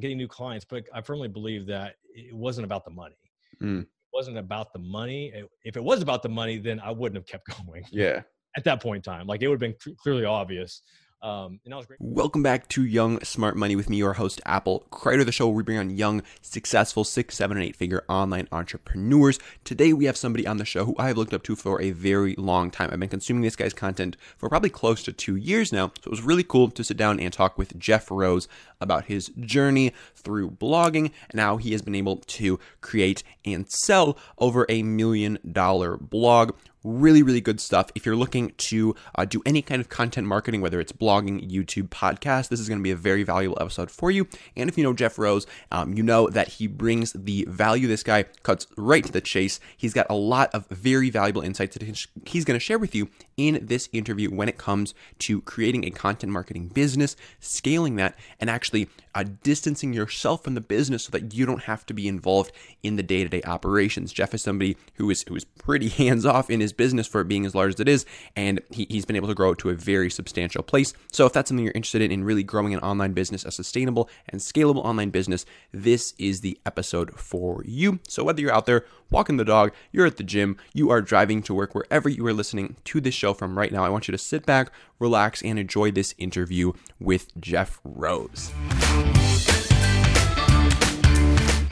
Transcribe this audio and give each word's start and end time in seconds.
getting 0.00 0.16
new 0.16 0.28
clients, 0.28 0.64
but 0.68 0.84
I 0.92 1.00
firmly 1.00 1.28
believe 1.28 1.66
that 1.66 1.96
it 2.14 2.34
wasn't 2.34 2.64
about 2.64 2.84
the 2.84 2.90
money. 2.90 3.16
Mm. 3.62 3.82
It 3.82 3.88
wasn't 4.12 4.38
about 4.38 4.72
the 4.72 4.78
money. 4.78 5.32
If 5.64 5.76
it 5.76 5.82
was 5.82 6.02
about 6.02 6.22
the 6.22 6.28
money, 6.28 6.58
then 6.58 6.80
I 6.80 6.90
wouldn't 6.90 7.16
have 7.16 7.26
kept 7.26 7.48
going. 7.66 7.84
Yeah. 7.90 8.22
At 8.56 8.64
that 8.64 8.82
point 8.82 9.06
in 9.06 9.12
time, 9.12 9.26
like 9.26 9.42
it 9.42 9.48
would 9.48 9.60
have 9.62 9.72
been 9.78 9.94
clearly 9.98 10.24
obvious. 10.24 10.82
Um, 11.20 11.58
and 11.64 11.72
that 11.72 11.76
was 11.76 11.86
great. 11.86 12.00
Welcome 12.00 12.44
back 12.44 12.68
to 12.68 12.84
Young 12.84 13.20
Smart 13.24 13.56
Money 13.56 13.74
with 13.74 13.90
me, 13.90 13.96
your 13.96 14.12
host, 14.12 14.40
Apple 14.46 14.86
Kreider, 14.92 15.24
the 15.24 15.32
show 15.32 15.48
where 15.48 15.56
we 15.56 15.62
bring 15.64 15.78
on 15.78 15.90
young, 15.90 16.22
successful 16.42 17.02
six, 17.02 17.34
seven, 17.34 17.56
and 17.56 17.66
eight 17.66 17.74
figure 17.74 18.04
online 18.08 18.46
entrepreneurs. 18.52 19.40
Today, 19.64 19.92
we 19.92 20.04
have 20.04 20.16
somebody 20.16 20.46
on 20.46 20.58
the 20.58 20.64
show 20.64 20.84
who 20.84 20.94
I 20.96 21.08
have 21.08 21.16
looked 21.16 21.34
up 21.34 21.42
to 21.44 21.56
for 21.56 21.82
a 21.82 21.90
very 21.90 22.36
long 22.36 22.70
time. 22.70 22.90
I've 22.92 23.00
been 23.00 23.08
consuming 23.08 23.42
this 23.42 23.56
guy's 23.56 23.74
content 23.74 24.16
for 24.36 24.48
probably 24.48 24.70
close 24.70 25.02
to 25.04 25.12
two 25.12 25.34
years 25.34 25.72
now. 25.72 25.88
So 26.02 26.08
it 26.08 26.10
was 26.10 26.22
really 26.22 26.44
cool 26.44 26.70
to 26.70 26.84
sit 26.84 26.96
down 26.96 27.18
and 27.18 27.32
talk 27.32 27.58
with 27.58 27.76
Jeff 27.78 28.10
Rose 28.12 28.46
about 28.80 29.06
his 29.06 29.28
journey 29.40 29.92
through 30.14 30.52
blogging 30.52 31.10
and 31.30 31.40
how 31.40 31.56
he 31.56 31.72
has 31.72 31.82
been 31.82 31.96
able 31.96 32.18
to 32.18 32.60
create 32.80 33.24
and 33.44 33.68
sell 33.68 34.16
over 34.38 34.66
a 34.68 34.84
million 34.84 35.38
dollar 35.50 35.96
blog 35.96 36.52
really 36.84 37.22
really 37.22 37.40
good 37.40 37.60
stuff. 37.60 37.90
If 37.94 38.06
you're 38.06 38.16
looking 38.16 38.52
to 38.58 38.94
uh, 39.14 39.24
do 39.24 39.42
any 39.44 39.62
kind 39.62 39.80
of 39.80 39.88
content 39.88 40.26
marketing 40.26 40.60
whether 40.60 40.80
it's 40.80 40.92
blogging 40.92 41.50
youtube 41.50 41.88
podcast 41.88 42.48
this 42.48 42.60
is 42.60 42.68
going 42.68 42.78
to 42.78 42.82
be 42.82 42.90
a 42.90 42.96
very 42.96 43.22
valuable 43.22 43.58
episode 43.60 43.90
for 43.90 44.10
you. 44.10 44.26
And 44.56 44.68
if 44.68 44.78
you 44.78 44.84
know 44.84 44.92
jeff 44.92 45.18
rose 45.18 45.46
um, 45.72 45.94
you 45.94 46.02
know 46.02 46.28
that 46.28 46.48
he 46.48 46.66
brings 46.66 47.12
the 47.12 47.46
value 47.48 47.86
this 47.86 48.02
guy 48.02 48.24
cuts 48.42 48.66
right 48.76 49.04
to 49.04 49.12
the 49.12 49.20
chase. 49.20 49.60
He's 49.76 49.94
got 49.94 50.06
a 50.10 50.14
lot 50.14 50.54
of 50.54 50.66
very 50.68 51.10
valuable 51.10 51.42
insights 51.42 51.76
that 51.76 52.08
he's 52.26 52.44
going 52.44 52.58
to 52.58 52.64
share 52.64 52.78
with 52.78 52.94
you 52.94 53.08
in 53.38 53.64
this 53.64 53.88
interview 53.94 54.28
when 54.28 54.50
it 54.50 54.58
comes 54.58 54.92
to 55.18 55.40
creating 55.40 55.86
a 55.86 55.90
content 55.90 56.30
marketing 56.30 56.68
business 56.68 57.16
scaling 57.40 57.96
that 57.96 58.14
and 58.38 58.50
actually 58.50 58.86
uh, 59.14 59.24
distancing 59.42 59.94
yourself 59.94 60.44
from 60.44 60.54
the 60.54 60.60
business 60.60 61.04
so 61.04 61.10
that 61.10 61.32
you 61.32 61.46
don't 61.46 61.62
have 61.62 61.86
to 61.86 61.94
be 61.94 62.06
involved 62.06 62.52
in 62.82 62.96
the 62.96 63.02
day-to-day 63.02 63.42
operations 63.44 64.12
jeff 64.12 64.34
is 64.34 64.42
somebody 64.42 64.76
who 64.94 65.08
is 65.08 65.24
who 65.28 65.34
is 65.34 65.44
pretty 65.44 65.88
hands-off 66.02 66.50
in 66.50 66.60
his 66.60 66.72
business 66.72 67.06
for 67.06 67.20
it 67.20 67.28
being 67.28 67.46
as 67.46 67.54
large 67.54 67.74
as 67.74 67.80
it 67.80 67.88
is, 67.88 68.04
and 68.34 68.60
he, 68.70 68.86
he's 68.90 69.04
been 69.04 69.16
able 69.16 69.28
to 69.28 69.34
grow 69.34 69.52
it 69.52 69.58
to 69.58 69.70
a 69.70 69.74
very 69.74 70.10
substantial 70.10 70.62
place. 70.62 70.92
So 71.12 71.26
if 71.26 71.32
that's 71.32 71.48
something 71.48 71.64
you're 71.64 71.72
interested 71.74 72.02
in, 72.02 72.10
in 72.10 72.24
really 72.24 72.42
growing 72.42 72.74
an 72.74 72.80
online 72.80 73.12
business, 73.12 73.44
a 73.44 73.52
sustainable 73.52 74.08
and 74.28 74.40
scalable 74.40 74.84
online 74.84 75.10
business, 75.10 75.46
this 75.72 76.14
is 76.18 76.40
the 76.40 76.58
episode 76.66 77.14
for 77.14 77.62
you. 77.64 78.00
So 78.08 78.24
whether 78.24 78.40
you're 78.40 78.52
out 78.52 78.66
there 78.66 78.84
walking 79.10 79.36
the 79.36 79.44
dog, 79.44 79.72
you're 79.92 80.06
at 80.06 80.16
the 80.16 80.22
gym, 80.22 80.56
you 80.74 80.90
are 80.90 81.00
driving 81.00 81.42
to 81.42 81.54
work, 81.54 81.74
wherever 81.74 82.08
you 82.08 82.26
are 82.26 82.32
listening 82.32 82.76
to 82.84 83.00
this 83.00 83.14
show 83.14 83.27
from 83.34 83.58
right 83.58 83.72
now, 83.72 83.84
I 83.84 83.88
want 83.88 84.08
you 84.08 84.12
to 84.12 84.18
sit 84.18 84.46
back, 84.46 84.72
relax, 84.98 85.42
and 85.42 85.58
enjoy 85.58 85.90
this 85.90 86.14
interview 86.18 86.72
with 86.98 87.38
Jeff 87.40 87.80
Rose. 87.84 88.52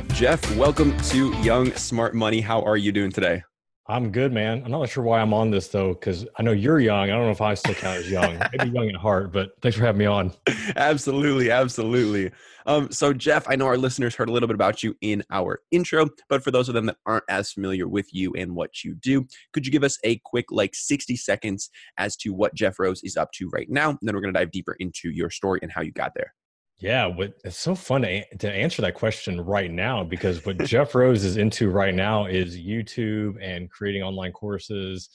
Jeff, 0.09 0.57
welcome 0.57 0.97
to 1.09 1.33
Young 1.43 1.73
Smart 1.75 2.15
Money. 2.15 2.41
How 2.41 2.63
are 2.63 2.77
you 2.77 2.91
doing 2.93 3.13
today? 3.13 3.43
I'm 3.89 4.11
good, 4.11 4.33
man. 4.33 4.63
I'm 4.65 4.73
not 4.73 4.89
sure 4.89 5.05
why 5.05 5.21
I'm 5.21 5.33
on 5.33 5.51
this 5.51 5.69
though, 5.69 5.95
because 5.95 6.27
I 6.37 6.43
know 6.43 6.51
you're 6.51 6.81
young. 6.81 7.05
I 7.05 7.13
don't 7.13 7.27
know 7.27 7.31
if 7.31 7.41
I 7.41 7.55
still 7.55 7.75
count 7.75 7.99
as 7.99 8.11
young. 8.11 8.37
Maybe 8.53 8.71
young 8.71 8.89
at 8.89 8.97
heart, 8.97 9.33
but 9.33 9.51
thanks 9.63 9.79
for 9.79 9.85
having 9.85 10.01
me 10.01 10.07
on. 10.07 10.33
absolutely, 10.77 11.53
absolutely. 11.53 12.33
Um, 12.67 12.91
so, 12.91 13.13
Jeff, 13.13 13.49
I 13.49 13.55
know 13.55 13.67
our 13.67 13.77
listeners 13.77 14.17
heard 14.17 14.29
a 14.29 14.33
little 14.33 14.49
bit 14.49 14.57
about 14.57 14.83
you 14.83 14.97
in 15.03 15.23
our 15.31 15.61
intro, 15.71 16.09
but 16.29 16.43
for 16.43 16.51
those 16.51 16.69
of 16.69 16.75
them 16.75 16.87
that 16.87 16.97
aren't 17.07 17.25
as 17.29 17.53
familiar 17.53 17.87
with 17.87 18.13
you 18.13 18.33
and 18.35 18.57
what 18.57 18.83
you 18.83 18.95
do, 18.95 19.25
could 19.53 19.65
you 19.65 19.71
give 19.71 19.85
us 19.85 19.99
a 20.03 20.21
quick, 20.25 20.47
like, 20.51 20.75
60 20.75 21.15
seconds 21.15 21.71
as 21.97 22.17
to 22.17 22.31
what 22.31 22.57
Jeff 22.57 22.81
Rose 22.81 23.05
is 23.05 23.17
up 23.17 23.31
to 23.35 23.49
right 23.51 23.71
now? 23.71 23.91
And 23.91 23.99
then 24.03 24.17
we're 24.17 24.21
going 24.21 24.35
to 24.35 24.41
dive 24.41 24.51
deeper 24.51 24.75
into 24.81 25.11
your 25.11 25.31
story 25.31 25.61
and 25.63 25.71
how 25.71 25.83
you 25.83 25.93
got 25.93 26.13
there. 26.17 26.35
Yeah, 26.79 27.07
what, 27.07 27.33
it's 27.43 27.57
so 27.57 27.75
fun 27.75 28.03
to, 28.03 28.37
to 28.37 28.53
answer 28.53 28.83
that 28.83 28.95
question 28.95 29.41
right 29.41 29.71
now 29.71 30.05
because 30.05 30.45
what 30.45 30.59
Jeff 30.65 30.95
Rose 30.95 31.25
is 31.25 31.39
into 31.39 31.71
right 31.71 31.95
now 31.95 32.27
is 32.27 32.59
YouTube 32.59 33.37
and 33.41 33.71
creating 33.71 34.03
online 34.03 34.33
courses 34.33 35.09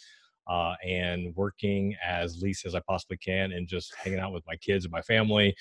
uh, 0.49 0.73
and 0.83 1.35
working 1.35 1.95
as 2.03 2.41
least 2.41 2.65
as 2.65 2.73
I 2.73 2.81
possibly 2.87 3.17
can 3.17 3.51
and 3.51 3.67
just 3.67 3.93
hanging 3.95 4.19
out 4.19 4.33
with 4.33 4.43
my 4.47 4.55
kids 4.55 4.85
and 4.85 4.91
my 4.91 5.03
family. 5.03 5.55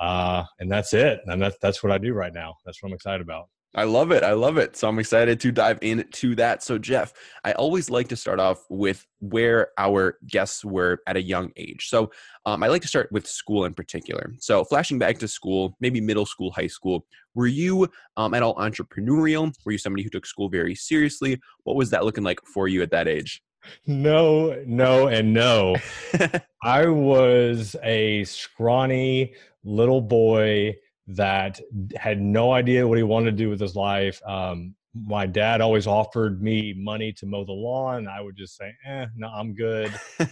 Uh, 0.00 0.42
and 0.58 0.70
that's 0.70 0.92
it. 0.92 1.20
And 1.26 1.40
that's, 1.40 1.56
that's 1.62 1.84
what 1.84 1.92
I 1.92 1.98
do 1.98 2.14
right 2.14 2.34
now. 2.34 2.56
That's 2.64 2.82
what 2.82 2.88
I'm 2.88 2.94
excited 2.94 3.20
about. 3.20 3.48
I 3.76 3.84
love 3.84 4.12
it. 4.12 4.22
I 4.22 4.32
love 4.32 4.56
it. 4.56 4.76
So 4.76 4.88
I'm 4.88 4.98
excited 5.00 5.40
to 5.40 5.50
dive 5.50 5.78
into 5.82 6.36
that. 6.36 6.62
So, 6.62 6.78
Jeff, 6.78 7.12
I 7.44 7.52
always 7.52 7.90
like 7.90 8.08
to 8.08 8.16
start 8.16 8.38
off 8.38 8.64
with 8.68 9.04
where 9.18 9.68
our 9.78 10.18
guests 10.28 10.64
were 10.64 11.00
at 11.08 11.16
a 11.16 11.22
young 11.22 11.50
age. 11.56 11.88
So, 11.88 12.12
um, 12.46 12.62
I 12.62 12.68
like 12.68 12.82
to 12.82 12.88
start 12.88 13.10
with 13.10 13.26
school 13.26 13.64
in 13.64 13.74
particular. 13.74 14.32
So, 14.38 14.64
flashing 14.64 14.98
back 14.98 15.18
to 15.18 15.28
school, 15.28 15.76
maybe 15.80 16.00
middle 16.00 16.26
school, 16.26 16.52
high 16.52 16.68
school, 16.68 17.04
were 17.34 17.48
you 17.48 17.88
um, 18.16 18.32
at 18.34 18.44
all 18.44 18.54
entrepreneurial? 18.56 19.52
Were 19.64 19.72
you 19.72 19.78
somebody 19.78 20.04
who 20.04 20.10
took 20.10 20.26
school 20.26 20.48
very 20.48 20.76
seriously? 20.76 21.40
What 21.64 21.74
was 21.74 21.90
that 21.90 22.04
looking 22.04 22.24
like 22.24 22.40
for 22.46 22.68
you 22.68 22.80
at 22.82 22.92
that 22.92 23.08
age? 23.08 23.42
No, 23.86 24.62
no, 24.66 25.08
and 25.08 25.32
no. 25.32 25.76
I 26.62 26.86
was 26.86 27.74
a 27.82 28.24
scrawny 28.24 29.34
little 29.64 30.00
boy 30.00 30.76
that 31.06 31.60
had 31.96 32.20
no 32.20 32.52
idea 32.52 32.86
what 32.86 32.98
he 32.98 33.04
wanted 33.04 33.32
to 33.32 33.36
do 33.36 33.50
with 33.50 33.60
his 33.60 33.76
life. 33.76 34.20
Um, 34.26 34.74
my 34.94 35.26
dad 35.26 35.60
always 35.60 35.86
offered 35.86 36.40
me 36.40 36.72
money 36.76 37.12
to 37.12 37.26
mow 37.26 37.44
the 37.44 37.52
lawn. 37.52 38.06
I 38.06 38.20
would 38.20 38.36
just 38.36 38.56
say, 38.56 38.72
eh, 38.86 39.06
no, 39.16 39.28
I'm 39.28 39.52
good. 39.54 39.92
um, 40.20 40.28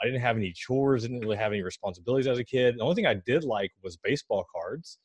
I 0.00 0.04
didn't 0.04 0.20
have 0.20 0.36
any 0.36 0.52
chores, 0.52 1.02
didn't 1.02 1.20
really 1.20 1.36
have 1.36 1.52
any 1.52 1.62
responsibilities 1.62 2.28
as 2.28 2.38
a 2.38 2.44
kid. 2.44 2.76
The 2.78 2.82
only 2.82 2.94
thing 2.94 3.06
I 3.06 3.14
did 3.14 3.42
like 3.42 3.72
was 3.82 3.96
baseball 3.96 4.46
cards. 4.54 4.98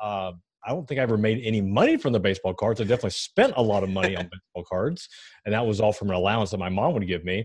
Uh, 0.00 0.32
I 0.66 0.70
don't 0.70 0.86
think 0.86 0.98
I 0.98 1.02
ever 1.02 1.18
made 1.18 1.42
any 1.44 1.60
money 1.60 1.96
from 1.96 2.12
the 2.12 2.20
baseball 2.20 2.54
cards. 2.54 2.80
I 2.80 2.84
definitely 2.84 3.10
spent 3.10 3.54
a 3.56 3.62
lot 3.62 3.82
of 3.82 3.90
money 3.90 4.16
on 4.16 4.24
baseball 4.32 4.64
cards, 4.68 5.08
and 5.44 5.54
that 5.54 5.66
was 5.66 5.80
all 5.80 5.92
from 5.92 6.10
an 6.10 6.16
allowance 6.16 6.50
that 6.50 6.58
my 6.58 6.68
mom 6.70 6.94
would 6.94 7.06
give 7.06 7.24
me. 7.24 7.44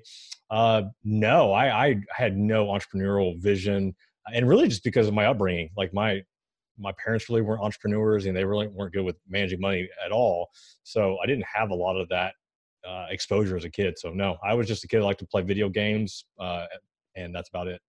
Uh, 0.49 0.83
no, 1.03 1.51
I, 1.51 1.87
I 1.87 2.01
had 2.11 2.37
no 2.37 2.67
entrepreneurial 2.67 3.39
vision, 3.41 3.95
and 4.33 4.47
really 4.47 4.67
just 4.67 4.83
because 4.83 5.07
of 5.07 5.13
my 5.13 5.25
upbringing. 5.25 5.69
Like 5.75 5.93
my 5.93 6.21
my 6.79 6.93
parents 7.03 7.29
really 7.29 7.41
weren't 7.41 7.61
entrepreneurs 7.61 8.25
and 8.25 8.35
they 8.35 8.45
really 8.45 8.67
weren't 8.67 8.93
good 8.93 9.03
with 9.03 9.17
managing 9.27 9.59
money 9.59 9.87
at 10.03 10.11
all. 10.11 10.49
So 10.83 11.17
I 11.23 11.27
didn't 11.27 11.45
have 11.53 11.69
a 11.71 11.75
lot 11.75 11.99
of 11.99 12.07
that 12.09 12.33
uh, 12.87 13.07
exposure 13.09 13.57
as 13.57 13.65
a 13.65 13.69
kid. 13.69 13.97
So 13.97 14.11
no, 14.11 14.37
I 14.43 14.53
was 14.53 14.67
just 14.67 14.83
a 14.83 14.87
kid 14.87 14.99
that 14.99 15.05
liked 15.05 15.19
to 15.19 15.27
play 15.27 15.41
video 15.41 15.69
games, 15.69 16.25
uh, 16.39 16.65
and 17.15 17.35
that's 17.35 17.49
about 17.49 17.67
it. 17.67 17.81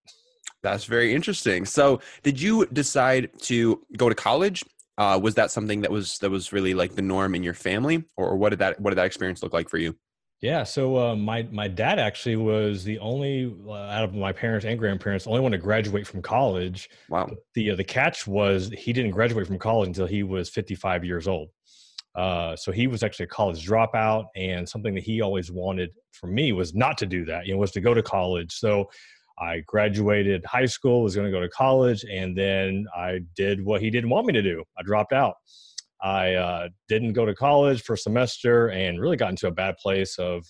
That's 0.62 0.84
very 0.84 1.14
interesting. 1.14 1.64
So, 1.64 2.00
did 2.22 2.40
you 2.40 2.66
decide 2.66 3.30
to 3.42 3.80
go 3.96 4.08
to 4.08 4.14
college? 4.14 4.62
Uh, 4.98 5.18
was 5.22 5.34
that 5.36 5.50
something 5.50 5.80
that 5.80 5.90
was 5.90 6.18
that 6.18 6.30
was 6.30 6.52
really 6.52 6.74
like 6.74 6.94
the 6.94 7.02
norm 7.02 7.34
in 7.34 7.42
your 7.42 7.54
family, 7.54 8.04
or, 8.16 8.30
or 8.30 8.36
what 8.36 8.50
did 8.50 8.58
that 8.58 8.78
what 8.80 8.90
did 8.90 8.96
that 8.96 9.06
experience 9.06 9.42
look 9.42 9.54
like 9.54 9.70
for 9.70 9.78
you? 9.78 9.96
Yeah, 10.40 10.64
so 10.64 10.96
uh, 10.96 11.16
my 11.16 11.46
my 11.50 11.68
dad 11.68 11.98
actually 11.98 12.36
was 12.36 12.82
the 12.82 12.98
only 13.00 13.54
uh, 13.66 13.72
out 13.72 14.04
of 14.04 14.14
my 14.14 14.32
parents 14.32 14.64
and 14.64 14.78
grandparents, 14.78 15.26
only 15.26 15.40
one 15.40 15.52
to 15.52 15.58
graduate 15.58 16.06
from 16.06 16.22
college. 16.22 16.88
Wow. 17.10 17.28
The 17.54 17.72
uh, 17.72 17.76
the 17.76 17.84
catch 17.84 18.26
was 18.26 18.70
he 18.70 18.94
didn't 18.94 19.10
graduate 19.10 19.46
from 19.46 19.58
college 19.58 19.88
until 19.88 20.06
he 20.06 20.22
was 20.22 20.48
55 20.48 21.04
years 21.04 21.28
old. 21.28 21.50
Uh, 22.14 22.56
so 22.56 22.72
he 22.72 22.86
was 22.86 23.02
actually 23.02 23.24
a 23.24 23.28
college 23.28 23.66
dropout, 23.66 24.26
and 24.34 24.66
something 24.66 24.94
that 24.94 25.04
he 25.04 25.20
always 25.20 25.52
wanted 25.52 25.90
for 26.12 26.26
me 26.26 26.52
was 26.52 26.74
not 26.74 26.96
to 26.98 27.06
do 27.06 27.26
that. 27.26 27.46
You 27.46 27.52
know, 27.52 27.58
was 27.58 27.72
to 27.72 27.80
go 27.82 27.92
to 27.92 28.02
college. 28.02 28.52
So 28.54 28.88
I 29.38 29.60
graduated 29.66 30.44
high 30.46 30.66
school, 30.66 31.02
was 31.02 31.14
going 31.14 31.26
to 31.26 31.32
go 31.32 31.40
to 31.40 31.50
college, 31.50 32.04
and 32.10 32.36
then 32.36 32.86
I 32.96 33.20
did 33.36 33.62
what 33.64 33.82
he 33.82 33.90
didn't 33.90 34.10
want 34.10 34.26
me 34.26 34.32
to 34.32 34.42
do. 34.42 34.64
I 34.78 34.82
dropped 34.82 35.12
out. 35.12 35.36
I 36.02 36.34
uh, 36.34 36.68
didn't 36.88 37.12
go 37.12 37.26
to 37.26 37.34
college 37.34 37.82
for 37.82 37.94
a 37.94 37.98
semester 37.98 38.68
and 38.68 39.00
really 39.00 39.16
got 39.16 39.30
into 39.30 39.48
a 39.48 39.52
bad 39.52 39.76
place 39.76 40.18
of 40.18 40.46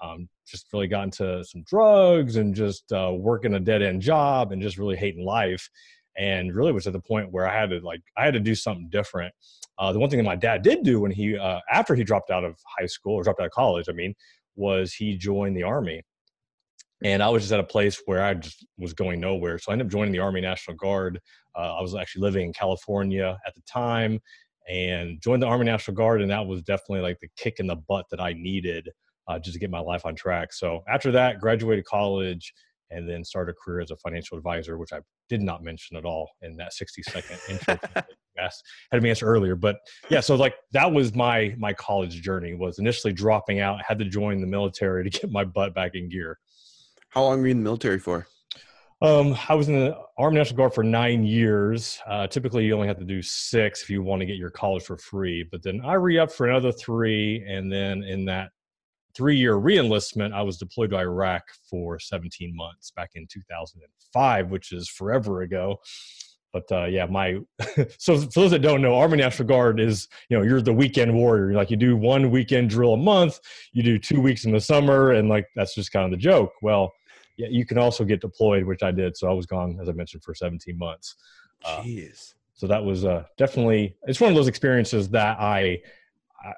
um, 0.00 0.28
just 0.46 0.66
really 0.72 0.88
got 0.88 1.04
into 1.04 1.44
some 1.44 1.62
drugs 1.64 2.36
and 2.36 2.54
just 2.54 2.90
uh, 2.92 3.12
working 3.12 3.54
a 3.54 3.60
dead 3.60 3.82
end 3.82 4.02
job 4.02 4.52
and 4.52 4.62
just 4.62 4.78
really 4.78 4.96
hating 4.96 5.24
life. 5.24 5.68
And 6.16 6.52
really 6.52 6.72
was 6.72 6.86
at 6.88 6.92
the 6.92 7.00
point 7.00 7.30
where 7.30 7.48
I 7.48 7.56
had 7.56 7.70
to 7.70 7.78
like 7.78 8.00
I 8.16 8.24
had 8.24 8.34
to 8.34 8.40
do 8.40 8.56
something 8.56 8.88
different. 8.88 9.32
Uh, 9.78 9.92
the 9.92 10.00
one 10.00 10.10
thing 10.10 10.16
that 10.16 10.24
my 10.24 10.34
dad 10.34 10.62
did 10.62 10.82
do 10.82 11.00
when 11.00 11.12
he 11.12 11.38
uh, 11.38 11.60
after 11.70 11.94
he 11.94 12.02
dropped 12.02 12.30
out 12.30 12.44
of 12.44 12.56
high 12.78 12.86
school 12.86 13.14
or 13.14 13.22
dropped 13.22 13.40
out 13.40 13.46
of 13.46 13.52
college, 13.52 13.88
I 13.88 13.92
mean, 13.92 14.14
was 14.56 14.92
he 14.92 15.16
joined 15.16 15.56
the 15.56 15.62
army. 15.62 16.02
And 17.04 17.22
I 17.22 17.28
was 17.28 17.44
just 17.44 17.52
at 17.52 17.60
a 17.60 17.64
place 17.64 18.02
where 18.06 18.24
I 18.24 18.34
just 18.34 18.66
was 18.76 18.92
going 18.92 19.20
nowhere. 19.20 19.58
So 19.58 19.70
I 19.70 19.74
ended 19.74 19.86
up 19.86 19.92
joining 19.92 20.10
the 20.10 20.18
Army 20.18 20.40
National 20.40 20.76
Guard. 20.76 21.20
Uh, 21.56 21.76
I 21.76 21.80
was 21.80 21.94
actually 21.94 22.22
living 22.22 22.46
in 22.46 22.52
California 22.52 23.38
at 23.46 23.54
the 23.54 23.62
time 23.70 24.18
and 24.68 25.20
joined 25.20 25.42
the 25.42 25.46
Army 25.46 25.64
National 25.64 25.96
Guard, 25.96 26.20
and 26.20 26.30
that 26.30 26.46
was 26.46 26.62
definitely 26.62 27.00
like 27.00 27.18
the 27.20 27.28
kick 27.36 27.58
in 27.58 27.66
the 27.66 27.76
butt 27.76 28.06
that 28.10 28.20
I 28.20 28.34
needed 28.34 28.90
uh, 29.28 29.38
just 29.38 29.54
to 29.54 29.58
get 29.60 29.70
my 29.70 29.80
life 29.80 30.04
on 30.04 30.14
track. 30.14 30.52
So 30.52 30.82
after 30.88 31.10
that, 31.12 31.40
graduated 31.40 31.84
college, 31.84 32.52
and 32.90 33.08
then 33.08 33.24
started 33.24 33.52
a 33.52 33.54
career 33.54 33.80
as 33.80 33.90
a 33.90 33.96
financial 33.96 34.36
advisor, 34.38 34.78
which 34.78 34.92
I 34.92 35.00
did 35.28 35.42
not 35.42 35.62
mention 35.62 35.96
at 35.96 36.04
all 36.04 36.30
in 36.42 36.56
that 36.56 36.72
60 36.72 37.02
second 37.02 37.38
intro. 37.48 37.78
had 38.92 39.02
me 39.02 39.10
answer 39.10 39.26
earlier, 39.26 39.56
but 39.56 39.76
yeah, 40.10 40.20
so 40.20 40.36
like 40.36 40.54
that 40.72 40.90
was 40.90 41.14
my 41.14 41.54
my 41.58 41.72
college 41.74 42.22
journey. 42.22 42.54
Was 42.54 42.78
initially 42.78 43.12
dropping 43.12 43.60
out, 43.60 43.82
had 43.86 43.98
to 43.98 44.04
join 44.04 44.40
the 44.40 44.46
military 44.46 45.04
to 45.04 45.10
get 45.10 45.30
my 45.30 45.44
butt 45.44 45.74
back 45.74 45.94
in 45.94 46.08
gear. 46.08 46.38
How 47.10 47.24
long 47.24 47.40
were 47.40 47.46
you 47.46 47.52
in 47.52 47.58
the 47.58 47.64
military 47.64 47.98
for? 47.98 48.26
Um, 49.00 49.36
I 49.48 49.54
was 49.54 49.68
in 49.68 49.78
the 49.78 49.96
Army 50.18 50.38
National 50.38 50.56
Guard 50.56 50.74
for 50.74 50.82
nine 50.82 51.24
years. 51.24 52.00
Uh, 52.08 52.26
typically, 52.26 52.64
you 52.64 52.74
only 52.74 52.88
have 52.88 52.98
to 52.98 53.04
do 53.04 53.22
six 53.22 53.82
if 53.82 53.90
you 53.90 54.02
want 54.02 54.20
to 54.20 54.26
get 54.26 54.36
your 54.36 54.50
college 54.50 54.82
for 54.82 54.98
free. 54.98 55.44
But 55.44 55.62
then 55.62 55.80
I 55.84 55.94
re 55.94 56.18
upped 56.18 56.32
for 56.32 56.48
another 56.48 56.72
three, 56.72 57.44
and 57.48 57.72
then 57.72 58.02
in 58.02 58.24
that 58.24 58.50
three-year 59.14 59.54
reenlistment, 59.54 60.32
I 60.32 60.42
was 60.42 60.58
deployed 60.58 60.90
to 60.90 60.96
Iraq 60.96 61.44
for 61.70 62.00
17 62.00 62.54
months 62.54 62.90
back 62.90 63.10
in 63.14 63.26
2005, 63.32 64.50
which 64.50 64.72
is 64.72 64.88
forever 64.88 65.42
ago. 65.42 65.76
But 66.52 66.64
uh, 66.72 66.86
yeah, 66.86 67.06
my 67.06 67.38
so 67.98 68.18
for 68.18 68.40
those 68.40 68.50
that 68.50 68.62
don't 68.62 68.82
know, 68.82 68.96
Army 68.96 69.18
National 69.18 69.46
Guard 69.46 69.78
is 69.78 70.08
you 70.28 70.36
know 70.36 70.42
you're 70.42 70.60
the 70.60 70.72
weekend 70.72 71.14
warrior. 71.14 71.52
Like 71.52 71.70
you 71.70 71.76
do 71.76 71.96
one 71.96 72.32
weekend 72.32 72.70
drill 72.70 72.94
a 72.94 72.96
month, 72.96 73.38
you 73.72 73.84
do 73.84 73.96
two 73.96 74.20
weeks 74.20 74.44
in 74.44 74.50
the 74.50 74.60
summer, 74.60 75.12
and 75.12 75.28
like 75.28 75.46
that's 75.54 75.76
just 75.76 75.92
kind 75.92 76.04
of 76.04 76.10
the 76.10 76.16
joke. 76.16 76.50
Well 76.62 76.92
yeah, 77.38 77.46
you 77.50 77.64
can 77.64 77.78
also 77.78 78.04
get 78.04 78.20
deployed, 78.20 78.64
which 78.64 78.82
I 78.82 78.90
did. 78.90 79.16
So 79.16 79.30
I 79.30 79.32
was 79.32 79.46
gone, 79.46 79.78
as 79.80 79.88
I 79.88 79.92
mentioned, 79.92 80.24
for 80.24 80.34
17 80.34 80.76
months. 80.76 81.14
Uh, 81.64 81.82
Jeez. 81.82 82.32
Uh, 82.32 82.34
so 82.54 82.66
that 82.66 82.84
was 82.84 83.04
uh, 83.04 83.22
definitely 83.36 83.96
it's 84.02 84.20
one 84.20 84.30
of 84.30 84.36
those 84.36 84.48
experiences 84.48 85.08
that 85.10 85.38
I 85.38 85.80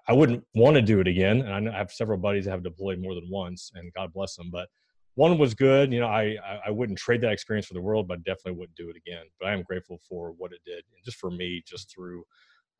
I 0.08 0.12
wouldn't 0.12 0.44
want 0.54 0.76
to 0.76 0.82
do 0.82 1.00
it 1.00 1.06
again. 1.06 1.42
And 1.42 1.68
I 1.68 1.76
have 1.76 1.92
several 1.92 2.18
buddies 2.18 2.46
that 2.46 2.52
have 2.52 2.62
deployed 2.62 3.00
more 3.00 3.14
than 3.14 3.28
once, 3.30 3.70
and 3.74 3.92
God 3.92 4.12
bless 4.12 4.34
them. 4.34 4.50
But 4.50 4.68
one 5.14 5.36
was 5.36 5.52
good. 5.52 5.92
You 5.92 6.00
know, 6.00 6.06
I 6.06 6.36
I 6.66 6.70
wouldn't 6.70 6.98
trade 6.98 7.20
that 7.20 7.32
experience 7.32 7.66
for 7.66 7.74
the 7.74 7.82
world, 7.82 8.08
but 8.08 8.24
definitely 8.24 8.58
wouldn't 8.58 8.76
do 8.76 8.88
it 8.88 8.96
again. 8.96 9.24
But 9.38 9.50
I 9.50 9.52
am 9.52 9.62
grateful 9.62 10.00
for 10.08 10.32
what 10.38 10.52
it 10.52 10.60
did, 10.64 10.84
and 10.94 11.04
just 11.04 11.18
for 11.18 11.30
me, 11.30 11.62
just 11.66 11.94
through, 11.94 12.24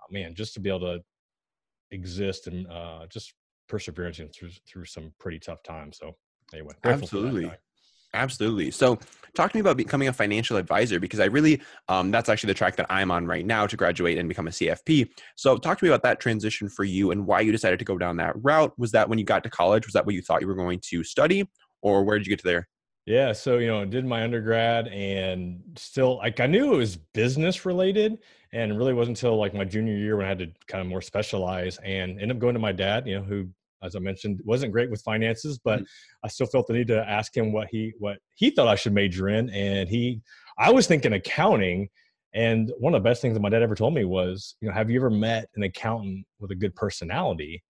oh 0.01 0.07
man, 0.11 0.35
just 0.35 0.55
to 0.55 0.61
be 0.61 0.71
able 0.71 0.81
to 0.81 1.01
exist 1.91 2.47
and 2.47 2.67
uh, 2.69 3.07
just 3.11 3.35
perseverance 3.69 4.19
through 4.35 4.51
through 4.67 4.87
some 4.87 5.13
pretty 5.19 5.39
tough 5.39 5.63
times. 5.63 5.99
So 5.99 6.17
anyway, 6.55 6.73
absolutely. 6.85 7.53
Absolutely. 8.15 8.71
So, 8.71 8.99
talk 9.35 9.53
to 9.53 9.57
me 9.57 9.61
about 9.61 9.77
becoming 9.77 10.09
a 10.09 10.13
financial 10.13 10.57
advisor 10.57 10.99
because 10.99 11.21
I 11.21 11.27
really, 11.27 11.63
um, 11.89 12.11
that's 12.11 12.29
actually 12.29 12.49
the 12.49 12.55
track 12.55 12.75
that 12.77 12.87
I'm 12.91 13.13
on 13.13 13.27
right 13.27 13.47
now 13.47 13.67
to 13.67 13.77
graduate 13.77 14.19
and 14.19 14.29
become 14.29 14.49
a 14.49 14.51
CFP. 14.51 15.09
So, 15.37 15.57
talk 15.57 15.79
to 15.79 15.85
me 15.85 15.91
about 15.91 16.03
that 16.03 16.21
transition 16.21 16.69
for 16.69 16.85
you 16.85 17.13
and 17.13 17.27
why 17.27 17.41
you 17.41 17.53
decided 17.53 17.79
to 17.79 17.85
go 17.85 17.99
down 17.99 18.17
that 18.17 18.35
route. 18.43 18.77
Was 18.79 18.93
that 18.93 19.09
when 19.09 19.19
you 19.19 19.25
got 19.25 19.45
to 19.45 19.51
college? 19.51 19.87
Was 19.87 19.93
that 19.93 20.07
what 20.07 20.15
you 20.15 20.23
thought 20.23 20.41
you 20.41 20.49
were 20.49 20.55
going 20.55 20.81
to 20.81 21.05
study, 21.05 21.49
or 21.83 22.03
where 22.05 22.19
did 22.19 22.27
you 22.27 22.31
get 22.31 22.41
to 22.41 22.47
there? 22.47 22.69
Yeah, 23.07 23.33
so 23.33 23.59
you 23.59 23.67
know, 23.67 23.85
did 23.85 24.05
my 24.05 24.23
undergrad 24.23 24.89
and 24.89 25.63
still 25.77 26.19
like 26.19 26.39
I 26.41 26.47
knew 26.47 26.75
it 26.75 26.77
was 26.77 26.97
business 26.97 27.65
related, 27.65 28.19
and 28.53 28.77
really 28.77 28.93
wasn't 28.93 29.19
until 29.19 29.37
like 29.37 29.55
my 29.55 29.65
junior 29.65 29.97
year 29.97 30.17
when 30.17 30.27
I 30.27 30.29
had 30.29 30.39
to 30.41 30.49
kind 30.67 30.83
of 30.83 30.89
more 30.89 31.01
specialize 31.01 31.79
and 31.79 32.21
end 32.21 32.31
up 32.31 32.39
going 32.39 32.55
to 32.55 32.61
my 32.61 32.73
dad, 32.73 33.07
you 33.07 33.17
know, 33.17 33.23
who 33.23 33.49
as 33.83 33.97
I 33.97 33.99
mentioned, 33.99 34.41
wasn't 34.45 34.73
great 34.73 34.91
with 34.91 35.03
finances, 35.03 35.59
but 35.59 35.81
mm-hmm. 35.81 36.25
I 36.25 36.29
still 36.29 36.47
felt 36.47 36.67
the 36.67 36.75
need 36.75 36.89
to 36.89 37.09
ask 37.09 37.37
him 37.37 37.53
what 37.53 37.69
he 37.71 37.93
what 37.99 38.19
he 38.35 38.51
thought 38.51 38.69
I 38.69 38.75
should 38.75 38.93
major 38.93 39.29
in. 39.29 39.51
And 39.51 39.89
he, 39.89 40.21
I 40.59 40.71
was 40.71 40.87
thinking 40.87 41.13
accounting. 41.13 41.89
And 42.33 42.71
one 42.79 42.95
of 42.95 43.03
the 43.03 43.09
best 43.09 43.21
things 43.21 43.35
that 43.35 43.41
my 43.41 43.49
dad 43.49 43.63
ever 43.63 43.75
told 43.75 43.93
me 43.93 44.05
was, 44.05 44.55
you 44.61 44.69
know, 44.69 44.75
have 44.75 44.89
you 44.89 45.01
ever 45.01 45.11
met 45.11 45.49
an 45.57 45.65
accountant 45.65 46.25
with 46.39 46.53
a 46.53 46.55
good 46.55 46.77
personality? 46.77 47.63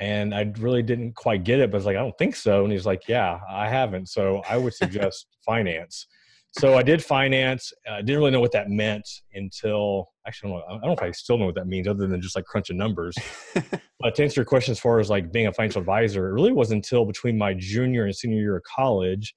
And 0.00 0.34
I 0.34 0.50
really 0.58 0.82
didn't 0.82 1.14
quite 1.14 1.44
get 1.44 1.60
it, 1.60 1.70
but 1.70 1.76
I 1.76 1.78
was 1.78 1.86
like, 1.86 1.96
I 1.96 2.00
don't 2.00 2.16
think 2.16 2.34
so. 2.34 2.64
And 2.64 2.72
he's 2.72 2.86
like, 2.86 3.06
Yeah, 3.06 3.38
I 3.50 3.68
haven't. 3.68 4.08
So 4.08 4.42
I 4.48 4.56
would 4.56 4.74
suggest 4.82 5.26
finance 5.44 6.06
so 6.52 6.76
I 6.76 6.82
did 6.82 7.02
finance. 7.02 7.72
I 7.90 8.02
didn't 8.02 8.18
really 8.18 8.30
know 8.30 8.40
what 8.40 8.52
that 8.52 8.68
meant 8.68 9.08
until 9.34 10.10
actually 10.26 10.50
I 10.50 10.52
don't, 10.52 10.60
know, 10.60 10.66
I 10.66 10.72
don't 10.72 10.86
know 10.86 10.92
if 10.92 11.02
I 11.02 11.10
still 11.12 11.38
know 11.38 11.46
what 11.46 11.54
that 11.54 11.66
means 11.66 11.88
other 11.88 12.06
than 12.06 12.20
just 12.20 12.36
like 12.36 12.44
crunching 12.44 12.76
numbers. 12.76 13.16
but 14.00 14.14
to 14.14 14.22
answer 14.22 14.40
your 14.40 14.44
question 14.44 14.72
as 14.72 14.78
far 14.78 15.00
as 15.00 15.08
like 15.08 15.32
being 15.32 15.46
a 15.46 15.52
financial 15.52 15.80
advisor, 15.80 16.28
it 16.28 16.32
really 16.32 16.52
wasn't 16.52 16.84
until 16.84 17.06
between 17.06 17.38
my 17.38 17.54
junior 17.54 18.04
and 18.04 18.14
senior 18.14 18.38
year 18.38 18.56
of 18.56 18.62
college 18.64 19.34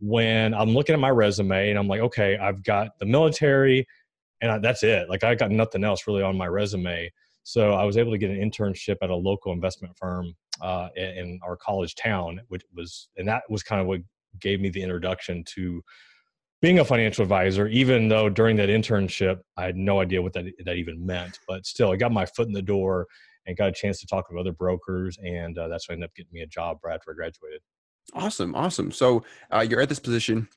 when 0.00 0.54
I'm 0.54 0.70
looking 0.70 0.94
at 0.94 1.00
my 1.00 1.10
resume 1.10 1.70
and 1.70 1.78
I'm 1.78 1.88
like, 1.88 2.00
okay, 2.00 2.36
I've 2.36 2.62
got 2.64 2.98
the 2.98 3.06
military 3.06 3.86
and 4.40 4.50
I, 4.50 4.58
that's 4.58 4.82
it. 4.82 5.08
Like 5.08 5.22
I 5.22 5.34
got 5.36 5.52
nothing 5.52 5.84
else 5.84 6.06
really 6.06 6.22
on 6.22 6.36
my 6.36 6.46
resume. 6.46 7.10
So 7.44 7.74
I 7.74 7.84
was 7.84 7.96
able 7.96 8.10
to 8.10 8.18
get 8.18 8.30
an 8.30 8.38
internship 8.38 8.96
at 9.02 9.10
a 9.10 9.14
local 9.14 9.52
investment 9.52 9.96
firm 9.96 10.34
uh, 10.60 10.88
in 10.96 11.38
our 11.46 11.56
college 11.56 11.94
town, 11.94 12.40
which 12.48 12.62
was, 12.74 13.08
and 13.16 13.28
that 13.28 13.44
was 13.48 13.62
kind 13.62 13.80
of 13.80 13.86
what 13.86 14.00
gave 14.40 14.60
me 14.60 14.68
the 14.68 14.82
introduction 14.82 15.44
to 15.54 15.80
being 16.62 16.78
a 16.78 16.84
financial 16.84 17.22
advisor, 17.22 17.68
even 17.68 18.08
though 18.08 18.28
during 18.28 18.56
that 18.56 18.68
internship, 18.68 19.40
I 19.56 19.64
had 19.64 19.76
no 19.76 20.00
idea 20.00 20.22
what 20.22 20.32
that, 20.34 20.46
that 20.64 20.76
even 20.76 21.04
meant, 21.04 21.38
but 21.46 21.66
still, 21.66 21.92
I 21.92 21.96
got 21.96 22.12
my 22.12 22.26
foot 22.26 22.46
in 22.46 22.52
the 22.52 22.62
door 22.62 23.06
and 23.46 23.56
got 23.56 23.68
a 23.68 23.72
chance 23.72 24.00
to 24.00 24.06
talk 24.06 24.28
with 24.28 24.38
other 24.38 24.52
brokers. 24.52 25.18
And 25.22 25.56
uh, 25.58 25.68
that's 25.68 25.88
what 25.88 25.92
I 25.92 25.96
ended 25.96 26.10
up 26.10 26.14
getting 26.14 26.32
me 26.32 26.40
a 26.40 26.46
job 26.46 26.78
right 26.82 26.94
after 26.94 27.12
I 27.12 27.14
graduated. 27.14 27.60
Awesome. 28.14 28.54
Awesome. 28.54 28.90
So 28.90 29.24
uh, 29.50 29.66
you're 29.68 29.80
at 29.80 29.88
this 29.88 29.98
position 29.98 30.48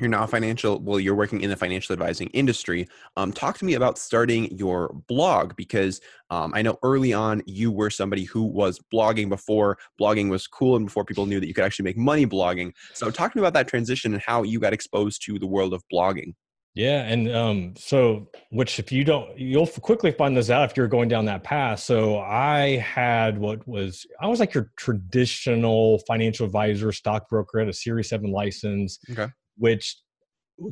you're 0.00 0.08
now 0.08 0.26
financial 0.26 0.80
well 0.80 0.98
you're 0.98 1.14
working 1.14 1.40
in 1.40 1.50
the 1.50 1.56
financial 1.56 1.92
advising 1.92 2.28
industry 2.28 2.86
um, 3.16 3.32
talk 3.32 3.58
to 3.58 3.64
me 3.64 3.74
about 3.74 3.98
starting 3.98 4.56
your 4.56 4.94
blog 5.08 5.54
because 5.56 6.00
um, 6.30 6.52
i 6.54 6.62
know 6.62 6.78
early 6.82 7.12
on 7.12 7.42
you 7.46 7.70
were 7.70 7.90
somebody 7.90 8.24
who 8.24 8.42
was 8.42 8.80
blogging 8.92 9.28
before 9.28 9.78
blogging 10.00 10.30
was 10.30 10.46
cool 10.46 10.76
and 10.76 10.86
before 10.86 11.04
people 11.04 11.26
knew 11.26 11.40
that 11.40 11.46
you 11.46 11.54
could 11.54 11.64
actually 11.64 11.84
make 11.84 11.96
money 11.96 12.26
blogging 12.26 12.72
so 12.94 13.10
talk 13.10 13.32
to 13.32 13.38
me 13.38 13.42
about 13.42 13.54
that 13.54 13.68
transition 13.68 14.12
and 14.12 14.22
how 14.22 14.42
you 14.42 14.58
got 14.58 14.72
exposed 14.72 15.24
to 15.24 15.38
the 15.38 15.46
world 15.46 15.74
of 15.74 15.82
blogging 15.92 16.32
yeah, 16.74 17.02
and 17.02 17.34
um, 17.34 17.74
so 17.76 18.28
which 18.50 18.78
if 18.78 18.92
you 18.92 19.02
don't, 19.02 19.36
you'll 19.36 19.66
quickly 19.66 20.12
find 20.12 20.36
this 20.36 20.50
out 20.50 20.70
if 20.70 20.76
you're 20.76 20.86
going 20.86 21.08
down 21.08 21.24
that 21.24 21.42
path. 21.42 21.80
So 21.80 22.20
I 22.20 22.76
had 22.76 23.38
what 23.38 23.66
was 23.66 24.06
I 24.20 24.28
was 24.28 24.38
like 24.38 24.54
your 24.54 24.70
traditional 24.76 25.98
financial 26.06 26.46
advisor, 26.46 26.92
stockbroker, 26.92 27.58
at 27.58 27.68
a 27.68 27.72
Series 27.72 28.08
Seven 28.08 28.30
license. 28.30 29.00
Okay 29.10 29.26
which 29.60 29.96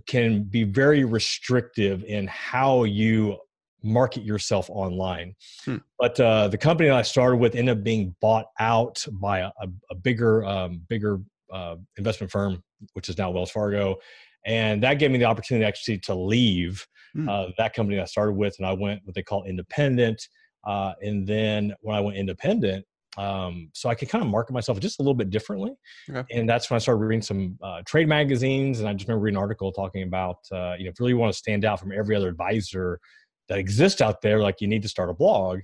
can 0.06 0.42
be 0.42 0.64
very 0.64 1.04
restrictive 1.04 2.02
in 2.04 2.26
how 2.26 2.84
you 2.84 3.36
market 3.82 4.24
yourself 4.24 4.68
online. 4.70 5.34
Hmm. 5.64 5.76
But 5.98 6.18
uh, 6.18 6.48
the 6.48 6.58
company 6.58 6.88
that 6.88 6.96
I 6.96 7.02
started 7.02 7.36
with 7.36 7.54
ended 7.54 7.78
up 7.78 7.84
being 7.84 8.14
bought 8.20 8.46
out 8.58 9.04
by 9.12 9.40
a, 9.40 9.50
a 9.90 9.94
bigger, 9.94 10.44
um, 10.44 10.80
bigger 10.88 11.20
uh, 11.52 11.76
investment 11.96 12.30
firm, 12.30 12.62
which 12.94 13.08
is 13.08 13.18
now 13.18 13.30
Wells 13.30 13.50
Fargo, 13.50 13.96
and 14.44 14.82
that 14.82 14.94
gave 14.94 15.10
me 15.10 15.18
the 15.18 15.24
opportunity 15.24 15.64
actually 15.64 15.98
to 15.98 16.14
leave 16.14 16.84
hmm. 17.14 17.28
uh, 17.28 17.46
that 17.58 17.74
company 17.74 18.00
I 18.00 18.04
started 18.06 18.32
with, 18.32 18.56
and 18.58 18.66
I 18.66 18.72
went 18.72 19.00
what 19.04 19.14
they 19.14 19.22
call 19.22 19.44
independent. 19.44 20.26
Uh, 20.66 20.92
and 21.02 21.26
then 21.26 21.72
when 21.80 21.96
I 21.96 22.00
went 22.00 22.16
independent, 22.16 22.84
um, 23.18 23.68
so 23.74 23.88
I 23.88 23.96
could 23.96 24.08
kind 24.08 24.22
of 24.22 24.30
market 24.30 24.52
myself 24.52 24.78
just 24.78 25.00
a 25.00 25.02
little 25.02 25.14
bit 25.14 25.28
differently. 25.28 25.72
Okay. 26.08 26.24
And 26.30 26.48
that's 26.48 26.70
when 26.70 26.76
I 26.76 26.78
started 26.78 27.00
reading 27.00 27.20
some 27.20 27.58
uh, 27.60 27.82
trade 27.84 28.08
magazines. 28.08 28.78
And 28.78 28.88
I 28.88 28.92
just 28.92 29.08
remember 29.08 29.24
reading 29.24 29.36
an 29.36 29.42
article 29.42 29.72
talking 29.72 30.04
about, 30.04 30.36
uh, 30.52 30.74
you 30.78 30.84
know, 30.84 30.90
if 30.90 31.00
you 31.00 31.06
really 31.06 31.14
want 31.14 31.32
to 31.32 31.38
stand 31.38 31.64
out 31.64 31.80
from 31.80 31.90
every 31.90 32.14
other 32.14 32.28
advisor 32.28 33.00
that 33.48 33.58
exists 33.58 34.00
out 34.00 34.22
there, 34.22 34.38
like 34.38 34.60
you 34.60 34.68
need 34.68 34.82
to 34.82 34.88
start 34.88 35.10
a 35.10 35.14
blog. 35.14 35.58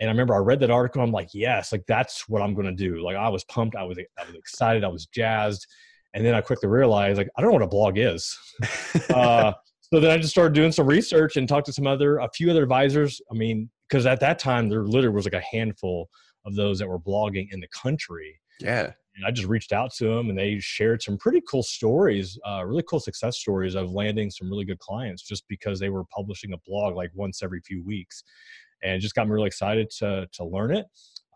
And 0.00 0.10
I 0.10 0.12
remember 0.12 0.34
I 0.34 0.38
read 0.38 0.58
that 0.60 0.72
article. 0.72 1.02
I'm 1.02 1.12
like, 1.12 1.28
yes, 1.32 1.70
like 1.70 1.84
that's 1.86 2.28
what 2.28 2.42
I'm 2.42 2.52
going 2.52 2.66
to 2.66 2.72
do. 2.72 3.00
Like 3.00 3.16
I 3.16 3.28
was 3.28 3.44
pumped. 3.44 3.76
I 3.76 3.84
was, 3.84 3.96
I 4.18 4.24
was 4.26 4.34
excited. 4.34 4.82
I 4.82 4.88
was 4.88 5.06
jazzed. 5.06 5.64
And 6.14 6.26
then 6.26 6.34
I 6.34 6.40
quickly 6.40 6.68
realized, 6.68 7.16
like, 7.16 7.30
I 7.38 7.40
don't 7.40 7.50
know 7.50 7.54
what 7.54 7.62
a 7.62 7.68
blog 7.68 7.96
is. 7.96 8.36
uh, 9.14 9.52
so 9.80 10.00
then 10.00 10.10
I 10.10 10.18
just 10.18 10.32
started 10.32 10.52
doing 10.52 10.72
some 10.72 10.86
research 10.86 11.36
and 11.36 11.48
talked 11.48 11.66
to 11.66 11.72
some 11.72 11.86
other, 11.86 12.18
a 12.18 12.28
few 12.34 12.50
other 12.50 12.62
advisors. 12.62 13.20
I 13.30 13.34
mean, 13.34 13.70
because 13.88 14.04
at 14.04 14.20
that 14.20 14.38
time 14.38 14.68
there 14.68 14.82
literally 14.82 15.14
was 15.14 15.24
like 15.24 15.34
a 15.34 15.40
handful 15.40 16.10
of 16.44 16.54
those 16.54 16.78
that 16.78 16.88
were 16.88 16.98
blogging 16.98 17.48
in 17.52 17.60
the 17.60 17.68
country. 17.68 18.40
Yeah. 18.60 18.92
And 19.14 19.26
I 19.26 19.30
just 19.30 19.48
reached 19.48 19.72
out 19.72 19.92
to 19.94 20.04
them 20.04 20.30
and 20.30 20.38
they 20.38 20.58
shared 20.58 21.02
some 21.02 21.18
pretty 21.18 21.42
cool 21.46 21.62
stories, 21.62 22.38
uh, 22.48 22.64
really 22.64 22.82
cool 22.88 23.00
success 23.00 23.38
stories 23.38 23.74
of 23.74 23.90
landing 23.90 24.30
some 24.30 24.48
really 24.48 24.64
good 24.64 24.78
clients 24.78 25.22
just 25.22 25.46
because 25.48 25.78
they 25.78 25.90
were 25.90 26.04
publishing 26.04 26.54
a 26.54 26.58
blog 26.66 26.94
like 26.94 27.10
once 27.14 27.42
every 27.42 27.60
few 27.60 27.84
weeks. 27.84 28.24
And 28.82 29.00
just 29.00 29.14
got 29.14 29.26
me 29.26 29.32
really 29.32 29.46
excited 29.46 29.90
to, 29.98 30.26
to 30.32 30.44
learn 30.44 30.74
it. 30.74 30.86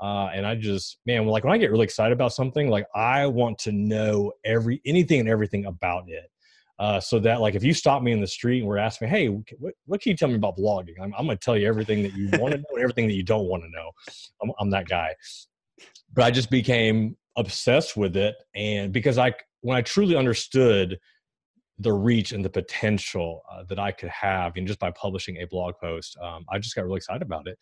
Uh, 0.00 0.28
and 0.34 0.46
I 0.46 0.54
just, 0.54 0.98
man, 1.06 1.26
like 1.26 1.44
when 1.44 1.52
I 1.52 1.58
get 1.58 1.70
really 1.70 1.84
excited 1.84 2.12
about 2.12 2.32
something, 2.32 2.68
like 2.68 2.86
I 2.94 3.26
want 3.26 3.58
to 3.60 3.72
know 3.72 4.32
every 4.44 4.80
anything 4.84 5.20
and 5.20 5.28
everything 5.28 5.66
about 5.66 6.08
it 6.08 6.30
uh, 6.78 7.00
so 7.00 7.18
that 7.18 7.40
like 7.40 7.54
if 7.54 7.64
you 7.64 7.72
stop 7.72 8.02
me 8.02 8.12
in 8.12 8.20
the 8.20 8.26
street 8.26 8.58
and 8.58 8.68
were 8.68 8.78
asking 8.78 9.08
me, 9.08 9.10
hey, 9.10 9.28
what, 9.28 9.74
what 9.86 10.00
can 10.00 10.10
you 10.10 10.16
tell 10.16 10.28
me 10.28 10.34
about 10.34 10.56
blogging? 10.56 10.94
I'm, 11.00 11.14
I'm 11.16 11.26
going 11.26 11.38
to 11.38 11.44
tell 11.44 11.56
you 11.56 11.66
everything 11.66 12.02
that 12.02 12.12
you 12.14 12.28
want 12.38 12.52
to 12.52 12.58
know 12.58 12.64
and 12.74 12.82
everything 12.82 13.06
that 13.06 13.14
you 13.14 13.22
don't 13.22 13.46
want 13.46 13.62
to 13.62 13.70
know. 13.70 13.90
I'm, 14.42 14.52
I'm 14.58 14.70
that 14.70 14.88
guy. 14.88 15.14
But 16.12 16.24
I 16.24 16.30
just 16.30 16.50
became 16.50 17.16
obsessed 17.36 17.96
with 17.96 18.16
it, 18.16 18.34
and 18.54 18.92
because 18.92 19.18
I 19.18 19.32
when 19.60 19.76
I 19.76 19.82
truly 19.82 20.16
understood 20.16 20.98
the 21.78 21.92
reach 21.92 22.32
and 22.32 22.44
the 22.44 22.50
potential 22.50 23.42
uh, 23.50 23.62
that 23.68 23.78
I 23.78 23.92
could 23.92 24.08
have, 24.08 24.56
and 24.56 24.66
just 24.66 24.78
by 24.78 24.90
publishing 24.92 25.36
a 25.38 25.46
blog 25.46 25.74
post, 25.80 26.16
um, 26.22 26.44
I 26.50 26.58
just 26.58 26.74
got 26.74 26.84
really 26.84 26.96
excited 26.96 27.22
about 27.22 27.46
it. 27.46 27.58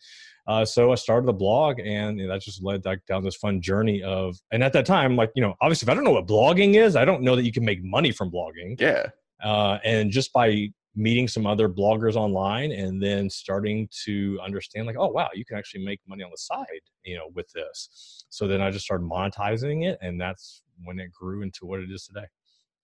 Uh, 0.47 0.63
so 0.63 0.91
I 0.91 0.95
started 0.95 1.27
the 1.27 1.33
blog, 1.33 1.79
and 1.79 2.17
you 2.17 2.27
know, 2.27 2.33
that 2.33 2.41
just 2.41 2.63
led 2.63 2.85
like, 2.85 3.05
down 3.07 3.23
this 3.23 3.35
fun 3.35 3.61
journey 3.61 4.01
of. 4.03 4.37
And 4.51 4.63
at 4.63 4.73
that 4.73 4.85
time, 4.85 5.15
like 5.15 5.31
you 5.35 5.41
know, 5.41 5.55
obviously, 5.61 5.85
if 5.85 5.89
I 5.89 5.95
don't 5.95 6.05
know 6.05 6.11
what 6.11 6.27
blogging 6.27 6.75
is, 6.75 6.95
I 6.95 7.03
don't 7.03 7.23
know 7.23 7.35
that 7.35 7.43
you 7.43 7.51
can 7.51 7.65
make 7.65 7.83
money 7.83 8.11
from 8.11 8.31
blogging. 8.31 8.79
Yeah. 8.79 9.07
Uh, 9.43 9.79
and 9.83 10.11
just 10.11 10.31
by 10.31 10.69
meeting 10.95 11.27
some 11.27 11.45
other 11.45 11.67
bloggers 11.67 12.15
online, 12.15 12.71
and 12.71 13.03
then 13.03 13.29
starting 13.29 13.89
to 14.05 14.39
understand, 14.41 14.87
like, 14.87 14.95
oh 14.97 15.09
wow, 15.09 15.29
you 15.33 15.43
can 15.43 15.57
actually 15.57 15.83
make 15.83 15.99
money 16.07 16.23
on 16.23 16.31
the 16.31 16.37
side, 16.37 16.65
you 17.03 17.17
know, 17.17 17.29
with 17.33 17.49
this. 17.51 18.25
So 18.29 18.47
then 18.47 18.61
I 18.61 18.71
just 18.71 18.85
started 18.85 19.05
monetizing 19.05 19.85
it, 19.85 19.97
and 20.01 20.19
that's 20.19 20.61
when 20.85 20.99
it 20.99 21.11
grew 21.11 21.41
into 21.41 21.65
what 21.65 21.81
it 21.81 21.91
is 21.91 22.05
today. 22.05 22.27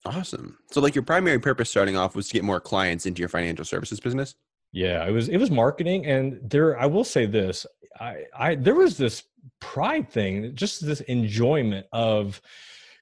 Awesome. 0.05 0.57
So 0.71 0.81
like 0.81 0.95
your 0.95 1.03
primary 1.03 1.39
purpose 1.39 1.69
starting 1.69 1.95
off 1.95 2.15
was 2.15 2.27
to 2.27 2.33
get 2.33 2.43
more 2.43 2.59
clients 2.59 3.05
into 3.05 3.19
your 3.19 3.29
financial 3.29 3.65
services 3.65 3.99
business? 3.99 4.35
Yeah, 4.71 5.05
it 5.05 5.11
was 5.11 5.29
it 5.29 5.37
was 5.37 5.51
marketing 5.51 6.05
and 6.05 6.39
there 6.49 6.79
I 6.79 6.85
will 6.85 7.03
say 7.03 7.25
this, 7.25 7.65
I 7.99 8.23
I 8.35 8.55
there 8.55 8.75
was 8.75 8.97
this 8.97 9.23
pride 9.59 10.09
thing, 10.09 10.55
just 10.55 10.85
this 10.85 11.01
enjoyment 11.01 11.85
of 11.91 12.41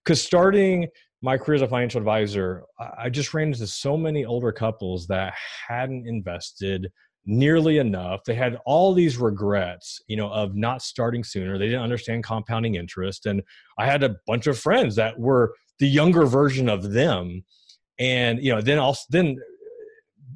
cuz 0.04 0.22
starting 0.22 0.88
my 1.22 1.38
career 1.38 1.56
as 1.56 1.62
a 1.62 1.68
financial 1.68 2.00
advisor, 2.00 2.64
I 2.98 3.10
just 3.10 3.34
ran 3.34 3.50
into 3.50 3.68
so 3.68 3.98
many 3.98 4.24
older 4.26 4.52
couples 4.52 5.06
that 5.08 5.34
hadn't 5.68 6.08
invested 6.08 6.90
nearly 7.26 7.78
enough. 7.78 8.24
They 8.26 8.36
had 8.36 8.58
all 8.66 8.94
these 8.94 9.18
regrets, 9.18 10.02
you 10.08 10.16
know, 10.16 10.30
of 10.30 10.56
not 10.56 10.82
starting 10.82 11.24
sooner. 11.24 11.58
They 11.58 11.66
didn't 11.66 11.82
understand 11.82 12.24
compounding 12.24 12.76
interest. 12.76 13.26
And 13.26 13.44
I 13.78 13.86
had 13.86 14.04
a 14.04 14.16
bunch 14.26 14.48
of 14.48 14.58
friends 14.58 14.96
that 14.96 15.20
were 15.20 15.54
the 15.80 15.88
younger 15.88 16.26
version 16.26 16.70
of 16.70 16.92
them. 16.92 17.44
And, 17.98 18.44
you 18.44 18.54
know, 18.54 18.62
then 18.62 18.80
also 18.80 19.04
then 19.10 19.38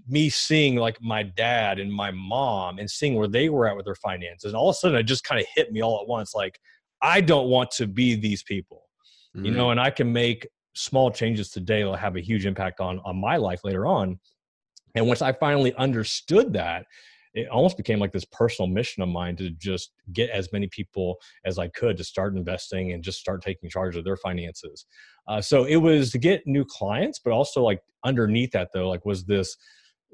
me 0.08 0.30
seeing 0.30 0.76
like 0.76 1.02
my 1.02 1.24
dad 1.24 1.80
and 1.80 1.92
my 1.92 2.12
mom 2.12 2.78
and 2.78 2.90
seeing 2.90 3.16
where 3.16 3.28
they 3.28 3.50
were 3.50 3.68
at 3.68 3.76
with 3.76 3.86
their 3.86 3.96
finances. 3.96 4.46
And 4.46 4.56
all 4.56 4.70
of 4.70 4.74
a 4.74 4.78
sudden 4.78 4.98
it 4.98 5.04
just 5.04 5.24
kind 5.24 5.40
of 5.40 5.48
hit 5.56 5.72
me 5.72 5.82
all 5.82 6.02
at 6.02 6.08
once. 6.08 6.36
Like, 6.36 6.60
I 7.02 7.22
don't 7.22 7.48
want 7.48 7.72
to 7.72 7.88
be 7.88 8.16
these 8.16 8.44
people. 8.44 8.84
Mm-hmm. 9.36 9.46
You 9.46 9.52
know, 9.52 9.68
mm. 9.68 9.72
and 9.72 9.80
I 9.80 9.90
can 9.90 10.12
make 10.12 10.48
small 10.76 11.12
changes 11.12 11.50
today 11.50 11.82
that 11.82 11.88
will 11.88 11.96
have 11.96 12.16
a 12.16 12.22
huge 12.22 12.46
impact 12.46 12.80
on 12.80 13.00
on 13.06 13.20
my 13.20 13.38
life 13.38 13.62
later 13.64 13.86
on 13.86 14.20
and 14.96 15.08
once 15.08 15.22
i 15.22 15.32
finally 15.32 15.74
understood 15.76 16.54
that 16.54 16.86
it 17.34 17.50
almost 17.50 17.78
became 17.78 18.00
like 18.00 18.12
this 18.12 18.26
personal 18.26 18.68
mission 18.68 19.02
of 19.02 19.10
mine 19.10 19.36
to 19.36 19.50
just 19.52 19.92
get 20.14 20.30
as 20.30 20.52
many 20.54 20.68
people 20.68 21.18
as 21.46 21.58
i 21.60 21.68
could 21.70 21.98
to 21.98 22.04
start 22.04 22.36
investing 22.36 22.92
and 22.92 23.04
just 23.04 23.20
start 23.20 23.42
taking 23.42 23.70
charge 23.70 23.96
of 23.96 24.04
their 24.04 24.18
finances. 24.18 24.86
Uh, 25.28 25.42
so 25.42 25.64
it 25.64 25.78
was 25.78 26.12
to 26.12 26.18
get 26.18 26.46
new 26.46 26.66
clients 26.66 27.20
but 27.20 27.32
also 27.32 27.62
like 27.62 27.82
underneath 28.04 28.52
that 28.52 28.70
though 28.74 28.90
like 28.90 29.06
was 29.06 29.24
this 29.26 29.56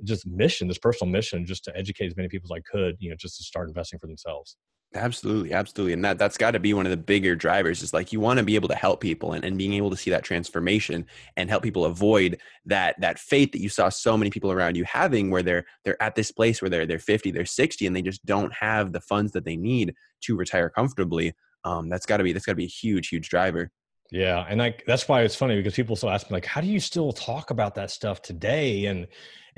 just 0.03 0.25
mission 0.27 0.67
this 0.67 0.77
personal 0.77 1.11
mission 1.11 1.45
just 1.45 1.63
to 1.63 1.75
educate 1.75 2.07
as 2.07 2.15
many 2.15 2.29
people 2.29 2.47
as 2.53 2.57
i 2.57 2.61
could 2.71 2.95
you 2.99 3.09
know 3.09 3.15
just 3.17 3.37
to 3.37 3.43
start 3.43 3.67
investing 3.67 3.99
for 3.99 4.07
themselves 4.07 4.55
Absolutely, 4.95 5.53
absolutely. 5.53 5.93
And 5.93 6.03
that 6.03 6.17
that's 6.17 6.37
got 6.37 6.51
to 6.51 6.59
be 6.59 6.73
one 6.73 6.87
of 6.87 6.89
the 6.89 6.97
bigger 6.97 7.35
drivers 7.35 7.83
is 7.83 7.93
like 7.93 8.11
you 8.11 8.19
want 8.19 8.39
to 8.39 8.43
be 8.43 8.55
able 8.55 8.69
to 8.69 8.75
help 8.75 9.01
people 9.01 9.33
and, 9.33 9.45
and 9.45 9.55
being 9.55 9.73
able 9.73 9.91
to 9.91 9.95
see 9.95 10.09
that 10.09 10.23
transformation 10.23 11.05
and 11.37 11.47
help 11.47 11.61
people 11.61 11.85
avoid 11.85 12.39
that 12.65 12.99
that 12.99 13.19
fate 13.19 13.51
that 13.51 13.61
you 13.61 13.69
saw 13.69 13.89
so 13.89 14.17
many 14.17 14.31
people 14.31 14.51
around 14.51 14.75
you 14.75 14.83
having 14.85 15.29
where 15.29 15.43
they're 15.43 15.63
they're 15.85 16.01
at 16.01 16.15
this 16.15 16.31
place 16.31 16.59
where 16.59 16.69
they're 16.69 16.87
they're 16.87 16.97
50, 16.97 17.29
they're 17.29 17.45
60 17.45 17.85
and 17.85 17.95
they 17.95 18.01
just 18.01 18.25
don't 18.25 18.51
have 18.51 18.91
the 18.91 19.01
funds 19.01 19.31
that 19.33 19.45
they 19.45 19.55
need 19.55 19.93
to 20.21 20.35
retire 20.35 20.71
comfortably. 20.71 21.33
Um, 21.63 21.87
that's 21.87 22.07
gotta 22.07 22.23
be 22.23 22.33
that's 22.33 22.47
gotta 22.47 22.55
be 22.55 22.65
a 22.65 22.67
huge, 22.67 23.09
huge 23.09 23.29
driver. 23.29 23.71
Yeah, 24.11 24.43
and 24.49 24.59
like 24.59 24.83
that's 24.87 25.07
why 25.07 25.21
it's 25.21 25.35
funny 25.35 25.55
because 25.55 25.75
people 25.75 25.95
still 25.95 26.09
ask 26.09 26.29
me 26.29 26.35
like, 26.35 26.45
how 26.45 26.61
do 26.61 26.67
you 26.67 26.79
still 26.79 27.11
talk 27.11 27.51
about 27.51 27.75
that 27.75 27.91
stuff 27.91 28.21
today? 28.23 28.85
And 28.85 29.07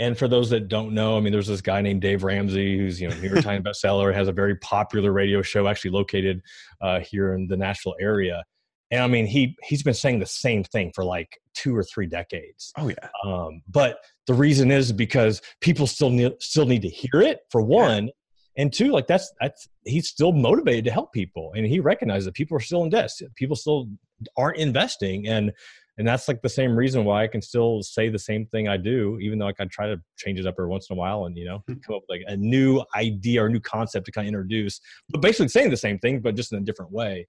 and 0.02 0.18
for 0.18 0.28
those 0.28 0.50
that 0.50 0.68
don't 0.68 0.94
know, 0.96 1.16
I 1.16 1.20
mean, 1.20 1.32
there's 1.32 1.48
this 1.48 1.62
guy 1.62 1.80
named 1.80 2.02
Dave 2.02 2.24
Ramsey 2.24 2.76
who's 2.76 3.00
you 3.00 3.08
know 3.08 3.16
New 3.18 3.30
York 3.30 3.44
Times 3.44 3.64
bestseller, 3.68 4.12
has 4.14 4.28
a 4.28 4.32
very 4.32 4.56
popular 4.58 5.12
radio 5.12 5.44
show 5.44 5.68
actually 5.68 5.92
located 5.92 6.42
uh, 6.82 7.02
here 7.02 7.36
in 7.36 7.48
the 7.48 7.56
Nashville 7.56 7.96
area. 8.02 8.44
And 8.90 9.04
I 9.04 9.08
mean, 9.08 9.28
he 9.28 9.56
he's 9.64 9.84
been 9.84 9.94
saying 9.94 10.20
the 10.20 10.26
same 10.26 10.64
thing 10.64 10.92
for 10.96 11.06
like 11.06 11.38
two 11.54 11.78
or 11.78 11.84
three 11.84 12.08
decades. 12.08 12.74
Oh 12.78 12.90
yeah. 12.90 13.10
Um, 13.24 13.62
but 13.70 14.00
the 14.26 14.34
reason 14.34 14.72
is 14.72 14.92
because 14.92 15.40
people 15.62 15.86
still 15.86 16.10
need 16.10 16.34
still 16.40 16.66
need 16.66 16.82
to 16.82 16.90
hear 16.90 17.22
it 17.22 17.42
for 17.52 17.62
one, 17.62 18.08
yeah. 18.08 18.12
and 18.58 18.74
two, 18.74 18.92
like 18.92 19.06
that's 19.06 19.32
that's 19.40 19.70
he's 19.86 20.10
still 20.10 20.32
motivated 20.32 20.84
to 20.86 20.92
help 20.92 21.14
people, 21.14 21.52
and 21.56 21.68
he 21.68 21.80
recognizes 21.80 22.26
that 22.26 22.34
people 22.34 22.58
are 22.58 22.62
still 22.62 22.84
in 22.84 22.90
debt, 22.90 23.12
people 23.36 23.56
still 23.56 23.88
aren't 24.36 24.58
investing, 24.58 25.28
and 25.28 25.52
and 25.98 26.08
that's 26.08 26.28
like 26.28 26.42
the 26.42 26.50
same 26.50 26.76
reason 26.76 27.04
why 27.04 27.24
I 27.24 27.28
can 27.28 27.42
still 27.42 27.84
say 27.84 28.10
the 28.10 28.20
same 28.20 28.46
thing 28.46 28.68
I 28.68 28.78
do, 28.78 29.20
even 29.22 29.40
though 29.40 29.46
like 29.46 29.60
I 29.60 29.66
try 29.66 29.88
to 29.88 29.98
change 30.18 30.40
it 30.40 30.48
up 30.48 30.56
every 30.58 30.68
once 30.68 30.90
in 30.90 30.96
a 30.96 31.00
while 31.00 31.26
and 31.26 31.38
you 31.38 31.46
know 31.46 31.64
hmm. 31.68 31.74
come 31.86 31.96
up 31.96 32.04
with 32.08 32.20
like 32.20 32.24
a 32.28 32.38
new 32.38 32.84
idea 32.96 33.44
or 33.44 33.50
new 33.50 33.60
concept 33.60 34.06
to 34.06 34.12
kind 34.12 34.26
of 34.26 34.30
introduce, 34.30 34.80
but 35.10 35.22
basically 35.22 35.50
saying 35.50 35.70
the 35.70 35.78
same 35.78 36.00
thing 36.00 36.22
but 36.22 36.36
just 36.36 36.54
in 36.54 36.60
a 36.60 36.62
different 36.66 36.92
way. 36.92 37.28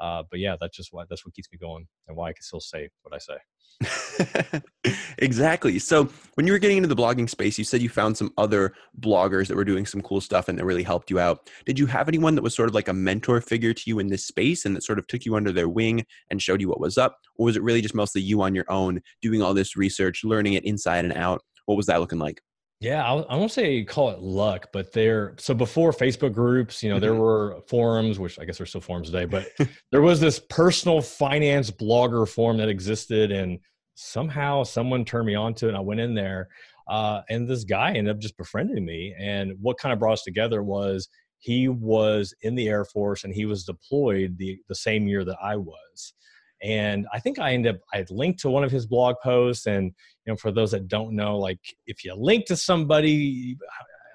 Uh, 0.00 0.22
but 0.30 0.40
yeah, 0.40 0.56
that's 0.60 0.76
just 0.76 0.92
what 0.92 1.08
that's 1.08 1.24
what 1.24 1.34
keeps 1.34 1.48
me 1.52 1.58
going 1.58 1.86
and 2.08 2.16
why 2.16 2.28
I 2.28 2.32
can 2.32 2.42
still 2.42 2.60
say 2.60 2.88
what 3.02 3.14
I 3.14 3.18
say. 3.18 3.36
exactly. 5.18 5.78
So 5.78 6.08
when 6.34 6.46
you 6.46 6.52
were 6.52 6.58
getting 6.58 6.76
into 6.76 6.88
the 6.88 6.96
blogging 6.96 7.28
space, 7.28 7.58
you 7.58 7.64
said 7.64 7.82
you 7.82 7.88
found 7.88 8.16
some 8.16 8.32
other 8.38 8.74
bloggers 9.00 9.48
that 9.48 9.56
were 9.56 9.64
doing 9.64 9.86
some 9.86 10.00
cool 10.00 10.20
stuff 10.20 10.48
and 10.48 10.58
that 10.58 10.64
really 10.64 10.82
helped 10.82 11.10
you 11.10 11.18
out. 11.18 11.50
Did 11.66 11.78
you 11.78 11.86
have 11.86 12.08
anyone 12.08 12.34
that 12.34 12.42
was 12.42 12.54
sort 12.54 12.68
of 12.68 12.74
like 12.74 12.88
a 12.88 12.92
mentor 12.92 13.40
figure 13.40 13.74
to 13.74 13.82
you 13.86 13.98
in 13.98 14.08
this 14.08 14.26
space 14.26 14.64
and 14.64 14.76
that 14.76 14.84
sort 14.84 14.98
of 14.98 15.06
took 15.06 15.24
you 15.24 15.34
under 15.36 15.52
their 15.52 15.68
wing 15.68 16.04
and 16.30 16.40
showed 16.40 16.60
you 16.60 16.68
what 16.68 16.80
was 16.80 16.98
up? 16.98 17.18
Or 17.36 17.46
was 17.46 17.56
it 17.56 17.62
really 17.62 17.80
just 17.80 17.94
mostly 17.94 18.22
you 18.22 18.42
on 18.42 18.54
your 18.54 18.70
own 18.70 19.00
doing 19.22 19.42
all 19.42 19.54
this 19.54 19.76
research, 19.76 20.24
learning 20.24 20.54
it 20.54 20.64
inside 20.64 21.04
and 21.04 21.14
out? 21.14 21.42
What 21.66 21.76
was 21.76 21.86
that 21.86 22.00
looking 22.00 22.18
like? 22.18 22.40
Yeah, 22.84 23.02
I, 23.02 23.14
I 23.14 23.36
won't 23.36 23.50
say 23.50 23.82
call 23.82 24.10
it 24.10 24.20
luck, 24.20 24.68
but 24.70 24.92
there. 24.92 25.36
So 25.38 25.54
before 25.54 25.90
Facebook 25.90 26.34
groups, 26.34 26.82
you 26.82 26.90
know, 26.90 27.00
there 27.00 27.12
mm-hmm. 27.12 27.20
were 27.20 27.62
forums, 27.66 28.18
which 28.18 28.38
I 28.38 28.44
guess 28.44 28.60
are 28.60 28.66
still 28.66 28.82
forums 28.82 29.10
today, 29.10 29.24
but 29.24 29.48
there 29.90 30.02
was 30.02 30.20
this 30.20 30.38
personal 30.38 31.00
finance 31.00 31.70
blogger 31.70 32.28
forum 32.28 32.58
that 32.58 32.68
existed, 32.68 33.32
and 33.32 33.58
somehow 33.94 34.64
someone 34.64 35.06
turned 35.06 35.26
me 35.26 35.34
on 35.34 35.54
to 35.54 35.66
it. 35.66 35.68
And 35.70 35.78
I 35.78 35.80
went 35.80 36.00
in 36.00 36.14
there, 36.14 36.48
uh, 36.86 37.22
and 37.30 37.48
this 37.48 37.64
guy 37.64 37.94
ended 37.94 38.14
up 38.14 38.20
just 38.20 38.36
befriending 38.36 38.84
me. 38.84 39.14
And 39.18 39.54
what 39.62 39.78
kind 39.78 39.94
of 39.94 39.98
brought 39.98 40.12
us 40.12 40.22
together 40.22 40.62
was 40.62 41.08
he 41.38 41.68
was 41.68 42.34
in 42.42 42.54
the 42.54 42.68
Air 42.68 42.84
Force 42.84 43.24
and 43.24 43.32
he 43.32 43.46
was 43.46 43.64
deployed 43.64 44.36
the 44.36 44.58
the 44.68 44.74
same 44.74 45.08
year 45.08 45.24
that 45.24 45.38
I 45.42 45.56
was. 45.56 46.12
And 46.64 47.06
I 47.12 47.20
think 47.20 47.38
I 47.38 47.52
ended 47.52 47.74
up 47.74 47.80
I 47.92 48.04
linked 48.08 48.40
to 48.40 48.50
one 48.50 48.64
of 48.64 48.70
his 48.70 48.86
blog 48.86 49.16
posts. 49.22 49.66
And 49.66 49.92
you 50.24 50.32
know, 50.32 50.36
for 50.36 50.50
those 50.50 50.70
that 50.70 50.88
don't 50.88 51.14
know, 51.14 51.38
like 51.38 51.60
if 51.86 52.04
you 52.04 52.14
link 52.16 52.46
to 52.46 52.56
somebody, 52.56 53.56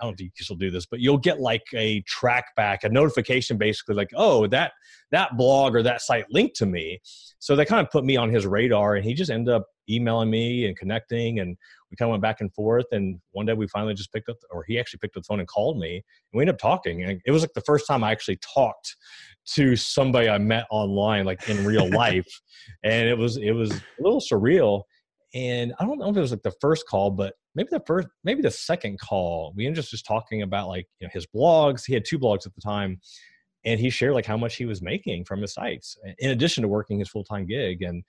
I 0.02 0.06
don't 0.06 0.18
think 0.18 0.32
you 0.38 0.44
still 0.44 0.56
do 0.56 0.72
this, 0.72 0.88
but 0.88 1.00
you'll 1.00 1.20
get 1.20 1.40
like 1.40 1.64
a 1.76 2.02
track 2.02 2.46
back, 2.56 2.84
a 2.84 2.90
notification 2.90 3.58
basically 3.58 3.96
like, 3.96 4.10
oh, 4.16 4.48
that 4.48 4.72
that 5.12 5.38
blog 5.38 5.76
or 5.76 5.84
that 5.84 6.02
site 6.02 6.26
linked 6.32 6.56
to 6.58 6.66
me. 6.66 7.00
So 7.38 7.56
they 7.56 7.66
kind 7.66 7.86
of 7.86 7.92
put 7.92 8.04
me 8.04 8.18
on 8.18 8.32
his 8.32 8.48
radar 8.48 8.96
and 8.96 9.06
he 9.06 9.14
just 9.14 9.30
ended 9.30 9.54
up 9.54 9.68
emailing 9.88 10.30
me 10.30 10.66
and 10.66 10.78
connecting 10.78 11.40
and 11.40 11.56
we 11.90 11.98
kind 11.98 12.10
of 12.10 12.12
went 12.12 12.22
back 12.22 12.42
and 12.42 12.54
forth 12.54 12.86
and 12.92 13.20
one 13.32 13.46
day 13.46 13.54
we 13.54 13.68
finally 13.68 13.94
just 13.94 14.14
picked 14.14 14.30
up 14.30 14.38
or 14.52 14.64
he 14.68 14.80
actually 14.80 15.00
picked 15.00 15.18
up 15.18 15.24
the 15.24 15.28
phone 15.28 15.40
and 15.40 15.48
called 15.48 15.80
me 15.80 15.96
and 15.96 16.04
we 16.38 16.44
ended 16.44 16.54
up 16.54 16.60
talking 16.60 17.04
and 17.04 17.20
it 17.26 17.32
was 17.32 17.42
like 17.42 17.54
the 17.54 17.62
first 17.62 17.88
time 17.88 18.04
i 18.04 18.12
actually 18.12 18.38
talked 18.38 18.96
to 19.46 19.76
somebody 19.76 20.30
i 20.30 20.38
met 20.38 20.66
online 20.70 21.26
like 21.26 21.48
in 21.50 21.66
real 21.66 21.90
life 21.94 22.28
and 22.84 23.08
it 23.08 23.18
was 23.18 23.38
it 23.38 23.52
was 23.52 23.72
a 23.72 24.02
little 24.02 24.22
surreal 24.22 24.84
and 25.34 25.74
i 25.80 25.86
don't 25.86 26.00
know 26.00 26.10
if 26.10 26.18
it 26.18 26.22
was 26.22 26.32
like 26.32 26.44
the 26.44 26.54
first 26.62 26.88
call 26.88 27.12
but 27.12 27.34
maybe 27.56 27.70
the 27.72 27.82
first 27.86 28.08
maybe 28.24 28.42
the 28.42 28.52
second 28.52 29.00
call 29.00 29.54
we 29.56 29.66
ended 29.66 29.84
up 29.84 29.90
just 29.90 30.06
talking 30.06 30.42
about 30.42 30.68
like 30.68 30.86
you 31.00 31.08
know 31.08 31.12
his 31.14 31.28
blogs 31.28 31.86
he 31.86 31.94
had 31.94 32.06
two 32.06 32.20
blogs 32.20 32.46
at 32.46 32.54
the 32.56 32.62
time 32.62 33.00
and 33.66 33.80
he 33.80 33.90
shared 33.90 34.14
like 34.14 34.26
how 34.26 34.38
much 34.38 34.56
he 34.56 34.66
was 34.66 34.82
making 34.82 35.26
from 35.26 35.42
his 35.42 35.54
sites 35.54 35.98
in 36.20 36.32
addition 36.32 36.62
to 36.62 36.68
working 36.68 37.00
his 37.00 37.10
full-time 37.10 37.46
gig 37.46 37.82
and 37.82 38.04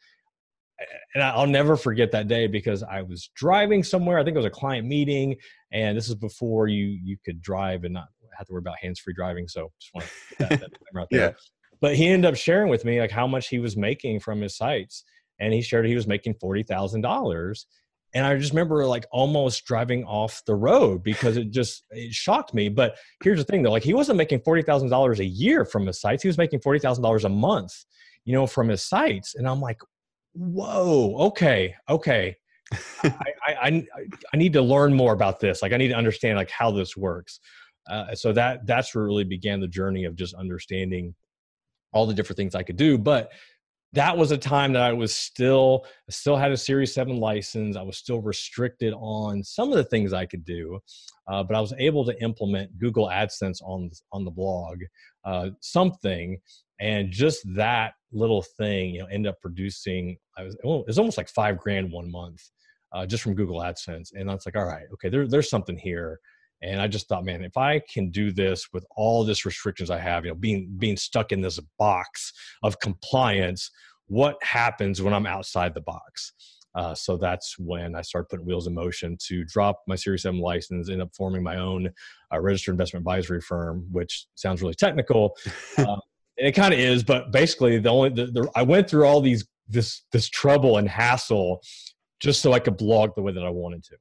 and 1.15 1.23
I'll 1.23 1.47
never 1.47 1.77
forget 1.77 2.11
that 2.13 2.29
day 2.29 2.47
because 2.47 2.83
I 2.83 3.03
was 3.03 3.31
driving 3.35 3.83
somewhere. 3.83 4.19
I 4.19 4.25
think 4.25 4.35
it 4.35 4.39
was 4.39 4.47
a 4.47 4.51
client 4.51 4.87
meeting, 4.87 5.37
and 5.73 5.97
this 5.97 6.09
is 6.09 6.15
before 6.15 6.69
you 6.69 6.87
you 6.87 7.17
could 7.25 7.43
drive 7.43 7.85
and 7.85 7.95
not 7.95 8.09
have 8.37 8.47
to 8.47 8.53
worry 8.53 8.61
about 8.61 8.79
hands 8.79 9.01
free 9.01 9.15
driving. 9.15 9.49
So 9.49 9.71
just 9.81 9.95
want 9.95 10.07
to 10.07 10.13
put 10.37 10.49
that, 10.49 10.61
that 10.61 10.71
out 10.99 11.09
there. 11.11 11.21
yeah. 11.21 11.33
But 11.81 11.97
he 11.97 12.09
ended 12.09 12.31
up 12.31 12.37
sharing 12.37 12.69
with 12.69 12.85
me 12.85 13.01
like 13.01 13.11
how 13.11 13.27
much 13.27 13.49
he 13.49 13.59
was 13.59 13.77
making 13.77 14.21
from 14.21 14.41
his 14.41 14.57
sites, 14.57 15.05
and 15.39 15.53
he 15.53 15.63
shared 15.63 15.87
he 15.87 15.95
was 15.95 16.07
making 16.07 16.35
forty 16.35 16.63
thousand 16.63 17.01
dollars. 17.01 17.67
And 18.13 18.27
I 18.27 18.37
just 18.37 18.53
remember 18.53 18.85
like 18.87 19.07
almost 19.13 19.65
driving 19.65 20.05
off 20.05 20.43
the 20.45 20.55
road 20.55 21.03
because 21.03 21.37
it 21.37 21.51
just 21.53 21.85
it 21.91 22.13
shocked 22.13 22.53
me. 22.53 22.69
But 22.69 22.97
here's 23.23 23.39
the 23.39 23.45
thing 23.45 23.63
though, 23.63 23.71
like 23.71 23.85
he 23.85 23.95
wasn't 23.95 24.19
making 24.19 24.41
forty 24.41 24.63
thousand 24.63 24.91
dollars 24.91 25.21
a 25.21 25.25
year 25.25 25.65
from 25.65 25.87
his 25.87 26.01
sites; 26.01 26.23
he 26.23 26.29
was 26.29 26.39
making 26.39 26.61
forty 26.61 26.81
thousand 26.81 27.03
dollars 27.03 27.25
a 27.25 27.31
month, 27.31 27.73
you 28.25 28.35
know, 28.35 28.47
from 28.47 28.69
his 28.69 28.83
sites. 28.83 29.35
And 29.37 29.49
I'm 29.49 29.61
like, 29.61 29.81
whoa, 30.35 31.15
okay, 31.19 31.75
okay. 31.89 32.37
I, 33.03 33.13
I, 33.47 33.87
I, 34.33 34.37
need 34.37 34.53
to 34.53 34.63
learn 34.63 34.95
more 34.95 35.13
about 35.13 35.41
this. 35.41 35.61
Like 35.61 35.73
I 35.73 35.77
need 35.77 35.89
to 35.89 35.97
understand 35.97 36.37
like 36.37 36.51
how 36.51 36.71
this 36.71 36.97
works. 36.97 37.41
Uh, 37.91 38.15
so 38.15 38.33
that 38.33 38.67
that's 38.67 38.95
where 38.95 39.05
really 39.05 39.25
began 39.25 39.61
the 39.61 39.69
journey 39.69 40.05
of 40.05 40.17
just 40.17 40.35
understanding 40.35 41.15
all 41.93 42.07
the 42.07 42.15
different 42.15 42.37
things 42.37 42.55
I 42.55 42.63
could 42.63 42.77
do. 42.77 42.97
But 42.97 43.33
that 43.93 44.17
was 44.17 44.31
a 44.31 44.39
time 44.39 44.73
that 44.75 44.83
I 44.83 44.93
was 44.93 45.15
still 45.15 45.85
I 46.09 46.13
still 46.13 46.37
had 46.37 46.53
a 46.53 46.57
Series 46.57 46.95
Seven 46.95 47.19
license. 47.19 47.77
I 47.77 47.83
was 47.83 47.99
still 47.99 48.21
restricted 48.21 48.95
on 48.97 49.43
some 49.43 49.71
of 49.71 49.77
the 49.77 49.85
things 49.85 50.13
I 50.13 50.27
could 50.27 50.45
do, 50.45 50.79
uh, 51.29 51.43
but 51.43 51.57
I 51.57 51.61
was 51.61 51.75
able 51.79 52.05
to 52.05 52.23
implement 52.23 52.79
Google 52.79 53.09
AdSense 53.09 53.61
on 53.63 53.91
on 54.13 54.25
the 54.25 54.31
blog, 54.31 54.79
uh, 55.25 55.51
something, 55.61 56.39
and 56.81 57.11
just 57.11 57.43
that 57.57 57.95
little 58.13 58.43
thing, 58.43 58.95
you 58.95 59.01
know, 59.01 59.07
end 59.07 59.27
up 59.27 59.41
producing. 59.41 60.17
I 60.39 60.45
was 60.45 60.55
it 60.55 60.65
was 60.65 60.99
almost 60.99 61.19
like 61.19 61.29
five 61.29 61.59
grand 61.59 61.91
one 61.91 62.11
month, 62.11 62.43
uh, 62.93 63.07
just 63.07 63.25
from 63.25 63.35
Google 63.35 63.59
AdSense, 63.59 64.13
and 64.15 64.31
I 64.31 64.35
was 64.35 64.47
like, 64.47 64.57
all 64.57 64.67
right, 64.67 64.87
okay, 64.95 65.09
there, 65.09 65.27
there's 65.27 65.51
something 65.51 65.77
here. 65.77 66.21
And 66.63 66.81
I 66.81 66.89
just 66.89 67.09
thought, 67.09 67.25
man, 67.25 67.43
if 67.43 67.57
I 67.57 67.81
can 67.93 68.11
do 68.11 68.33
this 68.33 68.69
with 68.73 68.85
all 68.97 69.25
this 69.25 69.47
restrictions 69.47 69.91
I 69.91 69.99
have, 69.99 70.25
you 70.25 70.31
know, 70.31 70.37
being 70.37 70.75
being 70.79 70.97
stuck 70.97 71.33
in 71.33 71.41
this 71.41 71.59
box 71.79 72.33
of 72.63 72.79
compliance, 72.81 73.71
what 74.07 74.37
happens 74.43 75.01
when 75.01 75.15
I'm 75.15 75.27
outside 75.27 75.75
the 75.75 75.81
box? 75.81 76.33
Uh, 76.75 76.95
so 76.95 77.17
that's 77.17 77.59
when 77.59 77.97
I 77.97 78.03
started 78.03 78.29
putting 78.29 78.47
wheels 78.47 78.67
in 78.67 78.75
motion 78.75 79.17
to 79.27 79.45
drop 79.45 79.83
my 79.89 79.97
Series 79.97 80.25
M 80.25 80.41
license, 80.41 80.89
end 80.89 81.03
up 81.03 81.11
forming 81.17 81.43
my 81.43 81.57
own 81.57 81.91
uh, 82.33 82.41
registered 82.41 82.75
investment 82.75 83.03
advisory 83.03 83.41
firm, 83.41 83.87
which 83.91 84.27
sounds 84.35 84.63
really 84.63 84.75
technical. 84.75 85.37
Uh, 85.79 85.97
and 86.39 86.49
it 86.49 86.53
kind 86.53 86.73
of 86.73 86.79
is, 86.79 87.03
but 87.03 87.33
basically 87.33 87.79
the 87.79 87.89
only 87.89 88.11
the, 88.11 88.27
the, 88.27 88.51
I 88.55 88.63
went 88.63 88.89
through 88.89 89.05
all 89.05 89.21
these 89.21 89.47
this 89.69 90.03
this 90.13 90.29
trouble 90.29 90.77
and 90.79 90.89
hassle 90.89 91.61
just 92.21 92.43
so 92.43 92.53
I 92.53 92.59
could 92.59 92.77
blog 92.77 93.15
the 93.17 93.23
way 93.23 93.33
that 93.33 93.45
I 93.45 93.51
wanted 93.51 93.83
to. 93.85 93.97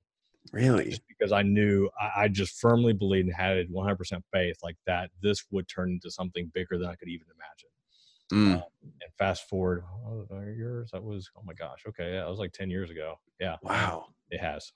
Really? 0.52 0.90
Just 0.90 1.08
because 1.08 1.32
I 1.32 1.42
knew 1.42 1.90
I, 2.00 2.24
I 2.24 2.28
just 2.28 2.60
firmly 2.60 2.94
believed 2.94 3.28
and 3.28 3.36
had 3.36 3.70
100% 3.70 4.22
faith 4.34 4.58
like 4.64 4.78
that 4.88 5.10
this 5.22 5.44
would 5.52 5.68
turn 5.68 5.92
into 5.92 6.10
something 6.10 6.52
bigger 6.54 6.78
than 6.78 6.88
I 6.88 6.96
could 6.96 7.10
even 7.10 7.28
imagine. 7.28 7.70
Mm. 8.32 8.56
Um, 8.58 8.64
and 9.02 9.12
fast 9.18 9.50
forward, 9.50 9.84
oh, 10.06 10.26
years 10.42 10.92
that 10.92 11.04
was 11.04 11.30
oh 11.36 11.42
my 11.44 11.54
gosh, 11.54 11.84
okay, 11.88 12.14
yeah, 12.14 12.26
it 12.26 12.30
was 12.30 12.38
like 12.38 12.52
ten 12.52 12.70
years 12.70 12.92
ago. 12.92 13.16
Yeah, 13.40 13.56
wow, 13.64 14.06
it 14.30 14.40
has. 14.40 14.72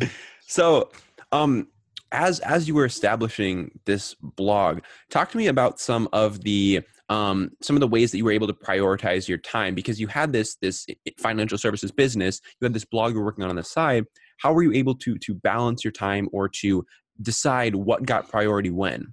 so, 0.46 0.90
um, 1.30 1.68
as 2.10 2.40
as 2.40 2.66
you 2.66 2.74
were 2.74 2.86
establishing 2.86 3.70
this 3.84 4.14
blog, 4.22 4.80
talk 5.10 5.30
to 5.32 5.36
me 5.36 5.48
about 5.48 5.78
some 5.78 6.08
of 6.14 6.40
the 6.42 6.80
um, 7.12 7.50
some 7.60 7.76
of 7.76 7.80
the 7.80 7.88
ways 7.88 8.10
that 8.10 8.18
you 8.18 8.24
were 8.24 8.32
able 8.32 8.46
to 8.46 8.54
prioritize 8.54 9.28
your 9.28 9.38
time 9.38 9.74
because 9.74 10.00
you 10.00 10.06
had 10.06 10.32
this 10.32 10.56
this 10.56 10.86
financial 11.18 11.58
services 11.58 11.92
business, 11.92 12.40
you 12.60 12.64
had 12.64 12.72
this 12.72 12.86
blog 12.86 13.12
you 13.12 13.18
were 13.18 13.24
working 13.24 13.44
on 13.44 13.50
on 13.50 13.56
the 13.56 13.62
side. 13.62 14.06
How 14.38 14.52
were 14.52 14.62
you 14.62 14.72
able 14.72 14.94
to 14.96 15.18
to 15.18 15.34
balance 15.34 15.84
your 15.84 15.92
time 15.92 16.28
or 16.32 16.48
to 16.60 16.86
decide 17.20 17.74
what 17.74 18.06
got 18.06 18.30
priority 18.30 18.70
when? 18.70 19.12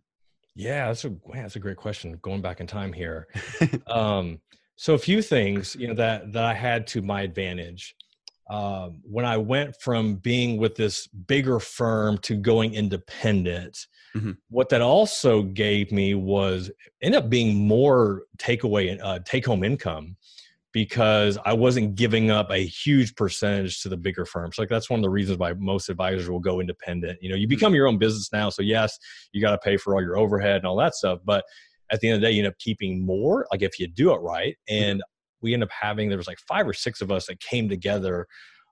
Yeah, 0.55 0.87
that's 0.87 1.03
a 1.05 1.13
that's 1.33 1.57
a 1.57 1.59
great 1.59 1.77
question. 1.77 2.17
Going 2.21 2.41
back 2.41 2.61
in 2.61 2.67
time 2.67 2.93
here, 2.93 3.27
um, 3.87 4.39
so 4.77 4.93
a 4.93 4.97
few 4.97 5.21
things 5.21 5.75
you 5.77 5.87
know 5.87 5.93
that 5.95 6.31
that 6.31 6.45
I 6.45 6.53
had 6.53 6.87
to 6.87 7.01
my 7.01 7.23
advantage 7.23 7.95
um, 8.49 9.01
when 9.03 9.25
I 9.25 9.37
went 9.37 9.75
from 9.81 10.15
being 10.15 10.57
with 10.57 10.75
this 10.75 11.05
bigger 11.07 11.59
firm 11.59 12.17
to 12.19 12.35
going 12.35 12.73
independent. 12.73 13.77
Mm-hmm. 14.15 14.31
What 14.49 14.69
that 14.69 14.81
also 14.81 15.43
gave 15.43 15.91
me 15.91 16.15
was 16.15 16.71
ended 17.01 17.23
up 17.23 17.29
being 17.29 17.55
more 17.67 18.23
takeaway 18.37 18.97
uh, 19.01 19.19
take 19.25 19.45
home 19.45 19.63
income 19.63 20.15
because 20.71 21.37
I 21.45 21.53
wasn't 21.53 21.95
giving 21.95 22.29
up 22.29 22.51
a 22.51 22.65
huge 22.65 23.15
percentage 23.15 23.81
to 23.81 23.89
the 23.89 23.97
bigger 23.97 24.25
firms. 24.25 24.57
Like 24.57 24.69
that's 24.69 24.89
one 24.89 24.99
of 24.99 25.03
the 25.03 25.09
reasons 25.09 25.39
why 25.39 25.53
most 25.53 25.89
advisors 25.89 26.29
will 26.29 26.39
go 26.39 26.59
independent. 26.59 27.19
You 27.21 27.29
know, 27.29 27.35
you 27.35 27.47
mm-hmm. 27.47 27.55
become 27.55 27.75
your 27.75 27.87
own 27.87 27.97
business 27.97 28.29
now, 28.31 28.49
so 28.49 28.61
yes, 28.61 28.97
you 29.31 29.41
got 29.41 29.51
to 29.51 29.57
pay 29.57 29.77
for 29.77 29.95
all 29.95 30.01
your 30.01 30.17
overhead 30.17 30.57
and 30.57 30.65
all 30.65 30.77
that 30.77 30.95
stuff, 30.95 31.19
but 31.25 31.43
at 31.91 31.99
the 31.99 32.07
end 32.07 32.15
of 32.15 32.21
the 32.21 32.27
day, 32.27 32.33
you 32.33 32.39
end 32.39 32.47
up 32.47 32.57
keeping 32.59 33.03
more. 33.03 33.47
Like 33.51 33.61
if 33.61 33.79
you 33.79 33.87
do 33.87 34.11
it 34.13 34.17
right, 34.17 34.55
mm-hmm. 34.69 34.83
and 34.83 35.03
we 35.41 35.53
end 35.53 35.63
up 35.63 35.71
having 35.71 36.09
there 36.09 36.17
was 36.17 36.27
like 36.27 36.39
five 36.47 36.67
or 36.67 36.73
six 36.73 37.01
of 37.01 37.11
us 37.11 37.27
that 37.27 37.39
came 37.39 37.69
together 37.69 38.27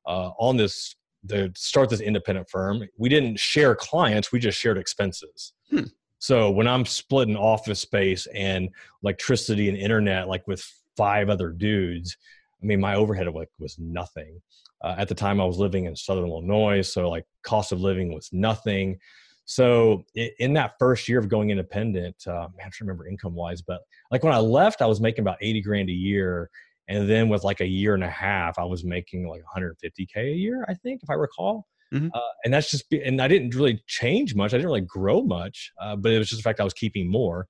uh, 0.05 0.31
on 0.39 0.57
this 0.57 0.95
to 1.29 1.51
start 1.55 1.89
this 1.89 2.01
independent 2.01 2.49
firm. 2.49 2.83
We 2.97 3.09
didn't 3.09 3.39
share 3.39 3.75
clients; 3.75 4.31
we 4.31 4.39
just 4.39 4.59
shared 4.59 4.77
expenses. 4.77 5.53
Hmm. 5.69 5.83
So 6.19 6.49
when 6.49 6.67
I'm 6.67 6.85
splitting 6.85 7.37
office 7.37 7.79
space 7.79 8.27
and 8.33 8.69
electricity 9.03 9.69
and 9.69 9.77
internet, 9.77 10.27
like 10.27 10.47
with 10.47 10.67
five 10.97 11.29
other 11.29 11.51
dudes. 11.51 12.17
I 12.61 12.65
mean, 12.65 12.81
my 12.81 12.95
overhead 12.95 13.27
like 13.33 13.49
was 13.59 13.77
nothing. 13.79 14.41
Uh, 14.83 14.95
at 14.97 15.07
the 15.07 15.15
time, 15.15 15.39
I 15.39 15.45
was 15.45 15.57
living 15.57 15.85
in 15.85 15.95
Southern 15.95 16.27
Illinois, 16.27 16.81
so 16.81 17.09
like 17.09 17.25
cost 17.43 17.71
of 17.71 17.79
living 17.79 18.13
was 18.13 18.29
nothing. 18.33 18.97
So 19.45 20.03
in 20.15 20.53
that 20.53 20.73
first 20.77 21.07
year 21.07 21.19
of 21.19 21.29
going 21.29 21.51
independent, 21.51 22.15
uh, 22.27 22.49
man, 22.57 22.59
I 22.59 22.63
don't 22.63 22.81
remember 22.81 23.07
income 23.07 23.33
wise, 23.33 23.61
but 23.61 23.79
like 24.11 24.23
when 24.23 24.33
I 24.33 24.39
left, 24.39 24.81
I 24.81 24.87
was 24.87 24.99
making 24.99 25.21
about 25.21 25.37
eighty 25.41 25.61
grand 25.61 25.89
a 25.89 25.93
year, 25.93 26.49
and 26.87 27.09
then 27.09 27.29
with 27.29 27.43
like 27.43 27.61
a 27.61 27.67
year 27.67 27.93
and 27.93 28.03
a 28.03 28.09
half, 28.09 28.57
I 28.57 28.63
was 28.63 28.83
making 28.83 29.27
like 29.27 29.43
150k 29.55 30.17
a 30.17 30.35
year, 30.35 30.65
I 30.67 30.73
think, 30.73 31.01
if 31.03 31.09
I 31.09 31.13
recall. 31.13 31.67
Mm-hmm. 31.93 32.09
Uh, 32.13 32.19
and 32.43 32.53
that's 32.53 32.69
just, 32.69 32.85
and 32.91 33.21
I 33.21 33.27
didn't 33.27 33.55
really 33.55 33.81
change 33.87 34.35
much. 34.35 34.53
I 34.53 34.57
didn't 34.57 34.67
really 34.67 34.81
grow 34.81 35.21
much, 35.21 35.71
uh, 35.81 35.95
but 35.95 36.11
it 36.11 36.17
was 36.17 36.29
just 36.29 36.41
the 36.41 36.43
fact 36.43 36.59
I 36.59 36.65
was 36.65 36.73
keeping 36.73 37.09
more 37.09 37.47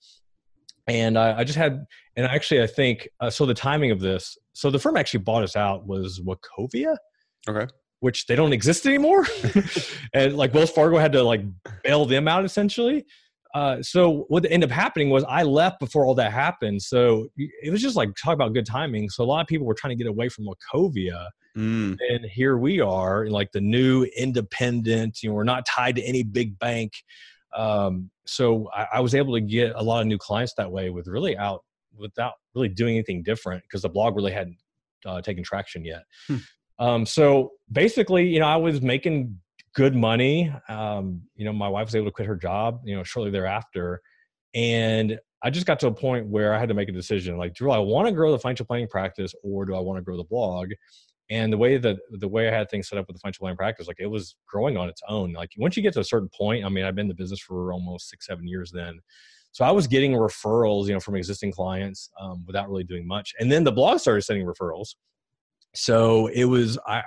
and 0.88 1.18
I, 1.18 1.40
I, 1.40 1.44
just 1.44 1.58
had 1.58 1.86
and 2.16 2.26
actually 2.26 2.62
i 2.62 2.68
think 2.68 3.08
uh, 3.20 3.30
so 3.30 3.46
the 3.46 3.54
timing 3.54 3.92
of 3.92 4.00
this 4.00 4.38
so 4.54 4.70
the 4.70 4.80
firm 4.80 4.98
actually 4.98 5.20
bought 5.20 5.44
us 5.44 5.56
out 5.56 5.86
was 5.86 6.22
wachovia 6.22 6.96
okay 7.48 7.68
which 8.00 8.26
they 8.28 8.36
don't 8.36 8.54
exist 8.54 8.86
anymore 8.86 9.26
and 10.14 10.38
like 10.38 10.54
wells 10.54 10.72
fargo 10.72 10.98
had 10.98 11.12
to 11.12 11.24
like 11.24 11.42
bail 11.84 12.06
them 12.06 12.28
out 12.28 12.46
essentially 12.46 13.06
uh, 13.58 13.82
so 13.82 14.26
what 14.28 14.46
ended 14.52 14.70
up 14.70 14.76
happening 14.76 15.10
was 15.10 15.24
I 15.24 15.42
left 15.42 15.80
before 15.80 16.06
all 16.06 16.14
that 16.14 16.32
happened. 16.32 16.80
So 16.80 17.30
it 17.38 17.72
was 17.72 17.82
just 17.82 17.96
like 17.96 18.10
talk 18.16 18.36
about 18.36 18.54
good 18.54 18.68
timing. 18.68 19.10
So 19.10 19.24
a 19.24 19.26
lot 19.26 19.42
of 19.42 19.48
people 19.48 19.66
were 19.66 19.74
trying 19.74 19.98
to 19.98 20.04
get 20.04 20.08
away 20.08 20.30
from 20.30 20.46
Wachovia, 20.46 21.28
mm. 21.58 21.98
and 22.08 22.26
here 22.26 22.60
we 22.60 22.82
are, 22.82 23.26
like 23.26 23.52
the 23.54 23.62
new 23.62 24.04
independent. 24.16 25.24
You 25.24 25.30
know, 25.30 25.36
we're 25.36 25.44
not 25.44 25.66
tied 25.66 25.96
to 25.96 26.04
any 26.04 26.22
big 26.22 26.60
bank. 26.60 26.94
Um, 27.56 28.12
so 28.28 28.70
I, 28.76 28.88
I, 28.94 29.00
was 29.00 29.16
able 29.16 29.34
to 29.34 29.42
get 29.42 29.74
a 29.74 29.82
lot 29.82 30.02
of 30.02 30.08
new 30.08 30.20
clients 30.20 30.54
that 30.58 30.72
way 30.72 30.92
with 30.92 31.08
really 31.08 31.36
out 31.36 31.64
without 31.98 32.34
really 32.54 32.70
doing 32.70 32.94
anything 32.94 33.24
different 33.24 33.64
because 33.64 33.82
the 33.82 33.90
blog 33.90 34.16
really 34.16 34.34
hadn't 34.34 34.58
uh, 35.04 35.20
taken 35.22 35.44
traction 35.44 35.84
yet. 35.84 36.04
Hmm. 36.28 36.38
Um, 36.78 37.06
so 37.08 37.54
basically, 37.72 38.28
you 38.28 38.40
know, 38.40 38.46
I 38.46 38.58
was 38.58 38.84
making 38.84 39.40
good 39.78 39.96
money. 39.96 40.52
Um, 40.68 41.22
you 41.36 41.46
know, 41.46 41.54
my 41.54 41.70
wife 41.70 41.86
was 41.86 41.96
able 41.96 42.08
to 42.08 42.12
quit 42.12 42.28
her 42.28 42.36
job, 42.36 42.82
you 42.84 42.96
know, 42.96 43.04
shortly 43.04 43.32
thereafter. 43.32 44.02
And 44.54 45.20
I 45.44 45.52
just 45.52 45.68
got 45.68 45.80
to 45.82 45.88
a 45.88 45.94
point 45.94 46.28
where 46.28 46.54
I 46.54 46.60
had 46.60 46.68
to 46.70 46.76
make 46.76 46.90
a 46.90 46.92
decision 46.92 47.38
like, 47.38 47.54
do 47.54 47.70
I 47.70 47.78
want 47.78 48.08
to 48.08 48.12
grow 48.12 48.32
the 48.32 48.40
financial 48.40 48.66
planning 48.66 48.88
practice 48.88 49.34
or 49.44 49.66
do 49.66 49.76
I 49.76 49.80
want 49.80 49.98
to 49.98 50.02
grow 50.02 50.18
the 50.18 50.24
blog? 50.26 50.72
and 51.30 51.52
the 51.52 51.58
way 51.58 51.78
that 51.78 51.98
the 52.12 52.28
way 52.28 52.48
I 52.48 52.52
had 52.52 52.70
things 52.70 52.88
set 52.88 52.98
up 52.98 53.08
with 53.08 53.16
the 53.16 53.20
financial 53.20 53.44
planning 53.44 53.58
practice, 53.58 53.88
like 53.88 54.00
it 54.00 54.08
was 54.08 54.36
growing 54.48 54.78
on 54.78 54.88
its 54.88 55.02
own. 55.08 55.34
Like 55.34 55.52
once 55.58 55.76
you 55.76 55.84
get 55.84 55.94
to 55.94 56.00
a 56.00 56.06
certain 56.06 56.30
point, 56.30 56.64
I 56.64 56.70
mean, 56.70 56.86
I've 56.86 56.96
been 56.96 57.06
in 57.06 57.10
the 57.10 57.16
business 57.16 57.42
for 57.42 57.74
almost 57.74 58.10
six, 58.10 58.26
seven 58.26 58.48
years 58.48 58.72
then. 58.72 59.00
So 59.52 59.66
I 59.66 59.72
was 59.72 59.88
getting 59.88 60.14
referrals, 60.14 60.88
you 60.88 60.94
know, 60.94 61.00
from 61.00 61.16
existing 61.16 61.52
clients 61.52 62.10
um, 62.20 62.46
without 62.46 62.70
really 62.70 62.84
doing 62.84 63.08
much. 63.08 63.34
And 63.40 63.52
then 63.52 63.64
the 63.64 63.72
blog 63.72 64.00
started 64.00 64.22
sending 64.22 64.46
referrals. 64.46 64.96
So 65.76 66.28
it 66.28 66.46
was 66.46 66.78
I 66.88 67.04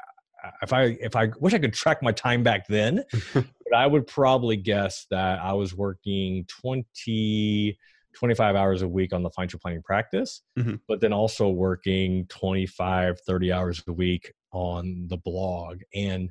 if 0.62 0.72
I 0.72 0.96
if 1.00 1.16
I 1.16 1.30
wish 1.38 1.54
I 1.54 1.58
could 1.58 1.72
track 1.72 2.02
my 2.02 2.12
time 2.12 2.42
back 2.42 2.66
then, 2.66 3.04
but 3.34 3.74
I 3.74 3.86
would 3.86 4.06
probably 4.06 4.56
guess 4.56 5.06
that 5.10 5.40
I 5.40 5.52
was 5.52 5.74
working 5.74 6.46
20 6.48 7.78
25 8.16 8.56
hours 8.56 8.82
a 8.82 8.88
week 8.88 9.12
on 9.12 9.22
the 9.22 9.30
financial 9.30 9.60
planning 9.60 9.82
practice, 9.82 10.42
mm-hmm. 10.58 10.74
but 10.88 11.00
then 11.00 11.12
also 11.12 11.48
working 11.48 12.26
25, 12.26 13.20
30 13.20 13.52
hours 13.52 13.82
a 13.86 13.92
week 13.92 14.32
on 14.52 15.06
the 15.08 15.16
blog. 15.16 15.80
And 15.94 16.30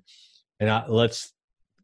and 0.59 0.69
I, 0.69 0.85
let's 0.87 1.33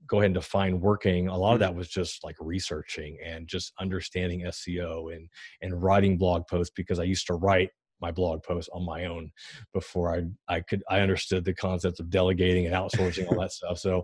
go 0.08 0.18
ahead 0.18 0.26
and 0.26 0.36
define 0.36 0.82
working. 0.82 1.28
A 1.28 1.38
lot 1.38 1.54
of 1.54 1.62
mm-hmm. 1.62 1.72
that 1.72 1.76
was 1.76 1.88
just 1.88 2.24
like 2.24 2.36
researching 2.40 3.18
and 3.24 3.48
just 3.48 3.74
understanding 3.80 4.42
SEO 4.42 5.16
and 5.16 5.30
and 5.62 5.82
writing 5.82 6.18
blog 6.18 6.48
posts 6.48 6.74
because 6.76 7.00
I 7.00 7.04
used 7.04 7.28
to 7.28 7.34
write 7.34 7.70
my 8.02 8.12
blog 8.12 8.44
post 8.44 8.70
on 8.74 8.86
my 8.86 9.06
own 9.06 9.32
before 9.74 10.16
I 10.16 10.24
I 10.54 10.62
could 10.62 10.84
I 10.90 11.00
understood 11.00 11.46
the 11.46 11.54
concepts 11.54 12.00
of 12.00 12.10
delegating 12.10 12.66
and 12.66 12.76
outsourcing 12.76 13.28
all 13.28 13.40
that 13.40 13.52
stuff. 13.52 13.80
So 13.80 14.04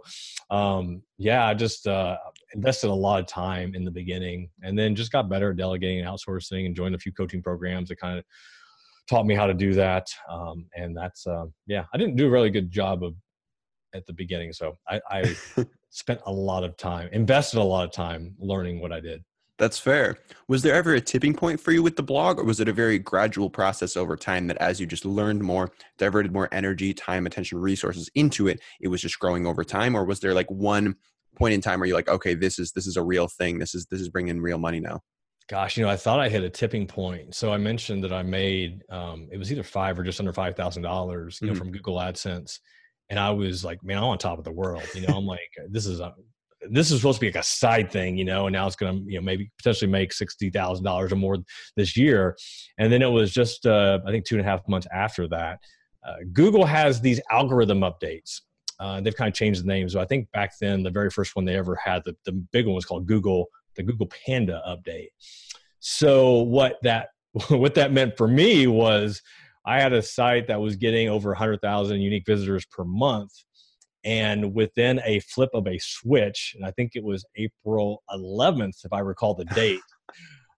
um, 0.50 1.02
yeah, 1.18 1.46
I 1.46 1.54
just 1.54 1.88
uh, 1.88 2.18
invested 2.54 2.90
a 2.90 2.94
lot 2.94 3.20
of 3.20 3.28
time 3.28 3.76
in 3.76 3.84
the 3.84 3.92
beginning, 3.92 4.50
and 4.64 4.78
then 4.78 4.96
just 4.96 5.12
got 5.12 5.30
better 5.30 5.52
at 5.52 5.58
delegating 5.58 6.00
and 6.00 6.08
outsourcing, 6.08 6.66
and 6.66 6.76
joined 6.76 6.96
a 6.96 7.00
few 7.00 7.12
coaching 7.12 7.42
programs 7.42 7.90
that 7.90 8.00
kind 8.00 8.18
of 8.18 8.26
taught 9.10 9.26
me 9.26 9.36
how 9.36 9.46
to 9.46 9.54
do 9.54 9.74
that. 9.74 10.08
Um, 10.30 10.68
and 10.76 10.96
that's 10.96 11.28
uh, 11.28 11.46
yeah, 11.68 11.86
I 11.94 11.98
didn't 11.98 12.16
do 12.16 12.28
a 12.28 12.32
really 12.32 12.50
good 12.50 12.72
job 12.72 13.04
of 13.04 13.16
at 13.94 14.06
the 14.06 14.14
beginning, 14.14 14.54
so 14.54 14.78
I, 14.88 15.02
I 15.10 15.36
spent 15.90 16.22
a 16.26 16.32
lot 16.32 16.64
of 16.64 16.78
time, 16.78 17.10
invested 17.12 17.60
a 17.60 17.64
lot 17.64 17.86
of 17.86 17.92
time 17.92 18.36
learning 18.40 18.80
what 18.80 18.94
I 18.94 19.02
did. 19.02 19.24
That's 19.62 19.78
fair. 19.78 20.18
Was 20.48 20.64
there 20.64 20.74
ever 20.74 20.96
a 20.96 21.00
tipping 21.00 21.36
point 21.36 21.60
for 21.60 21.72
you 21.72 21.84
with 21.84 21.96
the 21.96 22.02
blog, 22.02 22.40
or 22.40 22.44
was 22.44 22.60
it 22.60 22.68
a 22.68 22.74
very 22.74 22.98
gradual 22.98 23.48
process 23.48 23.96
over 23.96 24.18
time 24.18 24.48
that 24.48 24.58
as 24.58 24.80
you 24.80 24.88
just 24.88 25.06
learned 25.06 25.44
more, 25.44 25.72
diverted 26.00 26.34
more 26.34 26.50
energy, 26.52 26.96
time, 26.96 27.28
attention, 27.28 27.60
resources 27.60 28.10
into 28.16 28.48
it, 28.48 28.60
it 28.80 28.88
was 28.88 29.02
just 29.02 29.20
growing 29.20 29.46
over 29.46 29.64
time? 29.64 29.94
Or 29.94 30.04
was 30.04 30.20
there 30.20 30.34
like 30.34 30.50
one 30.50 30.96
point 31.36 31.54
in 31.54 31.62
time 31.62 31.80
where 31.80 31.86
you're 31.86 31.96
like, 31.96 32.10
okay, 32.10 32.34
this 32.34 32.58
is 32.58 32.72
this 32.72 32.88
is 32.88 32.98
a 32.98 33.04
real 33.04 33.28
thing. 33.28 33.60
This 33.60 33.76
is 33.76 33.86
this 33.92 34.02
is 34.02 34.10
bringing 34.10 34.42
real 34.42 34.58
money 34.58 34.80
now. 34.80 35.02
Gosh, 35.48 35.78
you 35.78 35.84
know, 35.84 35.92
I 35.92 35.96
thought 35.96 36.20
I 36.20 36.28
hit 36.28 36.44
a 36.44 36.50
tipping 36.50 36.88
point. 36.88 37.36
So 37.36 37.54
I 37.54 37.58
mentioned 37.58 38.04
that 38.04 38.12
I 38.12 38.24
made 38.24 38.82
um, 38.90 39.30
it 39.32 39.38
was 39.38 39.52
either 39.52 39.62
five 39.62 40.00
or 40.00 40.04
just 40.04 40.20
under 40.20 40.34
five 40.34 40.56
thousand 40.56 40.82
dollars, 40.82 41.38
you 41.40 41.50
mm-hmm. 41.50 41.56
from 41.56 41.72
Google 41.72 41.98
AdSense, 41.98 42.58
and 43.12 43.20
I 43.20 43.30
was 43.30 43.64
like, 43.64 43.84
man, 43.84 44.00
I'm 44.00 44.06
on 44.06 44.18
top 44.18 44.40
of 44.40 44.44
the 44.44 44.52
world. 44.52 44.88
You 44.96 45.02
know, 45.02 45.16
I'm 45.16 45.28
like, 45.28 45.52
this 45.70 45.86
is 45.86 46.00
a, 46.00 46.16
this 46.70 46.92
is 46.92 47.00
supposed 47.00 47.18
to 47.18 47.22
be 47.22 47.28
like 47.28 47.42
a 47.42 47.44
side 47.44 47.92
thing, 47.92 48.18
you 48.18 48.26
know, 48.26 48.48
and 48.48 48.54
now 48.54 48.68
it's 48.68 48.76
going 48.76 48.98
to, 48.98 49.12
you 49.12 49.18
know, 49.18 49.24
maybe 49.24 49.50
potentially 49.58 49.90
make 49.90 50.14
sixty 50.14 50.50
thousand 50.50 50.86
dollars 50.86 51.12
or 51.12 51.16
more 51.16 51.38
this 51.76 51.98
year. 51.98 52.38
And 52.78 52.92
then 52.92 53.02
it 53.02 53.10
was 53.10 53.32
just, 53.32 53.66
uh, 53.66 54.00
I 54.06 54.12
think, 54.12 54.26
two 54.26 54.36
and 54.36 54.46
a 54.46 54.50
half 54.50 54.68
months 54.68 54.88
after 54.94 55.28
that. 55.30 55.60
Uh, 56.06 56.16
Google 56.34 56.66
has 56.66 57.02
these 57.02 57.22
algorithm 57.32 57.82
updates. 57.82 58.42
Uh, 58.80 59.00
they've 59.00 59.16
kind 59.16 59.28
of 59.28 59.36
changed 59.36 59.64
the 59.64 59.68
names. 59.68 59.94
So 59.94 60.00
I 60.00 60.06
think 60.06 60.32
back 60.32 60.54
then, 60.60 60.82
the 60.82 60.90
very 60.90 61.12
first 61.12 61.36
one 61.36 61.46
they 61.46 61.56
ever 61.56 61.76
had, 61.76 62.02
the, 62.04 62.16
the 62.26 62.32
big 62.32 62.66
one 62.66 62.74
was 62.74 62.86
called 62.86 63.06
Google, 63.06 63.46
the 63.76 63.84
Google 63.84 64.08
Panda 64.26 64.62
update. 64.68 65.10
So 65.80 66.42
what 66.42 66.78
that 66.84 67.10
what 67.50 67.76
that 67.76 67.92
meant 67.92 68.18
for 68.18 68.28
me 68.28 68.68
was 68.68 69.22
I 69.66 69.80
had 69.80 69.94
a 69.94 70.02
site 70.02 70.48
that 70.48 70.60
was 70.60 70.76
getting 70.76 71.10
over 71.10 71.30
100,000 71.30 72.02
unique 72.02 72.26
visitors 72.26 72.66
per 72.66 72.84
month. 72.84 73.32
And 74.04 74.54
within 74.54 75.00
a 75.06 75.20
flip 75.20 75.50
of 75.54 75.68
a 75.68 75.78
switch, 75.80 76.54
and 76.56 76.66
I 76.66 76.72
think 76.72 76.92
it 76.96 77.04
was 77.04 77.24
April 77.36 78.04
11th, 78.12 78.84
if 78.84 78.92
I 78.92 79.00
recall 79.00 79.36
the 79.36 79.46
date, 79.56 79.80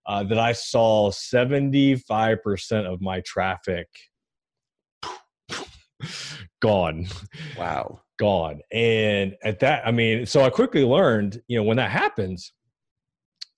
uh, 0.05 0.23
that 0.23 0.39
I 0.39 0.53
saw 0.53 1.11
75% 1.11 2.85
of 2.85 3.01
my 3.01 3.21
traffic 3.21 3.87
gone. 6.61 7.07
Wow. 7.57 7.99
Gone. 8.19 8.61
And 8.71 9.35
at 9.43 9.59
that, 9.59 9.85
I 9.85 9.91
mean, 9.91 10.25
so 10.25 10.43
I 10.43 10.49
quickly 10.49 10.83
learned, 10.83 11.41
you 11.47 11.57
know, 11.57 11.63
when 11.63 11.77
that 11.77 11.91
happens, 11.91 12.53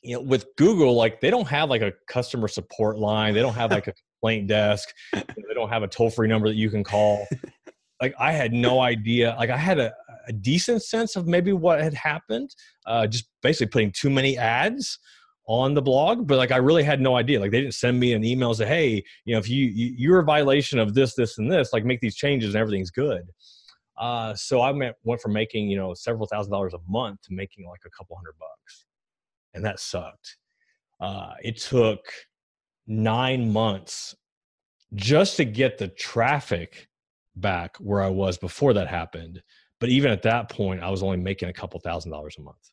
you 0.02 0.16
know, 0.16 0.22
with 0.22 0.46
Google, 0.58 0.96
like 0.96 1.20
they 1.20 1.30
don't 1.30 1.48
have 1.48 1.70
like 1.70 1.82
a 1.82 1.94
customer 2.08 2.48
support 2.48 2.98
line, 2.98 3.34
they 3.34 3.42
don't 3.42 3.54
have 3.54 3.72
like 3.72 3.88
a 3.88 3.94
complaint 3.94 4.48
desk, 4.48 4.90
they 5.14 5.54
don't 5.54 5.70
have 5.70 5.84
a 5.84 5.88
toll 5.88 6.10
free 6.10 6.28
number 6.28 6.48
that 6.48 6.56
you 6.56 6.70
can 6.70 6.84
call. 6.84 7.28
Like 8.02 8.14
I 8.20 8.32
had 8.32 8.54
no 8.54 8.82
idea. 8.82 9.36
Like 9.38 9.50
I 9.50 9.58
had 9.58 9.80
a, 9.80 9.94
a 10.28 10.34
decent 10.34 10.84
sense 10.84 11.16
of 11.16 11.28
maybe 11.28 11.54
what 11.54 11.82
had 11.82 11.94
happened, 11.94 12.56
uh, 12.86 13.08
just 13.08 13.30
basically 13.42 13.68
putting 13.68 13.92
too 13.92 14.10
many 14.10 14.38
ads 14.38 15.00
on 15.48 15.74
the 15.74 15.82
blog, 15.82 16.28
but 16.28 16.38
like 16.38 16.52
I 16.52 16.58
really 16.58 16.84
had 16.84 17.00
no 17.00 17.16
idea. 17.16 17.40
Like 17.40 17.52
they 17.52 17.62
didn't 17.62 17.76
send 17.76 18.00
me 18.00 18.14
an 18.14 18.24
email 18.24 18.54
say, 18.54 18.66
"Hey, 18.66 19.04
you 19.26 19.34
know, 19.34 19.40
if 19.40 19.48
you, 19.48 19.66
you 19.66 19.94
you're 19.98 20.20
a 20.20 20.24
violation 20.24 20.80
of 20.80 20.94
this, 20.94 21.14
this, 21.14 21.38
and 21.38 21.52
this, 21.52 21.72
like 21.72 21.86
make 21.86 22.02
these 22.02 22.16
changes 22.16 22.56
and 22.56 22.62
everything's 22.62 22.92
good." 22.92 23.24
Uh, 23.98 24.34
so 24.34 24.60
I 24.62 24.72
went 24.72 25.22
from 25.22 25.34
making 25.34 25.70
you 25.70 25.78
know 25.78 25.94
several 25.94 26.28
thousand 26.28 26.52
dollars 26.52 26.74
a 26.74 26.80
month 26.90 27.22
to 27.24 27.34
making 27.34 27.68
like 27.68 27.82
a 27.86 27.90
couple 27.92 28.16
hundred 28.16 28.36
bucks, 28.40 28.86
and 29.54 29.64
that 29.64 29.80
sucked. 29.80 30.38
Uh, 31.00 31.34
it 31.44 31.58
took 31.58 32.00
nine 32.88 33.52
months 33.52 34.16
just 34.96 35.38
to 35.38 35.46
get 35.46 35.78
the 35.78 35.90
traffic 35.90 36.88
back 37.36 37.78
where 37.78 38.02
I 38.02 38.10
was 38.10 38.38
before 38.38 38.74
that 38.74 38.88
happened. 38.88 39.42
But 39.80 39.90
even 39.90 40.12
at 40.12 40.24
that 40.24 40.50
point, 40.50 40.82
I 40.82 40.90
was 40.90 41.04
only 41.04 41.18
making 41.18 41.50
a 41.50 41.54
couple 41.54 41.80
thousand 41.80 42.12
dollars 42.12 42.36
a 42.40 42.42
month. 42.42 42.72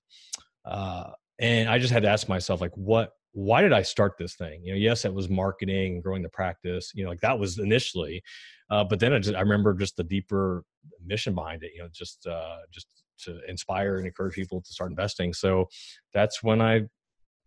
Uh, 0.64 1.10
and 1.38 1.68
I 1.68 1.78
just 1.78 1.92
had 1.92 2.04
to 2.04 2.08
ask 2.08 2.28
myself, 2.28 2.60
like, 2.60 2.76
what, 2.76 3.12
why 3.32 3.62
did 3.62 3.72
I 3.72 3.82
start 3.82 4.14
this 4.18 4.34
thing? 4.34 4.62
You 4.62 4.72
know, 4.72 4.78
yes, 4.78 5.04
it 5.04 5.12
was 5.12 5.28
marketing, 5.28 6.00
growing 6.00 6.22
the 6.22 6.28
practice, 6.28 6.92
you 6.94 7.02
know, 7.02 7.10
like 7.10 7.20
that 7.20 7.38
was 7.38 7.58
initially. 7.58 8.22
Uh, 8.70 8.84
but 8.84 9.00
then 9.00 9.12
I, 9.12 9.18
just, 9.18 9.34
I 9.34 9.40
remember 9.40 9.74
just 9.74 9.96
the 9.96 10.04
deeper 10.04 10.64
mission 11.04 11.34
behind 11.34 11.62
it, 11.64 11.72
you 11.74 11.82
know, 11.82 11.88
just, 11.92 12.26
uh, 12.26 12.58
just 12.70 12.86
to 13.20 13.40
inspire 13.48 13.96
and 13.96 14.06
encourage 14.06 14.34
people 14.34 14.60
to 14.60 14.72
start 14.72 14.90
investing. 14.90 15.32
So 15.32 15.68
that's 16.12 16.42
when 16.42 16.60
I 16.60 16.82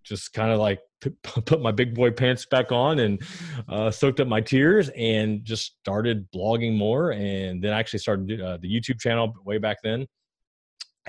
just 0.05 0.33
kind 0.33 0.51
of 0.51 0.59
like 0.59 0.79
put 1.23 1.61
my 1.61 1.71
big 1.71 1.93
boy 1.93 2.11
pants 2.11 2.45
back 2.45 2.71
on 2.71 2.99
and 2.99 3.21
uh, 3.67 3.91
soaked 3.91 4.19
up 4.19 4.27
my 4.27 4.41
tears 4.41 4.89
and 4.95 5.43
just 5.43 5.77
started 5.79 6.27
blogging 6.31 6.77
more. 6.77 7.11
And 7.11 7.63
then 7.63 7.73
I 7.73 7.79
actually 7.79 7.99
started 7.99 8.41
uh, 8.41 8.57
the 8.61 8.69
YouTube 8.69 8.99
channel 8.99 9.33
way 9.45 9.57
back 9.57 9.77
then. 9.83 10.05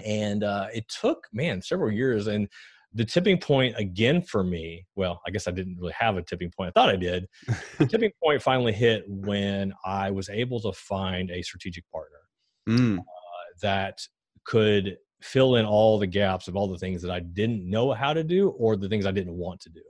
And 0.04 0.44
uh, 0.44 0.66
it 0.74 0.86
took, 0.88 1.26
man, 1.32 1.62
several 1.62 1.90
years. 1.90 2.26
And 2.26 2.48
the 2.92 3.04
tipping 3.04 3.38
point 3.38 3.74
again 3.78 4.22
for 4.22 4.42
me, 4.42 4.86
well, 4.94 5.20
I 5.26 5.30
guess 5.30 5.48
I 5.48 5.50
didn't 5.50 5.76
really 5.78 5.94
have 5.98 6.16
a 6.16 6.22
tipping 6.22 6.50
point. 6.56 6.68
I 6.68 6.80
thought 6.80 6.88
I 6.88 6.96
did. 6.96 7.26
the 7.78 7.86
tipping 7.90 8.10
point 8.22 8.42
finally 8.42 8.72
hit 8.72 9.04
when 9.06 9.72
I 9.84 10.10
was 10.10 10.28
able 10.28 10.60
to 10.60 10.72
find 10.72 11.30
a 11.30 11.42
strategic 11.42 11.84
partner 11.90 12.18
mm. 12.68 12.98
that 13.62 14.00
could 14.44 14.96
fill 15.26 15.56
in 15.56 15.66
all 15.66 15.98
the 15.98 16.06
gaps 16.06 16.48
of 16.48 16.56
all 16.56 16.68
the 16.68 16.78
things 16.78 17.02
that 17.02 17.10
I 17.10 17.20
didn't 17.20 17.68
know 17.68 17.92
how 17.92 18.12
to 18.12 18.22
do 18.22 18.50
or 18.50 18.76
the 18.76 18.88
things 18.88 19.06
I 19.06 19.10
didn't 19.10 19.36
want 19.36 19.60
to 19.62 19.70
do. 19.70 19.82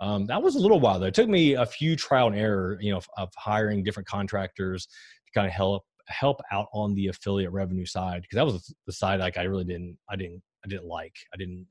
Um, 0.00 0.26
that 0.26 0.42
was 0.42 0.56
a 0.56 0.58
little 0.58 0.80
while 0.80 0.98
though. 0.98 1.06
It 1.06 1.14
took 1.14 1.28
me 1.28 1.54
a 1.54 1.66
few 1.66 1.94
trial 1.94 2.26
and 2.26 2.36
error, 2.36 2.78
you 2.80 2.90
know, 2.90 2.98
of, 2.98 3.08
of 3.16 3.28
hiring 3.36 3.84
different 3.84 4.08
contractors 4.08 4.86
to 4.86 5.32
kind 5.34 5.46
of 5.46 5.52
help 5.52 5.84
help 6.08 6.40
out 6.50 6.66
on 6.72 6.94
the 6.94 7.06
affiliate 7.06 7.52
revenue 7.52 7.86
side 7.86 8.22
because 8.22 8.36
that 8.36 8.44
was 8.44 8.74
the 8.86 8.92
side 8.92 9.20
like 9.20 9.38
I 9.38 9.44
really 9.44 9.64
didn't 9.64 9.96
I 10.10 10.16
didn't 10.16 10.42
I 10.64 10.68
didn't 10.68 10.86
like 10.86 11.14
I 11.32 11.36
didn't 11.36 11.66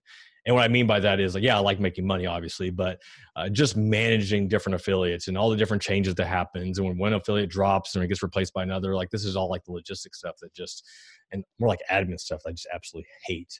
and 0.45 0.55
what 0.55 0.63
I 0.63 0.67
mean 0.67 0.87
by 0.87 0.99
that 0.99 1.19
is 1.19 1.35
like, 1.35 1.43
yeah, 1.43 1.55
I 1.55 1.59
like 1.59 1.79
making 1.79 2.05
money, 2.05 2.25
obviously, 2.25 2.71
but 2.71 2.99
uh, 3.35 3.49
just 3.49 3.77
managing 3.77 4.47
different 4.47 4.75
affiliates 4.75 5.27
and 5.27 5.37
all 5.37 5.49
the 5.49 5.55
different 5.55 5.83
changes 5.83 6.15
that 6.15 6.25
happens. 6.25 6.79
And 6.79 6.87
when 6.87 6.97
one 6.97 7.13
affiliate 7.13 7.49
drops 7.49 7.95
and 7.95 8.03
it 8.03 8.07
gets 8.07 8.23
replaced 8.23 8.53
by 8.53 8.63
another, 8.63 8.95
like 8.95 9.11
this 9.11 9.23
is 9.23 9.35
all 9.35 9.49
like 9.49 9.63
the 9.65 9.71
logistics 9.71 10.17
stuff 10.17 10.35
that 10.41 10.53
just 10.53 10.83
and 11.31 11.43
more 11.59 11.69
like 11.69 11.81
admin 11.91 12.19
stuff 12.19 12.41
that 12.43 12.49
I 12.49 12.53
just 12.53 12.67
absolutely 12.73 13.07
hate. 13.25 13.59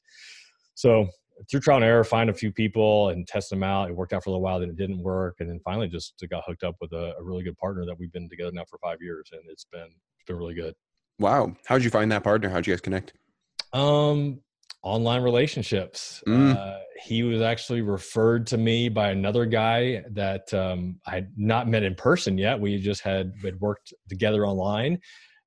So 0.74 1.08
through 1.50 1.60
trial 1.60 1.78
and 1.78 1.86
error, 1.86 2.04
find 2.04 2.30
a 2.30 2.34
few 2.34 2.52
people 2.52 3.10
and 3.10 3.28
test 3.28 3.50
them 3.50 3.64
out. 3.64 3.90
It 3.90 3.96
worked 3.96 4.14
out 4.14 4.24
for 4.24 4.30
a 4.30 4.34
little 4.34 4.44
while, 4.44 4.60
then 4.60 4.70
it 4.70 4.76
didn't 4.76 5.02
work, 5.02 5.36
and 5.40 5.50
then 5.50 5.60
finally 5.64 5.88
just 5.88 6.24
got 6.30 6.44
hooked 6.46 6.64
up 6.64 6.76
with 6.82 6.92
a, 6.94 7.14
a 7.18 7.24
really 7.24 7.44
good 7.44 7.58
partner 7.58 7.86
that 7.86 7.98
we've 7.98 8.12
been 8.12 8.30
together 8.30 8.52
now 8.54 8.66
for 8.70 8.80
five 8.80 8.98
years, 9.02 9.30
and 9.32 9.42
it's 9.48 9.66
been 9.66 9.82
it's 9.82 10.26
been 10.28 10.36
really 10.36 10.54
good. 10.54 10.74
Wow, 11.20 11.54
how 11.66 11.76
did 11.76 11.84
you 11.84 11.92
find 11.92 12.12
that 12.12 12.24
partner? 12.24 12.50
How 12.50 12.56
did 12.56 12.68
you 12.68 12.74
guys 12.74 12.82
connect? 12.82 13.14
Um, 13.74 14.42
online 14.84 15.22
relationships. 15.22 16.24
Mm. 16.28 16.58
Uh, 16.58 16.80
he 17.04 17.24
was 17.24 17.42
actually 17.42 17.82
referred 17.82 18.48
to 18.48 18.58
me 18.58 18.90
by 18.90 19.10
another 19.10 19.46
guy 19.46 20.04
that 20.12 20.54
um, 20.54 21.00
I 21.06 21.12
had 21.12 21.32
not 21.38 21.68
met 21.68 21.84
in 21.84 21.96
person 21.96 22.38
yet. 22.38 22.60
We 22.60 22.78
just 22.80 23.02
had 23.02 23.34
had 23.44 23.60
worked 23.60 23.94
together 24.10 24.46
online, 24.46 25.00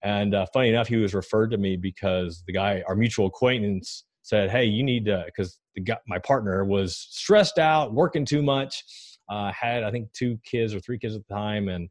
and 0.03 0.35
uh, 0.35 0.47
funny 0.53 0.69
enough, 0.69 0.89
he 0.89 0.97
was 0.97 1.15
referred 1.15 1.51
to 1.53 1.59
me 1.59 1.77
because 1.77 2.43
the 2.47 2.53
guy, 2.53 2.83
our 2.87 2.95
mutual 2.97 3.27
acquaintance, 3.27 4.05
said, 4.23 4.51
"Hey, 4.51 4.65
you 4.65 4.83
need 4.83 5.05
to," 5.07 5.25
because 5.27 5.59
my 6.07 6.19
partner 6.19 6.65
was 6.65 6.97
stressed 6.97 7.59
out, 7.59 7.95
working 7.95 8.25
too 8.25 8.43
much, 8.43 8.85
uh, 9.29 9.51
had 9.53 9.83
I 9.83 9.91
think 9.91 10.13
two 10.13 10.39
kids 10.45 10.75
or 10.75 10.81
three 10.81 10.99
kids 10.99 11.15
at 11.15 11.27
the 11.27 11.35
time, 11.35 11.69
and 11.69 11.89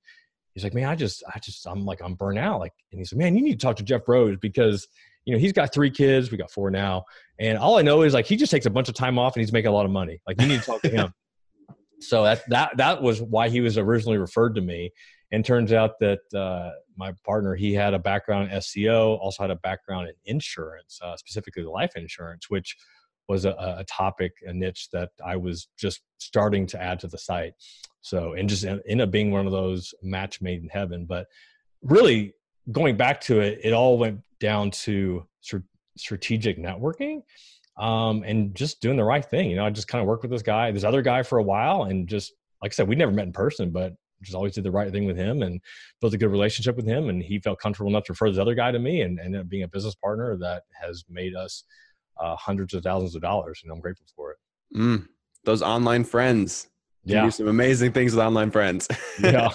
he's 0.53 0.63
like, 0.63 0.73
"Man, 0.73 0.85
I 0.85 0.95
just, 0.95 1.23
I 1.33 1.39
just, 1.39 1.65
I'm 1.65 1.85
like, 1.85 2.01
I'm 2.01 2.15
burnt 2.15 2.39
out." 2.39 2.59
Like, 2.59 2.73
and 2.91 2.99
he 2.99 3.05
said, 3.05 3.17
"Man, 3.17 3.35
you 3.35 3.43
need 3.43 3.59
to 3.59 3.65
talk 3.65 3.75
to 3.77 3.83
Jeff 3.83 4.07
Rose 4.07 4.37
because." 4.41 4.87
You 5.25 5.33
know, 5.33 5.39
he's 5.39 5.53
got 5.53 5.73
three 5.73 5.89
kids. 5.89 6.31
We 6.31 6.37
got 6.37 6.51
four 6.51 6.69
now, 6.69 7.05
and 7.39 7.57
all 7.57 7.77
I 7.77 7.81
know 7.81 8.01
is 8.01 8.13
like 8.13 8.25
he 8.25 8.35
just 8.35 8.51
takes 8.51 8.65
a 8.65 8.69
bunch 8.69 8.89
of 8.89 8.95
time 8.95 9.17
off 9.17 9.35
and 9.35 9.41
he's 9.41 9.53
making 9.53 9.69
a 9.69 9.73
lot 9.73 9.85
of 9.85 9.91
money. 9.91 10.19
Like, 10.27 10.41
you 10.41 10.47
need 10.47 10.59
to 10.59 10.65
talk 10.65 10.81
to 10.81 10.89
him. 10.89 11.13
so 11.99 12.23
that 12.23 12.47
that 12.49 12.77
that 12.77 13.01
was 13.01 13.21
why 13.21 13.49
he 13.49 13.61
was 13.61 13.77
originally 13.77 14.17
referred 14.17 14.55
to 14.55 14.61
me 14.61 14.91
and 15.31 15.43
turns 15.43 15.73
out 15.73 15.99
that 15.99 16.19
uh, 16.35 16.69
my 16.95 17.11
partner 17.25 17.55
he 17.55 17.73
had 17.73 17.93
a 17.95 17.99
background 17.99 18.51
in 18.51 18.57
SEO, 18.59 19.17
also 19.19 19.43
had 19.43 19.49
a 19.49 19.55
background 19.55 20.07
in 20.07 20.15
insurance, 20.25 20.99
uh, 21.03 21.17
specifically 21.17 21.63
life 21.63 21.95
insurance, 21.95 22.49
which 22.49 22.77
was 23.27 23.45
a, 23.45 23.55
a, 23.79 23.83
topic, 23.85 24.33
a 24.45 24.53
niche 24.53 24.89
that 24.91 25.09
I 25.25 25.37
was 25.37 25.69
just 25.77 26.01
starting 26.19 26.67
to 26.67 26.81
add 26.81 26.99
to 26.99 27.07
the 27.07 27.17
site. 27.17 27.53
So, 28.01 28.33
and 28.33 28.47
just 28.47 28.63
ended 28.63 29.01
up 29.01 29.11
being 29.11 29.31
one 29.31 29.47
of 29.47 29.51
those 29.51 29.93
match 30.03 30.39
made 30.41 30.61
in 30.61 30.69
heaven. 30.69 31.05
But 31.05 31.27
really, 31.81 32.35
going 32.71 32.97
back 32.97 33.21
to 33.21 33.39
it, 33.39 33.59
it 33.63 33.73
all 33.73 33.97
went 33.97 34.21
down 34.39 34.71
to 34.71 35.25
strategic 35.95 36.57
networking 36.57 37.21
um, 37.77 38.23
and 38.23 38.55
just 38.55 38.81
doing 38.81 38.97
the 38.97 39.03
right 39.03 39.23
thing. 39.23 39.49
You 39.49 39.57
know, 39.57 39.65
I 39.65 39.69
just 39.69 39.87
kind 39.87 40.01
of 40.01 40.07
worked 40.07 40.23
with 40.23 40.31
this 40.31 40.41
guy, 40.41 40.71
this 40.71 40.83
other 40.83 41.01
guy 41.01 41.23
for 41.23 41.37
a 41.37 41.43
while, 41.43 41.83
and 41.83 42.07
just 42.07 42.33
like 42.61 42.71
I 42.71 42.73
said, 42.73 42.87
we 42.87 42.95
never 42.95 43.11
met 43.11 43.27
in 43.27 43.33
person, 43.33 43.71
but 43.71 43.93
just 44.21 44.35
always 44.35 44.53
did 44.53 44.63
the 44.63 44.71
right 44.71 44.91
thing 44.91 45.05
with 45.05 45.17
him 45.17 45.41
and 45.41 45.61
built 46.01 46.13
a 46.13 46.17
good 46.17 46.31
relationship 46.31 46.75
with 46.75 46.87
him. 46.87 47.09
And 47.09 47.21
he 47.21 47.39
felt 47.39 47.59
comfortable 47.59 47.89
enough 47.89 48.05
to 48.05 48.13
refer 48.13 48.29
this 48.29 48.39
other 48.39 48.55
guy 48.55 48.71
to 48.71 48.79
me 48.79 49.01
and 49.01 49.19
ended 49.19 49.41
up 49.41 49.49
being 49.49 49.63
a 49.63 49.67
business 49.67 49.95
partner 49.95 50.37
that 50.37 50.63
has 50.81 51.03
made 51.09 51.35
us 51.35 51.65
uh, 52.19 52.35
hundreds 52.37 52.73
of 52.73 52.83
thousands 52.83 53.15
of 53.15 53.21
dollars. 53.21 53.61
And 53.63 53.71
I'm 53.71 53.81
grateful 53.81 54.05
for 54.15 54.31
it. 54.31 54.37
Mm, 54.75 55.07
those 55.43 55.61
online 55.61 56.03
friends. 56.05 56.67
yeah. 57.03 57.25
Do 57.25 57.31
some 57.31 57.47
amazing 57.47 57.91
things 57.91 58.13
with 58.13 58.23
online 58.23 58.49
friends. 58.49 58.87
yeah. 59.21 59.49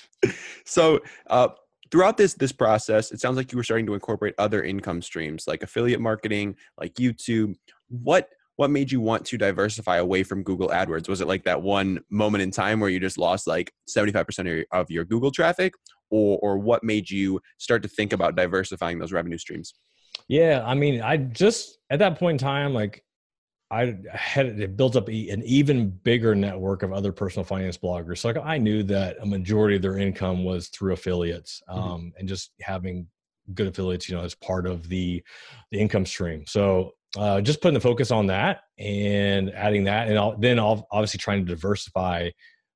so, 0.64 1.00
uh, 1.26 1.48
throughout 1.90 2.16
this 2.16 2.34
this 2.34 2.52
process 2.52 3.12
it 3.12 3.20
sounds 3.20 3.36
like 3.36 3.52
you 3.52 3.56
were 3.56 3.64
starting 3.64 3.86
to 3.86 3.94
incorporate 3.94 4.34
other 4.38 4.62
income 4.62 5.02
streams 5.02 5.46
like 5.46 5.62
affiliate 5.62 6.00
marketing 6.00 6.54
like 6.78 6.94
youtube 6.94 7.54
what 7.88 8.28
what 8.58 8.72
made 8.72 8.90
you 8.90 9.00
want 9.00 9.24
to 9.24 9.38
diversify 9.38 9.98
away 9.98 10.24
from 10.24 10.42
Google 10.42 10.68
AdWords? 10.70 11.08
Was 11.08 11.20
it 11.20 11.28
like 11.28 11.44
that 11.44 11.62
one 11.62 12.00
moment 12.10 12.42
in 12.42 12.50
time 12.50 12.80
where 12.80 12.90
you 12.90 12.98
just 12.98 13.16
lost 13.16 13.46
like 13.46 13.72
75% 13.88 14.40
of 14.40 14.46
your, 14.46 14.64
of 14.72 14.90
your 14.90 15.04
Google 15.04 15.30
traffic? 15.30 15.74
Or, 16.10 16.40
or 16.42 16.58
what 16.58 16.82
made 16.82 17.08
you 17.08 17.40
start 17.58 17.82
to 17.84 17.88
think 17.88 18.12
about 18.12 18.34
diversifying 18.34 18.98
those 18.98 19.12
revenue 19.12 19.38
streams? 19.38 19.74
Yeah, 20.26 20.64
I 20.66 20.74
mean, 20.74 21.00
I 21.00 21.18
just 21.18 21.78
at 21.88 22.00
that 22.00 22.18
point 22.18 22.40
in 22.42 22.46
time, 22.46 22.74
like 22.74 23.04
I 23.70 23.96
had 24.10 24.46
it 24.46 24.76
built 24.76 24.96
up 24.96 25.08
an 25.08 25.42
even 25.44 25.90
bigger 25.90 26.34
network 26.34 26.82
of 26.82 26.92
other 26.92 27.12
personal 27.12 27.44
finance 27.44 27.76
bloggers. 27.76 28.18
So 28.18 28.28
like 28.28 28.38
I 28.42 28.56
knew 28.56 28.82
that 28.84 29.18
a 29.20 29.26
majority 29.26 29.76
of 29.76 29.82
their 29.82 29.98
income 29.98 30.44
was 30.44 30.68
through 30.68 30.94
affiliates, 30.94 31.62
mm-hmm. 31.68 31.78
um, 31.78 32.00
mm-hmm. 32.00 32.08
and 32.18 32.28
just 32.28 32.52
having 32.60 33.06
good 33.54 33.66
affiliates, 33.66 34.08
you 34.08 34.16
know, 34.16 34.22
as 34.22 34.34
part 34.34 34.66
of 34.66 34.88
the 34.88 35.22
the 35.70 35.78
income 35.78 36.06
stream. 36.06 36.44
So 36.46 36.92
uh, 37.16 37.40
just 37.40 37.60
putting 37.60 37.74
the 37.74 37.80
focus 37.80 38.10
on 38.10 38.26
that 38.26 38.60
and 38.78 39.50
adding 39.54 39.84
that, 39.84 40.08
and 40.08 40.18
I'll, 40.18 40.36
then 40.38 40.58
I'll 40.58 40.86
obviously 40.90 41.18
trying 41.18 41.44
to 41.44 41.54
diversify 41.54 42.30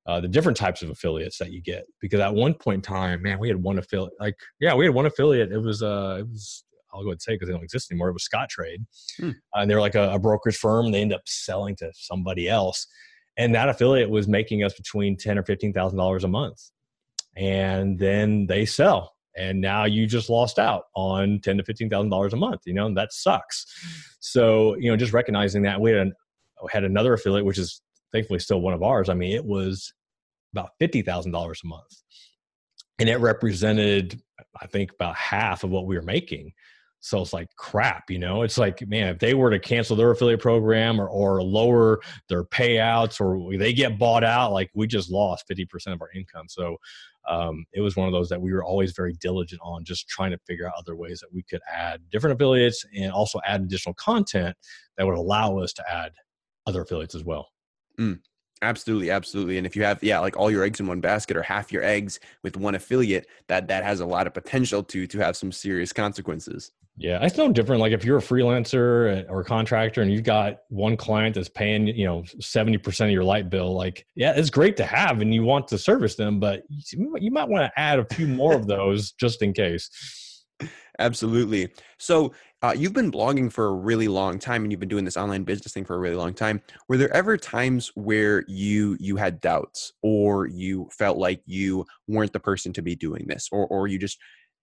uh, 0.07 0.21
the 0.21 0.29
different 0.29 0.57
types 0.57 0.83
of 0.83 0.91
affiliates 0.91 1.39
that 1.39 1.53
you 1.53 1.63
get. 1.63 1.85
Because 2.01 2.21
at 2.21 2.35
one 2.35 2.55
point 2.55 2.77
in 2.77 2.83
time, 2.83 3.23
man, 3.23 3.39
we 3.39 3.49
had 3.49 3.63
one 3.63 3.79
affiliate. 3.79 4.15
Like, 4.19 4.37
yeah, 4.61 4.75
we 4.75 4.85
had 4.85 4.95
one 4.95 5.07
affiliate. 5.07 5.53
It 5.53 5.59
was 5.59 5.83
uh, 5.83 6.17
it 6.21 6.29
was 6.29 6.65
I'll 6.93 7.03
go 7.03 7.09
ahead 7.09 7.15
and 7.15 7.23
say 7.23 7.35
because 7.35 7.49
they 7.49 7.55
don't 7.55 7.65
exist 7.65 7.91
anymore. 7.91 8.09
It 8.09 8.13
was 8.13 8.29
Scottrade, 8.29 8.85
hmm. 9.19 9.31
uh, 9.55 9.61
and 9.61 9.71
they're 9.71 9.81
like 9.81 9.95
a, 9.95 10.13
a 10.13 10.19
brokerage 10.19 10.57
firm. 10.57 10.93
They 10.93 11.01
end 11.01 11.13
up 11.13 11.23
selling 11.27 11.77
to 11.77 11.91
somebody 11.95 12.49
else, 12.49 12.87
and 13.37 13.55
that 13.55 13.69
affiliate 13.69 14.11
was 14.11 14.29
making 14.29 14.63
us 14.65 14.75
between 14.75 15.17
ten 15.17 15.39
or 15.39 15.43
fifteen 15.45 15.73
thousand 15.73 15.99
dollars 15.99 16.25
a 16.25 16.29
month. 16.29 16.61
and 17.37 17.99
then 17.99 18.47
they 18.47 18.67
sell 18.67 19.15
and 19.37 19.61
now 19.61 19.85
you 19.85 20.07
just 20.07 20.29
lost 20.29 20.59
out 20.59 20.85
on 20.95 21.41
ten 21.43 21.57
to 21.57 21.65
fifteen 21.65 21.89
thousand 21.89 22.11
dollars 22.11 22.33
a 22.33 22.37
month. 22.37 22.63
You 22.67 22.75
know, 22.75 22.87
and 22.87 22.97
that 22.97 23.13
sucks. 23.13 23.67
So 24.21 24.77
you 24.77 24.91
know, 24.91 24.97
just 24.97 25.13
recognizing 25.13 25.63
that 25.63 25.81
we 25.81 25.91
had 25.91 26.01
an, 26.01 26.13
had 26.71 26.85
another 26.85 27.15
affiliate, 27.15 27.47
which 27.47 27.59
is 27.59 27.81
thankfully 28.13 28.39
still 28.39 28.61
one 28.61 28.75
of 28.75 28.83
ours. 28.83 29.09
I 29.09 29.15
mean, 29.15 29.35
it 29.35 29.45
was 29.45 29.93
about 30.53 30.71
fifty 30.79 31.03
thousand 31.03 31.33
dollars 31.33 31.61
a 31.65 31.67
month, 31.67 32.03
and 32.99 33.09
it 33.09 33.17
represented, 33.17 34.21
I 34.61 34.67
think, 34.67 34.93
about 34.93 35.17
half 35.17 35.65
of 35.65 35.71
what 35.71 35.87
we 35.87 35.97
were 35.97 36.03
making. 36.03 36.53
So 37.05 37.21
it's 37.21 37.33
like 37.33 37.49
crap, 37.57 38.11
you 38.11 38.19
know. 38.21 38.43
It's 38.43 38.57
like, 38.57 38.87
man, 38.87 39.09
if 39.09 39.19
they 39.19 39.35
were 39.35 39.51
to 39.51 39.59
cancel 39.59 39.97
their 39.97 40.13
affiliate 40.13 40.41
program 40.41 41.01
or, 41.01 41.09
or 41.09 41.43
lower 41.43 42.01
their 42.29 42.45
payouts 42.45 43.21
or 43.21 43.59
they 43.59 43.73
get 43.73 43.99
bought 43.99 44.23
out, 44.23 44.53
like 44.53 44.71
we 44.73 44.87
just 44.87 45.11
lost 45.11 45.45
50% 45.49 45.67
of 45.89 46.01
our 46.01 46.11
income. 46.15 46.47
So 46.49 46.77
um, 47.29 47.67
it 47.73 47.81
was 47.81 47.97
one 47.97 48.07
of 48.07 48.13
those 48.13 48.29
that 48.29 48.41
we 48.41 48.53
were 48.53 48.63
always 48.63 48.93
very 48.93 49.15
diligent 49.15 49.61
on 49.65 49.85
just 49.85 50.09
trying 50.09 50.31
to 50.31 50.39
figure 50.47 50.67
out 50.67 50.75
other 50.79 50.95
ways 50.95 51.19
that 51.21 51.33
we 51.33 51.43
could 51.43 51.61
add 51.71 52.01
different 52.11 52.35
affiliates 52.35 52.87
and 52.97 53.11
also 53.11 53.41
add 53.45 53.63
additional 53.63 53.95
content 53.95 54.57
that 54.97 55.05
would 55.05 55.19
allow 55.19 55.59
us 55.59 55.73
to 55.73 55.93
add 55.93 56.13
other 56.69 56.83
affiliates 56.83 57.17
as 57.17 57.25
well. 57.25 57.49
Mm, 57.99 58.21
absolutely, 58.63 59.11
absolutely. 59.11 59.59
And 59.59 59.67
if 59.67 59.75
you 59.75 59.83
have, 59.83 60.03
yeah, 60.05 60.21
like 60.21 60.37
all 60.37 60.53
your 60.53 60.63
eggs 60.63 60.79
in 60.79 60.87
one 60.87 61.01
basket 61.01 61.37
or 61.37 61.43
half 61.43 61.73
your 61.73 61.83
eggs 61.83 62.21
with 62.45 62.57
one 62.57 62.77
affiliate, 62.77 63.27
that 63.49 63.67
that 63.67 63.83
has 63.83 63.99
a 63.99 64.07
lot 64.07 64.29
of 64.29 64.35
potential 64.35 64.85
to 64.85 65.09
to 65.09 65.19
have 65.19 65.37
some 65.37 65.51
serious 65.51 65.93
consequences. 65.93 66.71
Yeah, 66.97 67.25
it's 67.25 67.39
no 67.39 67.51
different. 67.51 67.81
Like 67.81 67.93
if 67.93 68.05
you're 68.05 68.19
a 68.19 68.23
freelancer 68.23 69.27
or 69.29 69.41
a 69.41 69.45
contractor 69.45 70.03
and 70.03 70.13
you've 70.13 70.25
got 70.25 70.59
one 70.69 70.97
client 70.97 71.35
that's 71.35 71.49
paying, 71.49 71.87
you 71.87 72.05
know, 72.05 72.23
70% 72.39 73.07
of 73.07 73.11
your 73.11 73.25
light 73.25 73.49
bill, 73.49 73.75
like, 73.75 74.07
yeah, 74.15 74.35
it's 74.37 74.51
great 74.51 74.77
to 74.77 74.85
have 74.85 75.23
and 75.23 75.33
you 75.33 75.43
want 75.43 75.69
to 75.69 75.79
service 75.79 76.17
them, 76.17 76.39
but 76.39 76.65
you 76.69 77.31
might 77.31 77.49
want 77.49 77.65
to 77.65 77.81
add 77.81 77.99
a 77.99 78.05
few 78.05 78.29
more 78.29 78.55
of 78.55 78.67
those 78.67 79.13
just 79.13 79.41
in 79.41 79.55
case. 79.55 79.89
Absolutely. 80.99 81.73
So 81.99 82.33
uh, 82.61 82.75
you've 82.77 82.93
been 82.93 83.11
blogging 83.11 83.51
for 83.51 83.67
a 83.69 83.75
really 83.75 84.07
long 84.07 84.39
time 84.39 84.63
and 84.63 84.71
you've 84.71 84.79
been 84.79 84.89
doing 84.89 85.05
this 85.05 85.17
online 85.17 85.43
business 85.45 85.73
thing 85.73 85.85
for 85.85 85.97
a 85.97 85.99
really 85.99 86.15
long 86.15 86.35
time. 86.35 86.61
Were 86.89 86.99
there 86.99 87.13
ever 87.15 87.37
times 87.37 87.91
where 87.95 88.45
you 88.47 88.97
you 89.01 89.17
had 89.17 89.41
doubts 89.41 89.93
or 90.03 90.47
you 90.47 90.89
felt 90.93 91.17
like 91.17 91.41
you 91.47 91.87
weren't 92.07 92.33
the 92.33 92.39
person 92.41 92.73
to 92.75 92.83
be 92.83 92.95
doing 92.95 93.27
this 93.27 93.49
or 93.51 93.67
or 93.69 93.89
you 93.89 93.99
just 93.99 94.19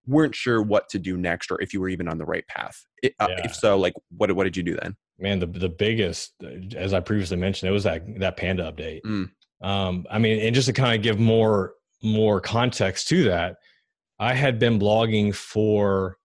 weren't 0.09 0.35
sure 0.35 0.61
what 0.61 0.89
to 0.89 0.99
do 0.99 1.17
next 1.17 1.51
or 1.51 1.61
if 1.61 1.73
you 1.73 1.79
were 1.79 1.89
even 1.89 2.07
on 2.07 2.17
the 2.17 2.25
right 2.25 2.45
path. 2.47 2.85
It, 3.03 3.13
uh, 3.19 3.27
yeah. 3.29 3.45
If 3.45 3.55
so, 3.55 3.77
like 3.77 3.93
what 4.17 4.31
what 4.35 4.43
did 4.43 4.57
you 4.57 4.63
do 4.63 4.75
then? 4.81 4.95
Man, 5.17 5.39
the 5.39 5.45
the 5.45 5.69
biggest, 5.69 6.33
uh, 6.43 6.75
as 6.75 6.93
I 6.93 6.99
previously 6.99 7.37
mentioned, 7.37 7.69
it 7.69 7.73
was 7.73 7.83
that 7.83 8.03
that 8.19 8.37
Panda 8.37 8.71
update. 8.71 9.01
Mm. 9.05 9.29
Um, 9.61 10.05
I 10.09 10.19
mean, 10.19 10.39
and 10.39 10.55
just 10.55 10.67
to 10.67 10.73
kind 10.73 10.95
of 10.95 11.03
give 11.03 11.19
more 11.19 11.73
more 12.01 12.41
context 12.41 13.07
to 13.09 13.23
that, 13.25 13.57
I 14.19 14.33
had 14.33 14.59
been 14.59 14.79
blogging 14.79 15.33
for 15.33 16.17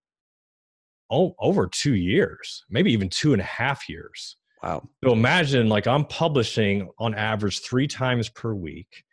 oh, 1.11 1.35
over 1.39 1.67
two 1.67 1.95
years, 1.95 2.65
maybe 2.71 2.93
even 2.93 3.09
two 3.09 3.33
and 3.33 3.43
a 3.43 3.45
half 3.45 3.89
years. 3.89 4.37
Wow. 4.63 4.89
So 5.05 5.13
imagine 5.13 5.69
like 5.69 5.87
I'm 5.87 6.07
publishing 6.07 6.89
on 6.99 7.15
average 7.15 7.61
three 7.61 7.87
times 7.87 8.31
per 8.31 8.55
week 8.55 9.05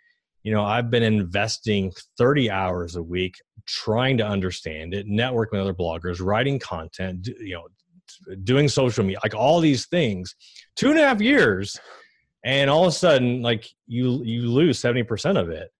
you 0.43 0.51
know 0.51 0.63
i've 0.63 0.89
been 0.89 1.03
investing 1.03 1.91
30 2.17 2.49
hours 2.49 2.95
a 2.95 3.03
week 3.03 3.35
trying 3.65 4.17
to 4.17 4.25
understand 4.25 4.93
it 4.93 5.07
networking 5.07 5.51
with 5.53 5.61
other 5.61 5.73
bloggers 5.73 6.23
writing 6.23 6.59
content 6.59 7.27
you 7.39 7.55
know 7.55 7.67
doing 8.43 8.67
social 8.67 9.03
media 9.03 9.19
like 9.23 9.35
all 9.35 9.59
these 9.59 9.85
things 9.87 10.35
two 10.75 10.89
and 10.89 10.99
a 10.99 11.07
half 11.07 11.21
years 11.21 11.79
and 12.43 12.69
all 12.69 12.83
of 12.83 12.89
a 12.89 12.91
sudden 12.91 13.41
like 13.41 13.69
you 13.87 14.23
you 14.23 14.49
lose 14.49 14.79
70% 14.81 15.39
of 15.39 15.49
it. 15.49 15.71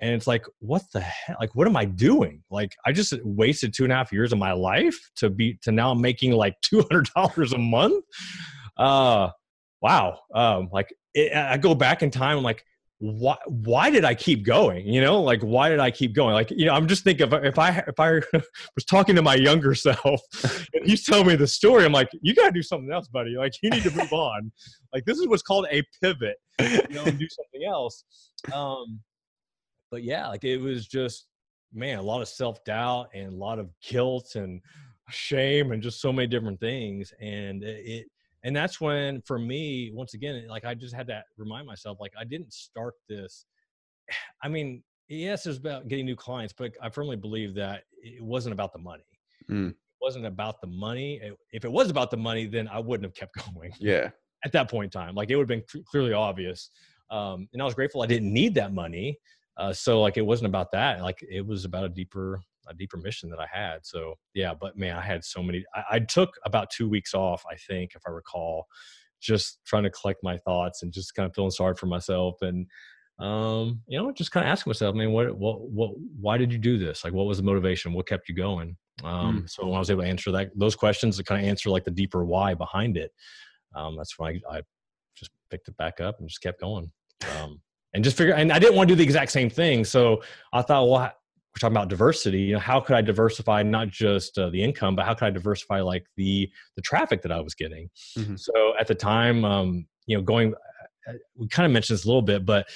And 0.00 0.12
it's 0.12 0.26
like 0.26 0.44
what 0.58 0.82
the 0.92 1.00
hell 1.00 1.36
like 1.40 1.54
what 1.54 1.66
am 1.66 1.76
i 1.76 1.84
doing? 1.84 2.42
Like 2.50 2.74
i 2.84 2.92
just 2.92 3.14
wasted 3.24 3.72
two 3.72 3.84
and 3.84 3.92
a 3.92 3.96
half 3.96 4.12
years 4.12 4.32
of 4.32 4.38
my 4.38 4.52
life 4.52 5.10
to 5.16 5.30
be 5.30 5.58
to 5.62 5.72
now 5.72 5.94
making 5.94 6.32
like 6.32 6.60
$200 6.62 7.52
a 7.52 7.58
month? 7.58 8.04
Uh 8.76 9.30
wow 9.80 10.18
um 10.34 10.68
like 10.72 10.94
it, 11.12 11.36
i 11.36 11.58
go 11.58 11.74
back 11.74 12.02
in 12.02 12.10
time 12.10 12.38
i'm 12.38 12.42
like 12.42 12.64
why 13.04 13.36
why 13.46 13.90
did 13.90 14.02
I 14.02 14.14
keep 14.14 14.46
going? 14.46 14.86
You 14.86 15.02
know, 15.02 15.20
like 15.20 15.42
why 15.42 15.68
did 15.68 15.78
I 15.78 15.90
keep 15.90 16.14
going? 16.14 16.32
Like 16.32 16.50
you 16.50 16.64
know, 16.64 16.72
I'm 16.72 16.88
just 16.88 17.04
thinking 17.04 17.26
if, 17.26 17.32
if 17.44 17.58
I 17.58 17.84
if 17.86 18.00
I 18.00 18.12
was 18.32 18.84
talking 18.86 19.14
to 19.16 19.22
my 19.22 19.34
younger 19.34 19.74
self 19.74 20.22
and 20.72 20.86
he's 20.86 21.04
telling 21.04 21.26
me 21.26 21.36
the 21.36 21.46
story, 21.46 21.84
I'm 21.84 21.92
like, 21.92 22.08
you 22.22 22.34
got 22.34 22.46
to 22.46 22.52
do 22.52 22.62
something 22.62 22.90
else, 22.90 23.06
buddy. 23.08 23.36
Like 23.36 23.52
you 23.62 23.68
need 23.68 23.82
to 23.82 23.90
move 23.90 24.12
on. 24.12 24.50
Like 24.94 25.04
this 25.04 25.18
is 25.18 25.28
what's 25.28 25.42
called 25.42 25.66
a 25.70 25.82
pivot, 26.02 26.36
you 26.58 26.94
know, 26.94 27.04
and 27.04 27.18
do 27.18 27.28
something 27.28 27.68
else. 27.68 28.04
Um, 28.54 29.00
but 29.90 30.02
yeah, 30.02 30.28
like 30.28 30.44
it 30.44 30.56
was 30.56 30.86
just 30.86 31.26
man, 31.74 31.98
a 31.98 32.02
lot 32.02 32.22
of 32.22 32.28
self 32.28 32.64
doubt 32.64 33.08
and 33.12 33.34
a 33.34 33.36
lot 33.36 33.58
of 33.58 33.68
guilt 33.86 34.34
and 34.34 34.62
shame 35.10 35.72
and 35.72 35.82
just 35.82 36.00
so 36.00 36.10
many 36.10 36.26
different 36.26 36.58
things, 36.58 37.12
and 37.20 37.62
it 37.62 38.06
and 38.44 38.54
that's 38.54 38.80
when 38.80 39.20
for 39.22 39.38
me 39.38 39.90
once 39.94 40.14
again 40.14 40.46
like 40.48 40.64
i 40.64 40.74
just 40.74 40.94
had 40.94 41.06
to 41.06 41.22
remind 41.36 41.66
myself 41.66 41.98
like 42.00 42.12
i 42.18 42.24
didn't 42.24 42.52
start 42.52 42.94
this 43.08 43.46
i 44.42 44.48
mean 44.48 44.82
yes 45.08 45.46
it's 45.46 45.58
about 45.58 45.88
getting 45.88 46.04
new 46.04 46.16
clients 46.16 46.54
but 46.56 46.72
i 46.82 46.88
firmly 46.88 47.16
believe 47.16 47.54
that 47.54 47.82
it 48.02 48.22
wasn't 48.22 48.52
about 48.52 48.72
the 48.72 48.78
money. 48.78 49.02
Mm. 49.50 49.70
it 49.70 49.76
wasn't 50.00 50.24
about 50.24 50.60
the 50.60 50.66
money 50.66 51.20
if 51.52 51.64
it 51.64 51.72
was 51.72 51.90
about 51.90 52.10
the 52.10 52.16
money 52.16 52.46
then 52.46 52.68
i 52.68 52.78
wouldn't 52.78 53.04
have 53.04 53.14
kept 53.14 53.34
going 53.54 53.72
yeah. 53.78 54.10
at 54.44 54.52
that 54.52 54.70
point 54.70 54.94
in 54.94 55.00
time. 55.00 55.14
Like 55.14 55.30
it 55.30 55.36
would 55.36 55.50
have 55.50 55.64
been 55.66 55.82
clearly 55.90 56.12
obvious 56.12 56.70
um, 57.10 57.48
and 57.52 57.60
i 57.60 57.64
was 57.64 57.74
grateful 57.74 58.02
i 58.02 58.06
didn't 58.06 58.32
need 58.32 58.54
that 58.54 58.72
money 58.72 59.18
uh, 59.56 59.72
so 59.72 60.00
like 60.00 60.16
it 60.16 60.26
wasn't 60.26 60.46
about 60.46 60.72
that. 60.72 61.02
Like 61.02 61.24
it 61.28 61.46
was 61.46 61.64
about 61.64 61.84
a 61.84 61.88
deeper 61.88 62.40
a 62.68 62.74
deeper 62.74 62.96
mission 62.96 63.30
that 63.30 63.38
I 63.40 63.46
had. 63.50 63.84
So 63.84 64.14
yeah, 64.34 64.54
but 64.58 64.76
man, 64.76 64.96
I 64.96 65.00
had 65.00 65.24
so 65.24 65.42
many. 65.42 65.64
I, 65.74 65.82
I, 65.92 65.98
took 66.00 66.30
about 66.44 66.70
two 66.70 66.88
weeks 66.88 67.14
off, 67.14 67.44
I 67.50 67.56
think, 67.56 67.92
if 67.94 68.02
I 68.06 68.10
recall, 68.10 68.66
just 69.20 69.58
trying 69.64 69.84
to 69.84 69.90
collect 69.90 70.20
my 70.22 70.38
thoughts 70.38 70.82
and 70.82 70.92
just 70.92 71.14
kind 71.14 71.28
of 71.28 71.34
feeling 71.34 71.50
sorry 71.50 71.74
for 71.74 71.86
myself 71.86 72.42
and 72.42 72.66
um, 73.18 73.80
you 73.86 73.96
know, 73.96 74.10
just 74.10 74.32
kind 74.32 74.44
of 74.44 74.50
asking 74.50 74.70
myself, 74.70 74.94
man, 74.94 75.12
what, 75.12 75.36
what, 75.36 75.60
what, 75.70 75.92
why 76.20 76.36
did 76.36 76.52
you 76.52 76.58
do 76.58 76.78
this? 76.78 77.04
Like, 77.04 77.12
what 77.12 77.26
was 77.26 77.38
the 77.38 77.44
motivation? 77.44 77.92
What 77.92 78.08
kept 78.08 78.28
you 78.28 78.34
going? 78.34 78.76
Um, 79.04 79.42
mm. 79.42 79.50
so 79.50 79.64
when 79.64 79.76
I 79.76 79.78
was 79.78 79.90
able 79.90 80.02
to 80.02 80.08
answer 80.08 80.32
that, 80.32 80.50
those 80.56 80.74
questions 80.74 81.16
to 81.16 81.24
kind 81.24 81.40
of 81.40 81.48
answer 81.48 81.70
like 81.70 81.84
the 81.84 81.90
deeper 81.90 82.24
why 82.24 82.54
behind 82.54 82.96
it, 82.96 83.12
um, 83.74 83.96
that's 83.96 84.18
why 84.18 84.30
I, 84.30 84.56
I 84.56 84.62
just 85.16 85.30
picked 85.50 85.68
it 85.68 85.76
back 85.76 86.00
up 86.00 86.18
and 86.18 86.28
just 86.28 86.42
kept 86.42 86.60
going. 86.60 86.90
Um, 87.40 87.60
and 87.94 88.02
just 88.02 88.16
figure, 88.16 88.34
and 88.34 88.52
I 88.52 88.58
didn't 88.58 88.74
want 88.74 88.88
to 88.88 88.94
do 88.94 88.98
the 88.98 89.04
exact 89.04 89.30
same 89.30 89.48
thing. 89.48 89.84
So 89.84 90.22
I 90.52 90.62
thought, 90.62 90.88
well, 90.88 91.12
we're 91.54 91.60
talking 91.60 91.76
about 91.76 91.88
diversity 91.88 92.40
you 92.40 92.52
know 92.54 92.58
how 92.58 92.80
could 92.80 92.96
i 92.96 93.00
diversify 93.00 93.62
not 93.62 93.88
just 93.88 94.38
uh, 94.38 94.50
the 94.50 94.62
income 94.62 94.96
but 94.96 95.04
how 95.04 95.14
could 95.14 95.26
i 95.26 95.30
diversify 95.30 95.80
like 95.80 96.04
the 96.16 96.50
the 96.76 96.82
traffic 96.82 97.22
that 97.22 97.30
i 97.30 97.40
was 97.40 97.54
getting 97.54 97.88
mm-hmm. 98.18 98.36
so 98.36 98.74
at 98.78 98.86
the 98.86 98.94
time 98.94 99.44
um 99.44 99.86
you 100.06 100.16
know 100.16 100.22
going 100.22 100.54
uh, 101.08 101.12
we 101.36 101.46
kind 101.48 101.66
of 101.66 101.72
mentioned 101.72 101.96
this 101.96 102.04
a 102.04 102.08
little 102.08 102.22
bit 102.22 102.44
but 102.44 102.66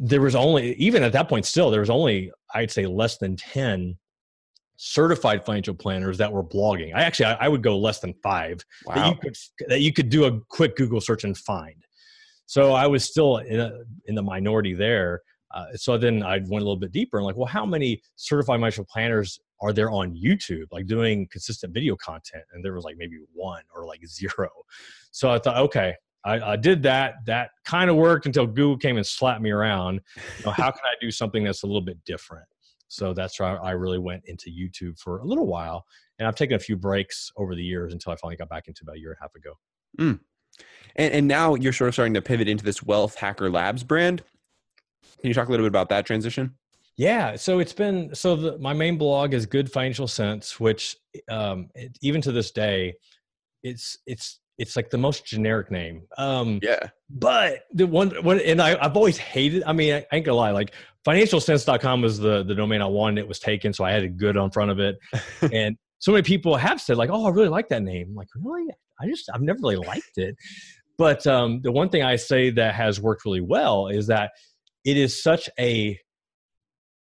there 0.00 0.20
was 0.20 0.34
only 0.34 0.74
even 0.74 1.02
at 1.02 1.12
that 1.12 1.28
point 1.28 1.44
still 1.44 1.70
there 1.70 1.80
was 1.80 1.90
only 1.90 2.30
i'd 2.54 2.70
say 2.70 2.86
less 2.86 3.18
than 3.18 3.36
10 3.36 3.96
certified 4.76 5.44
financial 5.44 5.74
planners 5.74 6.16
that 6.16 6.32
were 6.32 6.44
blogging 6.44 6.94
i 6.94 7.02
actually 7.02 7.26
i, 7.26 7.34
I 7.34 7.48
would 7.48 7.62
go 7.62 7.78
less 7.78 8.00
than 8.00 8.14
five 8.22 8.64
wow. 8.86 8.94
that 8.94 9.08
you 9.08 9.14
could 9.20 9.36
that 9.68 9.80
you 9.80 9.92
could 9.92 10.08
do 10.08 10.24
a 10.24 10.40
quick 10.48 10.74
google 10.76 11.02
search 11.02 11.24
and 11.24 11.36
find 11.36 11.84
so 12.46 12.72
i 12.72 12.86
was 12.86 13.04
still 13.04 13.38
in, 13.38 13.60
a, 13.60 13.80
in 14.06 14.14
the 14.14 14.22
minority 14.22 14.72
there 14.72 15.20
uh, 15.52 15.66
so 15.74 15.98
then 15.98 16.22
I 16.22 16.38
went 16.38 16.50
a 16.50 16.66
little 16.66 16.76
bit 16.76 16.92
deeper 16.92 17.18
and 17.18 17.26
like, 17.26 17.36
well, 17.36 17.46
how 17.46 17.66
many 17.66 18.02
certified 18.16 18.60
financial 18.60 18.84
planners 18.84 19.38
are 19.60 19.72
there 19.72 19.90
on 19.90 20.14
YouTube, 20.14 20.66
like 20.70 20.86
doing 20.86 21.26
consistent 21.30 21.74
video 21.74 21.96
content? 21.96 22.44
And 22.52 22.64
there 22.64 22.72
was 22.72 22.84
like 22.84 22.96
maybe 22.96 23.18
one 23.32 23.62
or 23.74 23.86
like 23.86 24.06
zero. 24.06 24.48
So 25.10 25.30
I 25.30 25.38
thought, 25.38 25.56
okay, 25.58 25.94
I, 26.24 26.52
I 26.52 26.56
did 26.56 26.82
that. 26.84 27.14
That 27.26 27.50
kind 27.64 27.90
of 27.90 27.96
worked 27.96 28.26
until 28.26 28.46
Google 28.46 28.76
came 28.76 28.96
and 28.96 29.06
slapped 29.06 29.40
me 29.40 29.50
around. 29.50 30.00
You 30.38 30.46
know, 30.46 30.52
how 30.52 30.70
can 30.70 30.82
I 30.84 30.94
do 31.00 31.10
something 31.10 31.44
that's 31.44 31.62
a 31.62 31.66
little 31.66 31.80
bit 31.80 31.98
different? 32.04 32.46
So 32.88 33.14
that's 33.14 33.38
why 33.38 33.54
I 33.54 33.70
really 33.70 33.98
went 33.98 34.22
into 34.26 34.50
YouTube 34.50 34.98
for 34.98 35.18
a 35.18 35.24
little 35.24 35.46
while. 35.46 35.84
And 36.18 36.28
I've 36.28 36.34
taken 36.34 36.56
a 36.56 36.58
few 36.58 36.76
breaks 36.76 37.30
over 37.36 37.54
the 37.54 37.62
years 37.62 37.92
until 37.92 38.12
I 38.12 38.16
finally 38.16 38.36
got 38.36 38.48
back 38.48 38.68
into 38.68 38.80
about 38.82 38.96
a 38.96 38.98
year 38.98 39.10
and 39.10 39.18
a 39.20 39.22
half 39.22 39.34
ago. 39.34 39.54
Mm. 39.98 40.20
And, 40.96 41.14
and 41.14 41.28
now 41.28 41.54
you're 41.54 41.72
sort 41.72 41.88
of 41.88 41.94
starting 41.94 42.14
to 42.14 42.22
pivot 42.22 42.48
into 42.48 42.64
this 42.64 42.82
Wealth 42.82 43.14
Hacker 43.14 43.48
Labs 43.48 43.84
brand. 43.84 44.22
Can 45.20 45.28
you 45.28 45.34
talk 45.34 45.48
a 45.48 45.50
little 45.50 45.64
bit 45.64 45.70
about 45.70 45.88
that 45.90 46.06
transition? 46.06 46.54
Yeah, 46.96 47.36
so 47.36 47.60
it's 47.60 47.72
been 47.72 48.14
so 48.14 48.36
the, 48.36 48.58
my 48.58 48.72
main 48.72 48.98
blog 48.98 49.32
is 49.32 49.46
Good 49.46 49.72
Financial 49.72 50.06
Cents, 50.06 50.60
which 50.60 50.96
um, 51.30 51.70
it, 51.74 51.96
even 52.02 52.20
to 52.22 52.32
this 52.32 52.50
day, 52.50 52.94
it's 53.62 53.98
it's 54.06 54.40
it's 54.58 54.76
like 54.76 54.90
the 54.90 54.98
most 54.98 55.24
generic 55.24 55.70
name. 55.70 56.02
Um, 56.18 56.60
yeah. 56.62 56.90
But 57.08 57.60
the 57.72 57.86
one, 57.86 58.10
one 58.22 58.40
and 58.40 58.60
I, 58.60 58.76
I've 58.84 58.96
always 58.96 59.16
hated. 59.16 59.62
I 59.64 59.72
mean, 59.72 59.94
I, 59.94 59.98
I 60.12 60.16
ain't 60.16 60.26
gonna 60.26 60.36
lie. 60.36 60.50
Like 60.50 60.74
financialcents.com 61.06 62.02
was 62.02 62.18
the 62.18 62.42
the 62.42 62.54
domain 62.54 62.82
I 62.82 62.86
wanted. 62.86 63.22
It 63.22 63.28
was 63.28 63.38
taken, 63.38 63.72
so 63.72 63.84
I 63.84 63.92
had 63.92 64.02
a 64.02 64.08
good 64.08 64.36
on 64.36 64.50
front 64.50 64.70
of 64.70 64.78
it. 64.78 64.98
and 65.52 65.78
so 65.98 66.12
many 66.12 66.22
people 66.22 66.56
have 66.56 66.80
said 66.80 66.98
like, 66.98 67.08
"Oh, 67.10 67.24
I 67.26 67.30
really 67.30 67.48
like 67.48 67.68
that 67.68 67.82
name." 67.82 68.08
I'm 68.10 68.14
like, 68.14 68.28
really? 68.36 68.70
I 69.00 69.06
just 69.06 69.30
I've 69.32 69.40
never 69.40 69.58
really 69.62 69.76
liked 69.76 70.18
it. 70.18 70.36
But 70.98 71.26
um, 71.26 71.62
the 71.62 71.72
one 71.72 71.88
thing 71.88 72.02
I 72.02 72.16
say 72.16 72.50
that 72.50 72.74
has 72.74 73.00
worked 73.00 73.24
really 73.24 73.40
well 73.40 73.88
is 73.88 74.06
that 74.08 74.32
it 74.84 74.96
is 74.96 75.22
such 75.22 75.48
a 75.58 75.98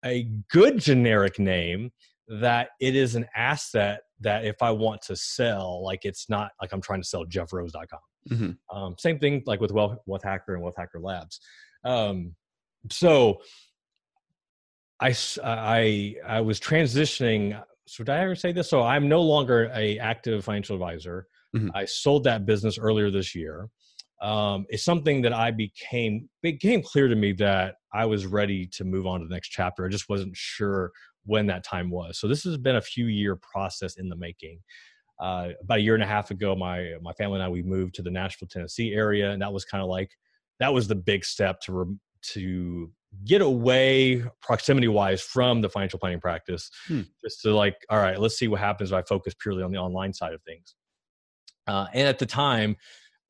a 0.05 0.29
good 0.51 0.79
generic 0.79 1.39
name 1.39 1.91
that 2.29 2.71
it 2.81 2.95
is 2.95 3.15
an 3.15 3.27
asset 3.35 4.01
that 4.21 4.45
if 4.45 4.63
I 4.63 4.71
want 4.71 5.03
to 5.03 5.17
sell, 5.17 5.83
like 5.85 6.05
it's 6.05 6.29
not 6.29 6.51
like 6.61 6.73
I'm 6.73 6.81
trying 6.81 7.03
to 7.03 7.09
sell 7.09 7.25
jeffrose.com. 7.25 7.99
Mm-hmm. 8.31 8.77
Um, 8.77 8.95
same 8.99 9.19
thing 9.19 9.43
like 9.47 9.61
with 9.61 9.73
Wealth, 9.73 9.99
Wealth 10.07 10.23
Hacker 10.23 10.55
and 10.55 10.63
Wealth 10.63 10.77
Hacker 10.77 11.01
Labs. 11.01 11.41
Um, 11.85 12.35
so 12.91 13.41
I, 15.01 15.15
I, 15.43 16.15
I 16.27 16.41
was 16.41 16.59
transitioning. 16.61 17.61
So 17.87 18.05
did 18.05 18.13
I 18.13 18.21
ever 18.21 18.35
say 18.35 18.53
this? 18.53 18.71
So 18.71 18.83
I'm 18.83 19.09
no 19.09 19.21
longer 19.21 19.71
a 19.75 19.99
active 19.99 20.45
financial 20.45 20.77
advisor. 20.77 21.27
Mm-hmm. 21.55 21.69
I 21.75 21.85
sold 21.85 22.25
that 22.25 22.47
business 22.47 22.79
earlier 22.79 23.11
this 23.11 23.35
year. 23.35 23.69
Um, 24.21 24.67
it's 24.69 24.85
something 24.85 25.23
that 25.23 25.33
I 25.33 25.51
became 25.51 26.29
became 26.43 26.83
clear 26.83 27.09
to 27.09 27.17
me 27.17 27.33
that 27.35 27.77
I 27.93 28.07
was 28.07 28.27
ready 28.27 28.67
to 28.69 28.85
move 28.85 29.07
on 29.07 29.21
to 29.21 29.27
the 29.27 29.35
next 29.35 29.49
chapter. 29.49 29.85
I 29.85 29.89
just 29.89 30.09
wasn't 30.09 30.37
sure 30.37 30.93
when 31.27 31.47
that 31.47 31.65
time 31.65 31.91
was. 31.91 32.19
So 32.19 32.29
this 32.29 32.45
has 32.45 32.57
been 32.57 32.77
a 32.77 32.81
few 32.81 33.07
year 33.07 33.37
process 33.37 33.97
in 33.97 34.09
the 34.09 34.17
making. 34.17 34.61
Uh, 35.21 35.51
about 35.63 35.79
a 35.79 35.81
year 35.81 35.95
and 35.95 36.03
a 36.03 36.07
half 36.07 36.31
ago, 36.31 36.55
my 36.57 36.95
my 37.03 37.13
family 37.13 37.37
and 37.37 37.45
I 37.45 37.49
we 37.49 37.63
moved 37.63 37.95
to 37.97 38.03
the 38.03 38.11
Nashville, 38.11 38.49
Tennessee 38.49 38.95
area, 38.95 39.31
and 39.31 39.43
that 39.43 39.53
was 39.53 39.65
kind 39.65 39.83
of 39.83 39.89
like 39.89 40.11
that 40.61 40.73
was 40.73 40.89
the 40.89 40.95
big 40.95 41.25
step 41.25 41.61
to 41.63 41.73
re- 41.73 41.97
to 42.33 42.91
get 43.25 43.43
away 43.43 44.25
proximity 44.41 44.89
wise 44.89 45.21
from 45.21 45.61
the 45.61 45.69
financial 45.69 45.99
planning 45.99 46.21
practice, 46.21 46.71
hmm. 46.87 47.03
just 47.23 47.43
to 47.43 47.55
like, 47.55 47.77
all 47.91 47.99
right, 47.99 48.19
let's 48.19 48.37
see 48.37 48.49
what 48.49 48.61
happens 48.61 48.91
if 48.91 48.97
I 48.97 49.03
focus 49.03 49.35
purely 49.39 49.63
on 49.63 49.71
the 49.71 49.79
online 49.79 50.13
side 50.13 50.33
of 50.33 50.43
things. 50.43 50.75
Uh, 51.67 51.87
and 51.95 52.09
at 52.09 52.19
the 52.19 52.27
time, 52.27 52.77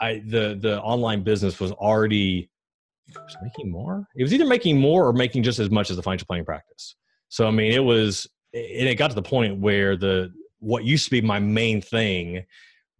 I 0.05 0.23
the 0.27 0.59
the 0.61 0.81
online 0.83 1.23
business 1.23 1.59
was 1.61 1.73
already 1.73 2.51
was 3.15 3.37
making 3.43 3.71
more. 3.71 4.07
It 4.17 4.23
was 4.23 4.33
either 4.33 4.47
making 4.47 4.81
more 4.81 5.07
or 5.07 5.13
making 5.13 5.43
just 5.43 5.59
as 5.59 5.71
much 5.71 5.91
as 5.91 5.97
the 5.97 6.03
financial 6.03 6.27
planning 6.27 6.45
practice. 6.45 6.97
So 7.29 7.47
I 7.47 7.51
mean, 7.51 7.73
it 7.73 7.85
was, 7.85 8.27
and 8.53 8.89
it 8.89 8.97
got 8.97 9.09
to 9.09 9.15
the 9.15 9.23
point 9.23 9.61
where 9.61 9.97
the 9.97 10.33
what 10.59 10.85
used 10.85 11.05
to 11.07 11.11
be 11.11 11.21
my 11.21 11.39
main 11.39 11.81
thing 11.81 12.45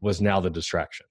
was 0.01 0.21
now 0.21 0.41
the 0.41 0.51
distraction. 0.51 1.07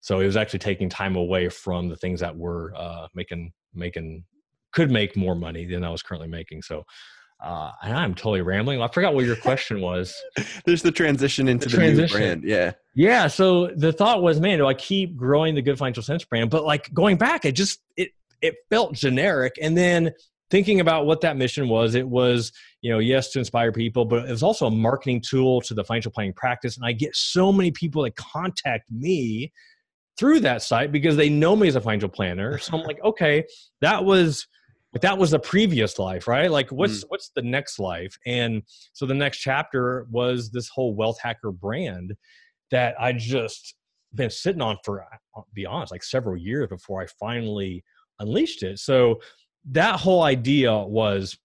So 0.00 0.20
it 0.20 0.26
was 0.26 0.36
actually 0.36 0.58
taking 0.58 0.88
time 0.88 1.16
away 1.16 1.48
from 1.48 1.88
the 1.88 1.96
things 1.96 2.20
that 2.20 2.36
were 2.36 2.72
uh, 2.76 3.06
making 3.14 3.52
making 3.74 4.24
could 4.72 4.90
make 4.90 5.16
more 5.16 5.34
money 5.34 5.64
than 5.66 5.84
I 5.84 5.90
was 5.90 6.02
currently 6.02 6.28
making. 6.28 6.62
So 6.62 6.84
uh, 7.42 7.72
and 7.82 7.96
I'm 7.96 8.14
totally 8.14 8.40
rambling. 8.40 8.80
I 8.80 8.88
forgot 8.88 9.14
what 9.14 9.24
your 9.24 9.36
question 9.36 9.80
was. 9.80 10.14
There's 10.64 10.82
the 10.82 10.92
transition 10.92 11.48
into 11.48 11.68
the, 11.68 11.72
the 11.72 11.76
transition. 11.76 12.18
new 12.18 12.26
brand. 12.26 12.44
Yeah. 12.44 12.72
Yeah. 12.94 13.26
So 13.26 13.68
the 13.76 13.92
thought 13.92 14.22
was, 14.22 14.40
man, 14.40 14.58
do 14.58 14.66
I 14.66 14.74
keep 14.74 15.16
growing 15.16 15.54
the 15.54 15.62
Good 15.62 15.76
Financial 15.76 16.02
Cents 16.02 16.24
brand? 16.24 16.50
But 16.50 16.64
like 16.64 16.92
going 16.94 17.16
back, 17.16 17.44
it 17.44 17.52
just 17.52 17.80
it 17.96 18.10
it 18.42 18.54
felt 18.70 18.94
generic. 18.94 19.54
And 19.60 19.76
then 19.76 20.12
thinking 20.50 20.80
about 20.80 21.06
what 21.06 21.22
that 21.22 21.36
mission 21.36 21.68
was, 21.68 21.94
it 21.94 22.06
was, 22.06 22.52
you 22.80 22.92
know, 22.92 22.98
yes, 22.98 23.30
to 23.30 23.38
inspire 23.38 23.72
people, 23.72 24.04
but 24.04 24.28
it 24.28 24.30
was 24.30 24.42
also 24.42 24.66
a 24.66 24.70
marketing 24.70 25.20
tool 25.20 25.60
to 25.62 25.74
the 25.74 25.82
financial 25.82 26.12
planning 26.12 26.34
practice. 26.34 26.76
And 26.76 26.86
I 26.86 26.92
get 26.92 27.16
so 27.16 27.50
many 27.50 27.70
people 27.70 28.02
that 28.02 28.14
contact 28.16 28.90
me 28.90 29.50
through 30.18 30.40
that 30.40 30.62
site 30.62 30.92
because 30.92 31.16
they 31.16 31.28
know 31.28 31.56
me 31.56 31.68
as 31.68 31.74
a 31.74 31.80
financial 31.80 32.08
planner. 32.08 32.58
So 32.58 32.76
I'm 32.76 32.84
like, 32.84 33.02
okay, 33.02 33.44
that 33.80 34.04
was 34.04 34.46
but 34.92 35.02
that 35.02 35.16
was 35.16 35.30
the 35.30 35.38
previous 35.38 35.98
life 35.98 36.28
right? 36.28 36.50
Like 36.50 36.70
what's 36.70 37.04
mm. 37.04 37.08
what's 37.08 37.30
the 37.34 37.42
next 37.42 37.78
life? 37.78 38.16
And 38.26 38.62
so 38.92 39.06
the 39.06 39.14
next 39.14 39.38
chapter 39.38 40.06
was 40.10 40.50
this 40.50 40.68
whole 40.68 40.94
wealth 40.94 41.18
hacker 41.20 41.52
brand 41.52 42.14
that 42.70 42.94
i 42.98 43.12
just 43.12 43.74
been 44.14 44.30
sitting 44.30 44.62
on 44.62 44.76
for 44.84 45.04
I'll 45.36 45.46
be 45.54 45.66
honest 45.66 45.92
like 45.92 46.02
several 46.02 46.36
years 46.36 46.68
before 46.68 47.00
i 47.02 47.06
finally 47.20 47.84
unleashed 48.18 48.62
it. 48.62 48.78
So 48.78 49.20
that 49.70 50.00
whole 50.00 50.22
idea 50.22 50.76
was 50.76 51.38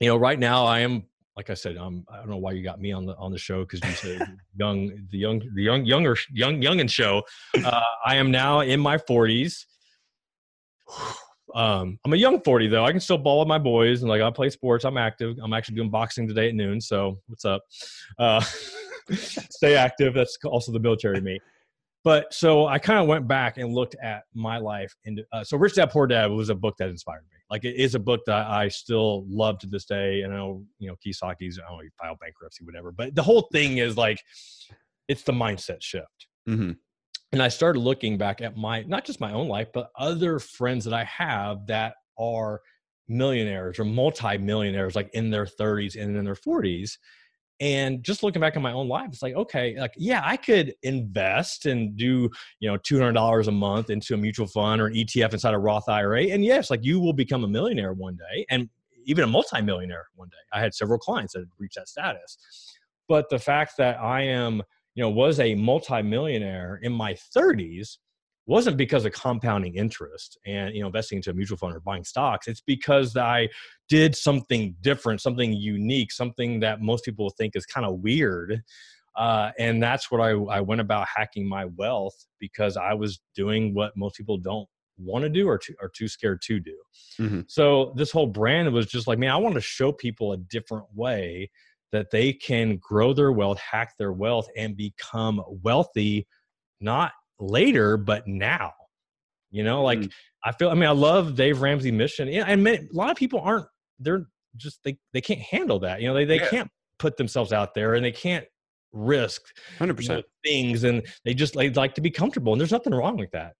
you 0.00 0.08
know 0.08 0.16
right 0.16 0.38
now 0.38 0.66
i 0.66 0.80
am 0.80 1.04
like 1.36 1.48
i 1.48 1.54
said 1.54 1.76
I'm, 1.76 2.04
i 2.12 2.16
don't 2.18 2.28
know 2.28 2.36
why 2.36 2.52
you 2.52 2.62
got 2.62 2.80
me 2.80 2.92
on 2.92 3.06
the 3.06 3.16
on 3.16 3.32
the 3.32 3.38
show 3.38 3.64
because 3.64 3.80
you 3.88 3.94
said 3.94 4.36
young 4.56 5.06
the 5.10 5.18
young 5.18 5.40
the 5.54 5.62
young 5.62 5.84
younger 5.86 6.16
young 6.30 6.60
young 6.60 6.80
and 6.80 6.90
show. 6.90 7.22
Uh, 7.64 7.80
i 8.04 8.16
am 8.16 8.30
now 8.30 8.60
in 8.60 8.80
my 8.80 8.98
40s 8.98 9.64
um, 11.54 11.98
I'm 12.04 12.12
a 12.12 12.16
young 12.16 12.40
40 12.40 12.68
though. 12.68 12.84
I 12.84 12.90
can 12.90 13.00
still 13.00 13.18
ball 13.18 13.40
with 13.40 13.48
my 13.48 13.58
boys 13.58 14.02
and 14.02 14.08
like 14.08 14.22
I 14.22 14.30
play 14.30 14.50
sports. 14.50 14.84
I'm 14.84 14.96
active. 14.96 15.36
I'm 15.42 15.52
actually 15.52 15.76
doing 15.76 15.90
boxing 15.90 16.26
today 16.26 16.48
at 16.48 16.54
noon. 16.54 16.80
So 16.80 17.18
what's 17.26 17.44
up? 17.44 17.62
Uh, 18.18 18.40
stay 19.12 19.74
active. 19.74 20.14
That's 20.14 20.36
also 20.44 20.72
the 20.72 20.80
military 20.80 21.20
me. 21.20 21.38
But 22.04 22.34
so 22.34 22.66
I 22.66 22.78
kind 22.78 22.98
of 22.98 23.06
went 23.06 23.28
back 23.28 23.58
and 23.58 23.72
looked 23.72 23.94
at 24.02 24.24
my 24.34 24.58
life. 24.58 24.92
And 25.04 25.22
uh, 25.32 25.44
so 25.44 25.56
Rich 25.56 25.76
Dad 25.76 25.90
Poor 25.90 26.06
Dad 26.06 26.26
was 26.26 26.48
a 26.48 26.54
book 26.54 26.74
that 26.78 26.88
inspired 26.88 27.22
me. 27.30 27.36
Like 27.48 27.64
it 27.64 27.76
is 27.76 27.94
a 27.94 28.00
book 28.00 28.22
that 28.26 28.46
I 28.48 28.68
still 28.68 29.24
love 29.28 29.58
to 29.60 29.68
this 29.68 29.84
day. 29.84 30.22
And 30.22 30.32
I 30.32 30.36
know, 30.38 30.64
you 30.78 30.88
know, 30.88 30.96
Kiyosaki's, 30.96 31.60
I 31.60 31.68
don't 31.68 31.78
know, 31.78 31.82
he 31.82 31.90
filed 32.00 32.18
bankruptcy, 32.18 32.64
whatever. 32.64 32.90
But 32.90 33.14
the 33.14 33.22
whole 33.22 33.48
thing 33.52 33.78
is 33.78 33.96
like, 33.96 34.18
it's 35.06 35.22
the 35.22 35.32
mindset 35.32 35.80
shift. 35.80 36.26
Mm-hmm 36.48 36.72
and 37.32 37.42
I 37.42 37.48
started 37.48 37.80
looking 37.80 38.18
back 38.18 38.40
at 38.40 38.56
my 38.56 38.82
not 38.82 39.04
just 39.04 39.20
my 39.20 39.32
own 39.32 39.48
life, 39.48 39.68
but 39.72 39.90
other 39.96 40.38
friends 40.38 40.84
that 40.84 40.94
I 40.94 41.04
have 41.04 41.66
that 41.66 41.94
are 42.18 42.60
millionaires 43.08 43.78
or 43.78 43.84
multi-millionaires, 43.84 44.94
like 44.94 45.10
in 45.14 45.30
their 45.30 45.46
30s 45.46 46.00
and 46.00 46.16
in 46.16 46.24
their 46.24 46.34
40s. 46.34 46.98
And 47.60 48.02
just 48.02 48.22
looking 48.22 48.40
back 48.40 48.56
at 48.56 48.62
my 48.62 48.72
own 48.72 48.88
life, 48.88 49.08
it's 49.12 49.22
like, 49.22 49.34
okay, 49.34 49.78
like, 49.78 49.94
yeah, 49.96 50.20
I 50.24 50.36
could 50.36 50.74
invest 50.82 51.66
and 51.66 51.96
do, 51.96 52.28
you 52.58 52.68
know, 52.68 52.76
$200 52.78 53.46
a 53.46 53.50
month 53.52 53.88
into 53.88 54.14
a 54.14 54.16
mutual 54.16 54.48
fund 54.48 54.80
or 54.80 54.86
an 54.86 54.94
ETF 54.94 55.32
inside 55.32 55.54
a 55.54 55.58
Roth 55.58 55.88
IRA. 55.88 56.24
And 56.24 56.44
yes, 56.44 56.70
like 56.70 56.84
you 56.84 56.98
will 56.98 57.12
become 57.12 57.44
a 57.44 57.48
millionaire 57.48 57.92
one 57.92 58.16
day 58.16 58.44
and 58.50 58.68
even 59.04 59.24
a 59.24 59.28
multi-millionaire 59.28 60.06
one 60.16 60.28
day. 60.28 60.36
I 60.52 60.60
had 60.60 60.74
several 60.74 60.98
clients 60.98 61.34
that 61.34 61.40
had 61.40 61.48
reached 61.58 61.76
that 61.76 61.88
status. 61.88 62.36
But 63.08 63.28
the 63.30 63.38
fact 63.38 63.76
that 63.78 64.00
I 64.00 64.22
am 64.22 64.62
you 64.94 65.02
know 65.02 65.10
was 65.10 65.40
a 65.40 65.54
multimillionaire 65.54 66.80
in 66.82 66.92
my 66.92 67.14
30s 67.36 67.96
wasn't 68.46 68.76
because 68.76 69.04
of 69.04 69.12
compounding 69.12 69.76
interest 69.76 70.38
and 70.46 70.74
you 70.74 70.80
know 70.80 70.86
investing 70.86 71.16
into 71.16 71.30
a 71.30 71.34
mutual 71.34 71.56
fund 71.56 71.74
or 71.74 71.80
buying 71.80 72.04
stocks 72.04 72.48
it's 72.48 72.60
because 72.60 73.16
i 73.16 73.48
did 73.88 74.16
something 74.16 74.74
different 74.80 75.20
something 75.20 75.52
unique 75.52 76.10
something 76.10 76.60
that 76.60 76.80
most 76.80 77.04
people 77.04 77.30
think 77.38 77.54
is 77.54 77.66
kind 77.66 77.86
of 77.86 78.00
weird 78.00 78.62
uh, 79.14 79.50
and 79.58 79.82
that's 79.82 80.10
what 80.10 80.22
I, 80.22 80.30
I 80.30 80.62
went 80.62 80.80
about 80.80 81.06
hacking 81.06 81.46
my 81.46 81.66
wealth 81.76 82.14
because 82.40 82.76
i 82.76 82.94
was 82.94 83.20
doing 83.34 83.74
what 83.74 83.96
most 83.96 84.16
people 84.16 84.38
don't 84.38 84.66
want 84.98 85.22
to 85.22 85.28
do 85.28 85.48
or 85.48 85.58
too, 85.58 85.74
are 85.82 85.90
too 85.94 86.08
scared 86.08 86.40
to 86.42 86.60
do 86.60 86.76
mm-hmm. 87.18 87.40
so 87.46 87.92
this 87.96 88.10
whole 88.10 88.26
brand 88.26 88.72
was 88.72 88.86
just 88.86 89.06
like 89.06 89.18
man 89.18 89.30
i 89.30 89.36
want 89.36 89.54
to 89.54 89.60
show 89.60 89.92
people 89.92 90.32
a 90.32 90.36
different 90.36 90.86
way 90.94 91.50
that 91.92 92.10
they 92.10 92.32
can 92.32 92.78
grow 92.78 93.12
their 93.12 93.32
wealth, 93.32 93.58
hack 93.58 93.94
their 93.98 94.12
wealth, 94.12 94.48
and 94.56 94.76
become 94.76 95.42
wealthy, 95.62 96.26
not 96.80 97.12
later, 97.38 97.96
but 97.96 98.26
now. 98.26 98.72
You 99.50 99.64
know, 99.64 99.82
like 99.82 100.00
mm. 100.00 100.10
I 100.44 100.52
feel, 100.52 100.70
I 100.70 100.74
mean, 100.74 100.88
I 100.88 100.92
love 100.92 101.34
Dave 101.34 101.60
Ramsey 101.60 101.90
mission. 101.90 102.28
Yeah, 102.28 102.44
and 102.46 102.66
a 102.66 102.80
lot 102.92 103.10
of 103.10 103.16
people 103.16 103.40
aren't, 103.40 103.66
they're 104.00 104.26
just, 104.56 104.80
they, 104.82 104.98
they 105.12 105.20
can't 105.20 105.40
handle 105.40 105.78
that. 105.80 106.00
You 106.00 106.08
know, 106.08 106.14
they, 106.14 106.24
they 106.24 106.36
yeah. 106.36 106.48
can't 106.48 106.70
put 106.98 107.16
themselves 107.16 107.52
out 107.52 107.74
there 107.74 107.94
and 107.94 108.04
they 108.04 108.12
can't 108.12 108.46
risk 108.92 109.42
100% 109.78 110.02
you 110.02 110.08
know, 110.08 110.22
things 110.44 110.84
and 110.84 111.02
they 111.24 111.32
just 111.32 111.54
they 111.54 111.70
like 111.70 111.94
to 111.94 112.02
be 112.02 112.10
comfortable 112.10 112.52
and 112.52 112.60
there's 112.60 112.70
nothing 112.72 112.94
wrong 112.94 113.16
with 113.16 113.30
that 113.30 113.54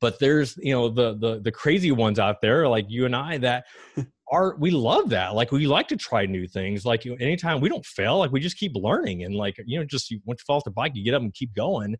but 0.00 0.18
there's 0.18 0.56
you 0.58 0.72
know 0.72 0.88
the 0.88 1.16
the 1.18 1.40
the 1.40 1.50
crazy 1.50 1.90
ones 1.90 2.18
out 2.18 2.40
there 2.40 2.68
like 2.68 2.86
you 2.88 3.06
and 3.06 3.14
I 3.14 3.38
that 3.38 3.64
are 4.30 4.56
we 4.58 4.70
love 4.70 5.08
that 5.08 5.34
like 5.34 5.52
we 5.52 5.66
like 5.66 5.88
to 5.88 5.96
try 5.96 6.26
new 6.26 6.46
things 6.46 6.84
like 6.84 7.04
you 7.04 7.16
anytime 7.20 7.60
we 7.60 7.68
don't 7.68 7.86
fail 7.86 8.18
like 8.18 8.32
we 8.32 8.40
just 8.40 8.58
keep 8.58 8.72
learning 8.74 9.24
and 9.24 9.34
like 9.34 9.56
you 9.64 9.78
know 9.78 9.84
just 9.84 10.10
you, 10.10 10.20
once 10.24 10.40
you 10.40 10.44
fall 10.46 10.56
off 10.56 10.64
the 10.64 10.70
bike 10.70 10.92
you 10.94 11.04
get 11.04 11.14
up 11.14 11.22
and 11.22 11.34
keep 11.34 11.54
going 11.54 11.96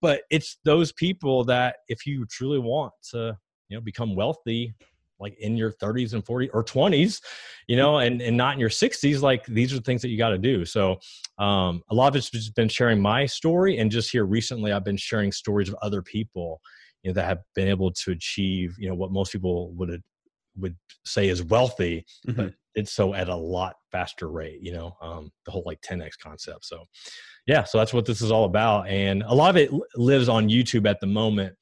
but 0.00 0.22
it's 0.30 0.58
those 0.64 0.92
people 0.92 1.44
that 1.44 1.76
if 1.88 2.06
you 2.06 2.26
truly 2.26 2.58
want 2.58 2.92
to 3.10 3.36
you 3.68 3.76
know 3.76 3.80
become 3.80 4.14
wealthy 4.14 4.74
like 5.18 5.38
in 5.38 5.56
your 5.56 5.72
30s 5.72 6.14
and 6.14 6.24
40s 6.24 6.50
or 6.52 6.64
20s 6.64 7.22
you 7.68 7.76
know 7.76 7.98
and 7.98 8.20
and 8.20 8.36
not 8.36 8.54
in 8.54 8.60
your 8.60 8.68
60s 8.68 9.22
like 9.22 9.46
these 9.46 9.72
are 9.72 9.76
the 9.76 9.82
things 9.82 10.02
that 10.02 10.08
you 10.08 10.18
got 10.18 10.30
to 10.30 10.38
do 10.38 10.64
so 10.64 10.98
um, 11.38 11.82
a 11.90 11.94
lot 11.94 12.08
of 12.08 12.16
it's 12.16 12.28
just 12.28 12.54
been 12.54 12.68
sharing 12.68 13.00
my 13.00 13.24
story 13.24 13.78
and 13.78 13.90
just 13.90 14.10
here 14.10 14.26
recently 14.26 14.72
i've 14.72 14.84
been 14.84 14.96
sharing 14.96 15.32
stories 15.32 15.68
of 15.68 15.76
other 15.80 16.02
people 16.02 16.60
you 17.02 17.10
know 17.10 17.14
that 17.14 17.24
have 17.24 17.38
been 17.54 17.68
able 17.68 17.90
to 17.92 18.10
achieve 18.10 18.74
you 18.78 18.88
know 18.88 18.94
what 18.94 19.12
most 19.12 19.32
people 19.32 19.72
would 19.72 20.02
would 20.56 20.76
say 21.04 21.28
is 21.28 21.42
wealthy, 21.42 22.06
mm-hmm. 22.26 22.36
but 22.36 22.54
it's 22.74 22.92
so 22.92 23.14
at 23.14 23.28
a 23.28 23.36
lot 23.36 23.76
faster 23.90 24.28
rate, 24.28 24.60
you 24.62 24.72
know, 24.72 24.96
um, 25.02 25.30
the 25.44 25.50
whole 25.50 25.62
like 25.66 25.80
10x 25.82 26.12
concept. 26.22 26.64
So, 26.64 26.84
yeah, 27.46 27.64
so 27.64 27.78
that's 27.78 27.92
what 27.92 28.06
this 28.06 28.20
is 28.20 28.30
all 28.30 28.44
about. 28.44 28.88
And 28.88 29.22
a 29.22 29.34
lot 29.34 29.50
of 29.50 29.56
it 29.56 29.70
lives 29.96 30.28
on 30.28 30.48
YouTube 30.48 30.88
at 30.88 31.00
the 31.00 31.06
moment. 31.06 31.54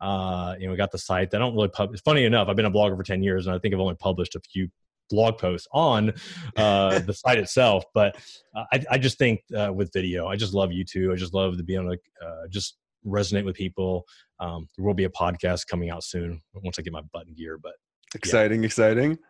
Uh, 0.00 0.54
you 0.58 0.66
know, 0.66 0.72
we 0.72 0.76
got 0.76 0.92
the 0.92 0.98
site. 0.98 1.34
I 1.34 1.38
don't 1.38 1.54
really 1.54 1.68
publish. 1.68 2.00
Funny 2.02 2.24
enough, 2.24 2.48
I've 2.48 2.56
been 2.56 2.66
a 2.66 2.70
blogger 2.70 2.96
for 2.96 3.02
10 3.02 3.22
years 3.22 3.46
and 3.46 3.56
I 3.56 3.58
think 3.58 3.74
I've 3.74 3.80
only 3.80 3.96
published 3.96 4.36
a 4.36 4.40
few 4.40 4.68
blog 5.10 5.38
posts 5.38 5.66
on 5.72 6.12
uh, 6.56 6.98
the 7.06 7.14
site 7.14 7.38
itself. 7.38 7.84
But 7.94 8.16
uh, 8.54 8.64
I, 8.72 8.84
I, 8.92 8.98
just 8.98 9.18
think 9.18 9.40
uh, 9.56 9.72
with 9.72 9.92
video, 9.92 10.28
I 10.28 10.36
just 10.36 10.54
love 10.54 10.70
YouTube. 10.70 11.12
I 11.12 11.16
just 11.16 11.34
love 11.34 11.56
to 11.56 11.64
be 11.64 11.74
able 11.74 11.90
to 11.90 12.26
uh, 12.26 12.48
just 12.48 12.76
resonate 13.06 13.44
with 13.44 13.56
people. 13.56 14.04
Um, 14.38 14.68
there 14.76 14.84
will 14.84 14.94
be 14.94 15.04
a 15.04 15.10
podcast 15.10 15.66
coming 15.66 15.90
out 15.90 16.04
soon 16.04 16.42
once 16.54 16.78
I 16.78 16.82
get 16.82 16.92
my 16.92 17.02
button 17.12 17.34
gear, 17.34 17.58
but 17.60 17.72
Exciting, 18.14 18.62
yeah. 18.62 18.66
exciting. 18.66 19.18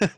Yeah. 0.00 0.08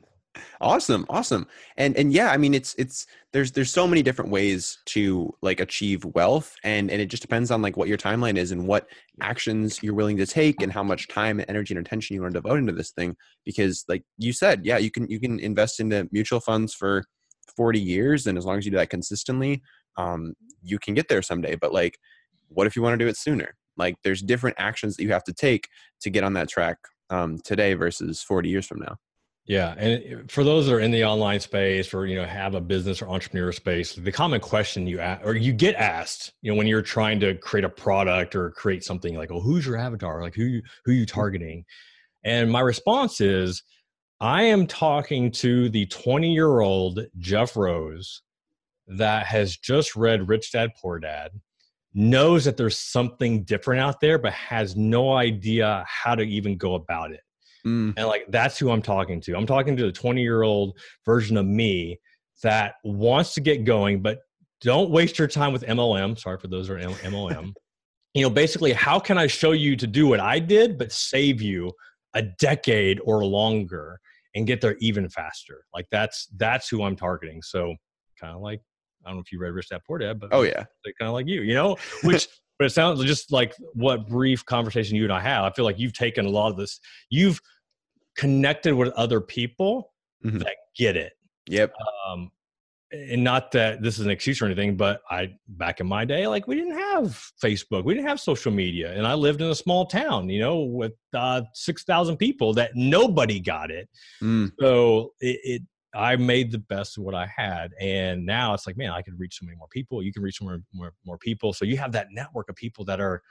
awesome 0.60 1.06
awesome 1.08 1.46
and 1.76 1.96
and 1.96 2.12
yeah 2.12 2.30
i 2.30 2.36
mean 2.36 2.54
it's 2.54 2.74
it's 2.76 3.06
there's 3.32 3.50
there's 3.52 3.72
so 3.72 3.86
many 3.86 4.02
different 4.02 4.30
ways 4.30 4.78
to 4.84 5.34
like 5.42 5.58
achieve 5.58 6.04
wealth 6.04 6.54
and 6.62 6.90
and 6.90 7.00
it 7.00 7.06
just 7.06 7.22
depends 7.22 7.50
on 7.50 7.62
like 7.62 7.76
what 7.76 7.88
your 7.88 7.96
timeline 7.96 8.36
is 8.36 8.52
and 8.52 8.66
what 8.66 8.86
actions 9.22 9.82
you're 9.82 9.94
willing 9.94 10.16
to 10.16 10.26
take 10.26 10.60
and 10.62 10.72
how 10.72 10.82
much 10.82 11.08
time 11.08 11.40
and 11.40 11.48
energy 11.48 11.74
and 11.74 11.84
attention 11.84 12.14
you 12.14 12.22
want 12.22 12.34
to 12.34 12.40
devote 12.40 12.58
into 12.58 12.72
this 12.72 12.90
thing 12.90 13.16
because 13.44 13.84
like 13.88 14.02
you 14.18 14.32
said 14.32 14.64
yeah 14.64 14.76
you 14.76 14.90
can 14.90 15.08
you 15.08 15.18
can 15.18 15.40
invest 15.40 15.80
into 15.80 16.06
mutual 16.12 16.40
funds 16.40 16.74
for 16.74 17.04
40 17.56 17.80
years 17.80 18.26
and 18.26 18.36
as 18.36 18.44
long 18.44 18.58
as 18.58 18.64
you 18.64 18.70
do 18.70 18.76
that 18.76 18.90
consistently 18.90 19.62
um 19.96 20.34
you 20.62 20.78
can 20.78 20.94
get 20.94 21.08
there 21.08 21.22
someday 21.22 21.56
but 21.56 21.72
like 21.72 21.98
what 22.48 22.66
if 22.66 22.76
you 22.76 22.82
want 22.82 22.92
to 22.94 23.04
do 23.04 23.08
it 23.08 23.16
sooner 23.16 23.56
like 23.76 23.96
there's 24.04 24.20
different 24.20 24.56
actions 24.58 24.96
that 24.96 25.04
you 25.04 25.12
have 25.12 25.24
to 25.24 25.32
take 25.32 25.68
to 26.02 26.10
get 26.10 26.22
on 26.22 26.34
that 26.34 26.48
track 26.48 26.76
um, 27.10 27.38
today 27.38 27.74
versus 27.74 28.22
40 28.22 28.48
years 28.48 28.66
from 28.66 28.80
now 28.80 28.96
yeah, 29.50 29.74
and 29.78 30.30
for 30.30 30.44
those 30.44 30.66
that 30.66 30.74
are 30.74 30.78
in 30.78 30.92
the 30.92 31.04
online 31.04 31.40
space 31.40 31.92
or 31.92 32.06
you 32.06 32.14
know 32.14 32.24
have 32.24 32.54
a 32.54 32.60
business 32.60 33.02
or 33.02 33.08
entrepreneur 33.08 33.50
space, 33.50 33.94
the 33.94 34.12
common 34.12 34.40
question 34.40 34.86
you 34.86 35.00
ask, 35.00 35.26
or 35.26 35.34
you 35.34 35.52
get 35.52 35.74
asked, 35.74 36.32
you 36.40 36.52
know, 36.52 36.56
when 36.56 36.68
you're 36.68 36.82
trying 36.82 37.18
to 37.18 37.34
create 37.34 37.64
a 37.64 37.68
product 37.68 38.36
or 38.36 38.52
create 38.52 38.84
something 38.84 39.16
like, 39.16 39.32
"Oh, 39.32 39.40
who's 39.40 39.66
your 39.66 39.76
avatar? 39.76 40.22
Like 40.22 40.36
who 40.36 40.60
who 40.84 40.92
are 40.92 40.94
you 40.94 41.04
targeting?" 41.04 41.64
And 42.22 42.48
my 42.48 42.60
response 42.60 43.20
is, 43.20 43.64
I 44.20 44.44
am 44.44 44.68
talking 44.68 45.32
to 45.32 45.68
the 45.68 45.86
20 45.86 46.32
year 46.32 46.60
old 46.60 47.00
Jeff 47.18 47.56
Rose 47.56 48.22
that 48.86 49.26
has 49.26 49.56
just 49.56 49.96
read 49.96 50.28
Rich 50.28 50.52
Dad 50.52 50.70
Poor 50.80 51.00
Dad, 51.00 51.32
knows 51.94 52.44
that 52.44 52.56
there's 52.56 52.78
something 52.78 53.42
different 53.44 53.80
out 53.80 54.00
there, 54.00 54.18
but 54.18 54.32
has 54.32 54.76
no 54.76 55.12
idea 55.12 55.84
how 55.86 56.14
to 56.14 56.22
even 56.22 56.56
go 56.56 56.74
about 56.74 57.12
it 57.12 57.20
Mm. 57.66 57.94
And 57.96 58.06
like 58.06 58.26
that's 58.28 58.58
who 58.58 58.70
I'm 58.70 58.82
talking 58.82 59.20
to. 59.22 59.36
I'm 59.36 59.46
talking 59.46 59.76
to 59.76 59.84
the 59.84 59.92
20 59.92 60.22
year 60.22 60.42
old 60.42 60.78
version 61.04 61.36
of 61.36 61.46
me 61.46 61.98
that 62.42 62.74
wants 62.84 63.34
to 63.34 63.40
get 63.40 63.64
going, 63.64 64.02
but 64.02 64.20
don't 64.60 64.90
waste 64.90 65.18
your 65.18 65.28
time 65.28 65.52
with 65.52 65.62
MLM. 65.62 66.18
Sorry 66.18 66.38
for 66.38 66.48
those 66.48 66.68
who 66.68 66.74
are 66.74 66.78
MLM. 66.78 67.52
you 68.14 68.22
know, 68.22 68.30
basically, 68.30 68.72
how 68.72 68.98
can 68.98 69.18
I 69.18 69.26
show 69.26 69.52
you 69.52 69.76
to 69.76 69.86
do 69.86 70.06
what 70.06 70.20
I 70.20 70.38
did, 70.38 70.78
but 70.78 70.92
save 70.92 71.40
you 71.40 71.72
a 72.14 72.22
decade 72.22 73.00
or 73.04 73.24
longer 73.24 74.00
and 74.34 74.46
get 74.46 74.60
there 74.60 74.76
even 74.80 75.08
faster? 75.08 75.64
Like 75.74 75.86
that's 75.90 76.28
that's 76.36 76.68
who 76.68 76.82
I'm 76.82 76.96
targeting. 76.96 77.42
So 77.42 77.74
kind 78.18 78.34
of 78.34 78.42
like 78.42 78.60
I 79.04 79.08
don't 79.08 79.16
know 79.16 79.22
if 79.22 79.32
you 79.32 79.38
read 79.38 79.52
Rich 79.52 79.70
Dad 79.70 79.80
Poor 79.86 79.98
Dad, 79.98 80.20
but 80.20 80.30
oh 80.32 80.42
yeah, 80.42 80.64
kind 80.98 81.08
of 81.08 81.12
like 81.12 81.26
you, 81.26 81.42
you 81.42 81.54
know, 81.54 81.76
which 82.02 82.28
but 82.58 82.66
it 82.66 82.70
sounds 82.70 83.02
just 83.04 83.32
like 83.32 83.54
what 83.72 84.06
brief 84.06 84.44
conversation 84.44 84.96
you 84.96 85.04
and 85.04 85.12
I 85.12 85.20
have. 85.20 85.44
I 85.44 85.50
feel 85.50 85.64
like 85.64 85.78
you've 85.78 85.94
taken 85.94 86.26
a 86.26 86.28
lot 86.28 86.50
of 86.50 86.56
this. 86.58 86.78
You've 87.08 87.40
connected 88.16 88.74
with 88.74 88.90
other 88.90 89.20
people 89.20 89.92
mm-hmm. 90.24 90.38
that 90.38 90.56
get 90.76 90.96
it. 90.96 91.14
Yep. 91.48 91.72
Um, 92.06 92.30
and 92.92 93.22
not 93.22 93.52
that 93.52 93.82
this 93.82 93.98
is 93.98 94.04
an 94.04 94.10
excuse 94.10 94.42
or 94.42 94.46
anything, 94.46 94.76
but 94.76 95.00
I 95.10 95.30
back 95.48 95.80
in 95.80 95.86
my 95.86 96.04
day, 96.04 96.26
like 96.26 96.46
we 96.46 96.56
didn't 96.56 96.76
have 96.76 97.30
Facebook, 97.42 97.84
we 97.84 97.94
didn't 97.94 98.08
have 98.08 98.20
social 98.20 98.50
media, 98.52 98.92
and 98.92 99.06
I 99.06 99.14
lived 99.14 99.40
in 99.40 99.48
a 99.48 99.54
small 99.54 99.86
town, 99.86 100.28
you 100.28 100.40
know, 100.40 100.60
with 100.60 100.92
uh, 101.14 101.42
six 101.54 101.84
thousand 101.84 102.16
people 102.16 102.52
that 102.54 102.72
nobody 102.74 103.38
got 103.38 103.70
it. 103.70 103.88
Mm. 104.22 104.50
So 104.60 105.12
it, 105.20 105.38
it 105.44 105.62
I 105.94 106.16
made 106.16 106.52
the 106.52 106.58
best 106.58 106.96
of 106.96 107.04
what 107.04 107.14
I 107.14 107.26
had. 107.26 107.72
And 107.80 108.24
now 108.24 108.54
it's 108.54 108.66
like, 108.66 108.76
man, 108.76 108.90
I 108.90 109.02
can 109.02 109.16
reach 109.18 109.38
so 109.38 109.46
many 109.46 109.56
more 109.56 109.68
people. 109.68 110.02
You 110.02 110.12
can 110.12 110.22
reach 110.22 110.40
more, 110.40 110.60
more, 110.72 110.92
more 111.04 111.18
people. 111.18 111.52
So 111.52 111.64
you 111.64 111.76
have 111.78 111.92
that 111.92 112.08
network 112.12 112.48
of 112.48 112.56
people 112.56 112.84
that 112.84 113.00
are 113.00 113.22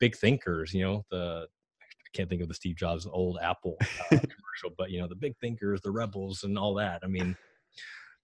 big 0.00 0.16
thinkers, 0.16 0.74
you 0.74 0.84
know, 0.84 1.04
the, 1.10 1.46
I 1.80 2.16
can't 2.16 2.28
think 2.28 2.42
of 2.42 2.48
the 2.48 2.54
Steve 2.54 2.76
Jobs 2.76 3.06
old 3.06 3.38
Apple 3.40 3.76
uh, 3.80 3.84
commercial, 4.08 4.74
but 4.76 4.90
you 4.90 5.00
know, 5.00 5.08
the 5.08 5.14
big 5.14 5.36
thinkers, 5.40 5.80
the 5.82 5.90
rebels 5.90 6.42
and 6.42 6.58
all 6.58 6.74
that. 6.74 7.00
I 7.04 7.06
mean, 7.06 7.36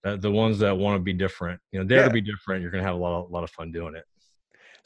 the, 0.02 0.16
the 0.16 0.30
ones 0.30 0.58
that 0.60 0.76
want 0.76 0.96
to 0.96 1.02
be 1.02 1.12
different, 1.12 1.60
you 1.70 1.78
know, 1.78 1.86
dare 1.86 2.00
yeah. 2.00 2.04
to 2.06 2.12
be 2.12 2.20
different. 2.20 2.62
You're 2.62 2.70
going 2.70 2.82
to 2.82 2.88
have 2.88 2.96
a 2.96 3.00
lot, 3.00 3.20
of, 3.20 3.30
a 3.30 3.32
lot 3.32 3.44
of 3.44 3.50
fun 3.50 3.70
doing 3.70 3.94
it. 3.94 4.04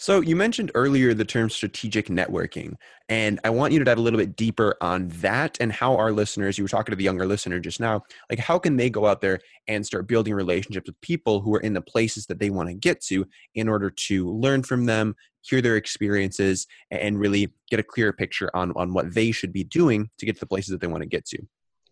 So 0.04 0.20
you 0.20 0.36
mentioned 0.36 0.70
earlier 0.74 1.14
the 1.14 1.24
term 1.24 1.48
strategic 1.48 2.08
networking, 2.08 2.74
and 3.08 3.40
I 3.42 3.48
want 3.48 3.72
you 3.72 3.78
to 3.78 3.86
dive 3.86 3.96
a 3.96 4.02
little 4.02 4.18
bit 4.18 4.36
deeper 4.36 4.76
on 4.82 5.08
that 5.08 5.56
and 5.62 5.72
how 5.72 5.96
our 5.96 6.12
listeners, 6.12 6.58
you 6.58 6.64
were 6.64 6.68
talking 6.68 6.92
to 6.92 6.96
the 6.96 7.04
younger 7.04 7.24
listener 7.24 7.58
just 7.58 7.80
now, 7.80 8.02
like 8.28 8.38
how 8.38 8.58
can 8.58 8.76
they 8.76 8.90
go 8.90 9.06
out 9.06 9.22
there 9.22 9.40
and 9.66 9.86
start 9.86 10.06
building 10.06 10.34
relationships 10.34 10.88
with 10.88 11.00
people 11.00 11.40
who 11.40 11.54
are 11.54 11.60
in 11.60 11.72
the 11.72 11.80
places 11.80 12.26
that 12.26 12.38
they 12.38 12.50
want 12.50 12.68
to 12.68 12.74
get 12.74 13.00
to 13.04 13.26
in 13.54 13.66
order 13.66 13.88
to 13.88 14.28
learn 14.30 14.62
from 14.62 14.84
them, 14.84 15.16
hear 15.40 15.62
their 15.62 15.76
experiences, 15.76 16.66
and 16.90 17.18
really 17.18 17.54
get 17.70 17.80
a 17.80 17.82
clearer 17.82 18.12
picture 18.12 18.54
on, 18.54 18.72
on 18.76 18.92
what 18.92 19.14
they 19.14 19.30
should 19.30 19.54
be 19.54 19.64
doing 19.64 20.10
to 20.18 20.26
get 20.26 20.34
to 20.34 20.40
the 20.40 20.46
places 20.46 20.70
that 20.70 20.82
they 20.82 20.86
want 20.86 21.02
to 21.02 21.08
get 21.08 21.24
to. 21.24 21.38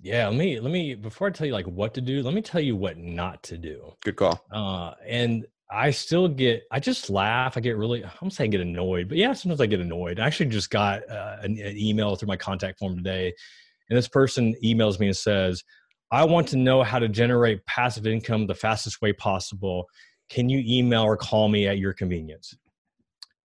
Yeah, 0.03 0.29
let 0.29 0.37
me 0.37 0.61
let 0.61 0.71
me 0.71 0.97
before 0.97 1.29
I 1.29 1.31
tell 1.31 1.47
you 1.47 1.55
like 1.55 1.67
what 1.67 1.95
to 1.95 2.03
do, 2.03 2.23
let 2.23 2.35
me 2.35 2.43
tell 2.43 2.61
you 2.61 2.77
what 2.77 2.99
not 2.99 3.43
to 3.45 3.57
do. 3.57 3.95
Good 4.05 4.17
call. 4.17 4.45
Uh, 4.53 4.93
and 5.07 5.47
I 5.73 5.91
still 5.91 6.29
get, 6.29 6.65
I 6.71 6.81
just 6.81 7.09
laugh. 7.09 7.57
I 7.57 7.61
get 7.61 7.77
really, 7.77 8.05
I'm 8.21 8.31
saying 8.31 8.51
get 8.51 8.61
annoyed, 8.61 9.09
but 9.09 9.17
yeah, 9.17 9.33
sometimes 9.33 9.61
I 9.61 9.67
get 9.67 9.81
annoyed. 9.81 10.21
I 10.21 10.27
actually 10.27 10.51
just 10.51 10.71
got 10.71 11.09
uh, 11.09 11.37
an, 11.43 11.59
an, 11.59 11.77
email 11.77 12.15
through 12.15 12.29
my 12.29 12.37
contact 12.37 12.79
form 12.79 12.97
today, 12.97 13.33
and 13.89 13.97
this 13.97 14.09
person 14.09 14.55
emails 14.63 15.01
me 15.01 15.07
and 15.07 15.17
says, 15.17 15.65
I 16.11 16.25
want 16.25 16.49
to 16.49 16.59
know 16.59 16.83
how 16.83 16.99
to 16.99 17.09
generate 17.09 17.65
passive 17.65 18.07
income 18.07 18.47
the 18.47 18.55
fastest 18.55 19.01
way 19.01 19.15
possible. 19.15 19.87
Can 20.29 20.49
you 20.49 20.63
email 20.67 21.03
or 21.03 21.17
call 21.17 21.49
me 21.49 21.67
at 21.67 21.79
your 21.79 21.95
convenience? 21.95 22.55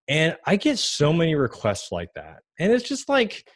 And 0.06 0.36
I 0.46 0.56
get 0.56 0.78
so 0.78 1.12
many 1.12 1.34
requests 1.34 1.92
like 1.92 2.10
that. 2.14 2.40
And 2.58 2.72
it's 2.72 2.86
just 2.86 3.08
like, 3.08 3.48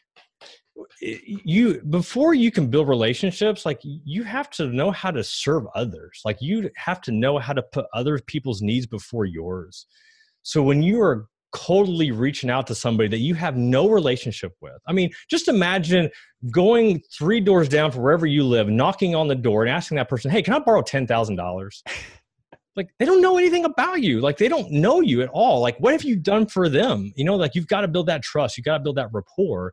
you 1.00 1.80
before 1.90 2.34
you 2.34 2.50
can 2.50 2.68
build 2.68 2.88
relationships 2.88 3.66
like 3.66 3.80
you 3.82 4.22
have 4.22 4.48
to 4.50 4.66
know 4.68 4.90
how 4.90 5.10
to 5.10 5.22
serve 5.22 5.64
others. 5.74 6.20
Like 6.24 6.38
you 6.40 6.70
have 6.76 7.00
to 7.02 7.12
know 7.12 7.38
how 7.38 7.52
to 7.52 7.62
put 7.62 7.86
other 7.92 8.18
people's 8.18 8.62
needs 8.62 8.86
before 8.86 9.24
yours. 9.24 9.86
So 10.42 10.62
when 10.62 10.82
you 10.82 11.00
are 11.02 11.26
coldly 11.52 12.10
reaching 12.10 12.48
out 12.48 12.66
to 12.66 12.74
somebody 12.74 13.08
that 13.10 13.18
you 13.18 13.34
have 13.34 13.58
no 13.58 13.86
relationship 13.86 14.54
with 14.62 14.80
i 14.88 14.92
mean 14.92 15.10
just 15.28 15.48
imagine 15.48 16.08
going 16.50 16.98
three 17.12 17.40
doors 17.40 17.68
down 17.68 17.90
from 17.90 18.00
wherever 18.00 18.24
you 18.24 18.42
live 18.42 18.70
knocking 18.70 19.14
on 19.14 19.28
the 19.28 19.34
door 19.34 19.60
and 19.62 19.70
asking 19.70 19.96
that 19.96 20.08
person 20.08 20.30
hey 20.30 20.40
can 20.40 20.54
i 20.54 20.58
borrow 20.58 20.80
$10000 20.80 21.82
like 22.76 22.88
they 22.98 23.04
don't 23.04 23.20
know 23.20 23.36
anything 23.36 23.64
about 23.64 24.00
you. 24.00 24.20
Like 24.20 24.38
they 24.38 24.48
don't 24.48 24.70
know 24.70 25.00
you 25.00 25.22
at 25.22 25.28
all. 25.28 25.60
Like 25.60 25.78
what 25.78 25.92
have 25.92 26.04
you 26.04 26.16
done 26.16 26.46
for 26.46 26.68
them? 26.68 27.12
You 27.16 27.24
know 27.24 27.36
like 27.36 27.54
you've 27.54 27.66
got 27.66 27.82
to 27.82 27.88
build 27.88 28.06
that 28.06 28.22
trust. 28.22 28.56
You've 28.56 28.64
got 28.64 28.78
to 28.78 28.82
build 28.82 28.96
that 28.96 29.10
rapport 29.12 29.72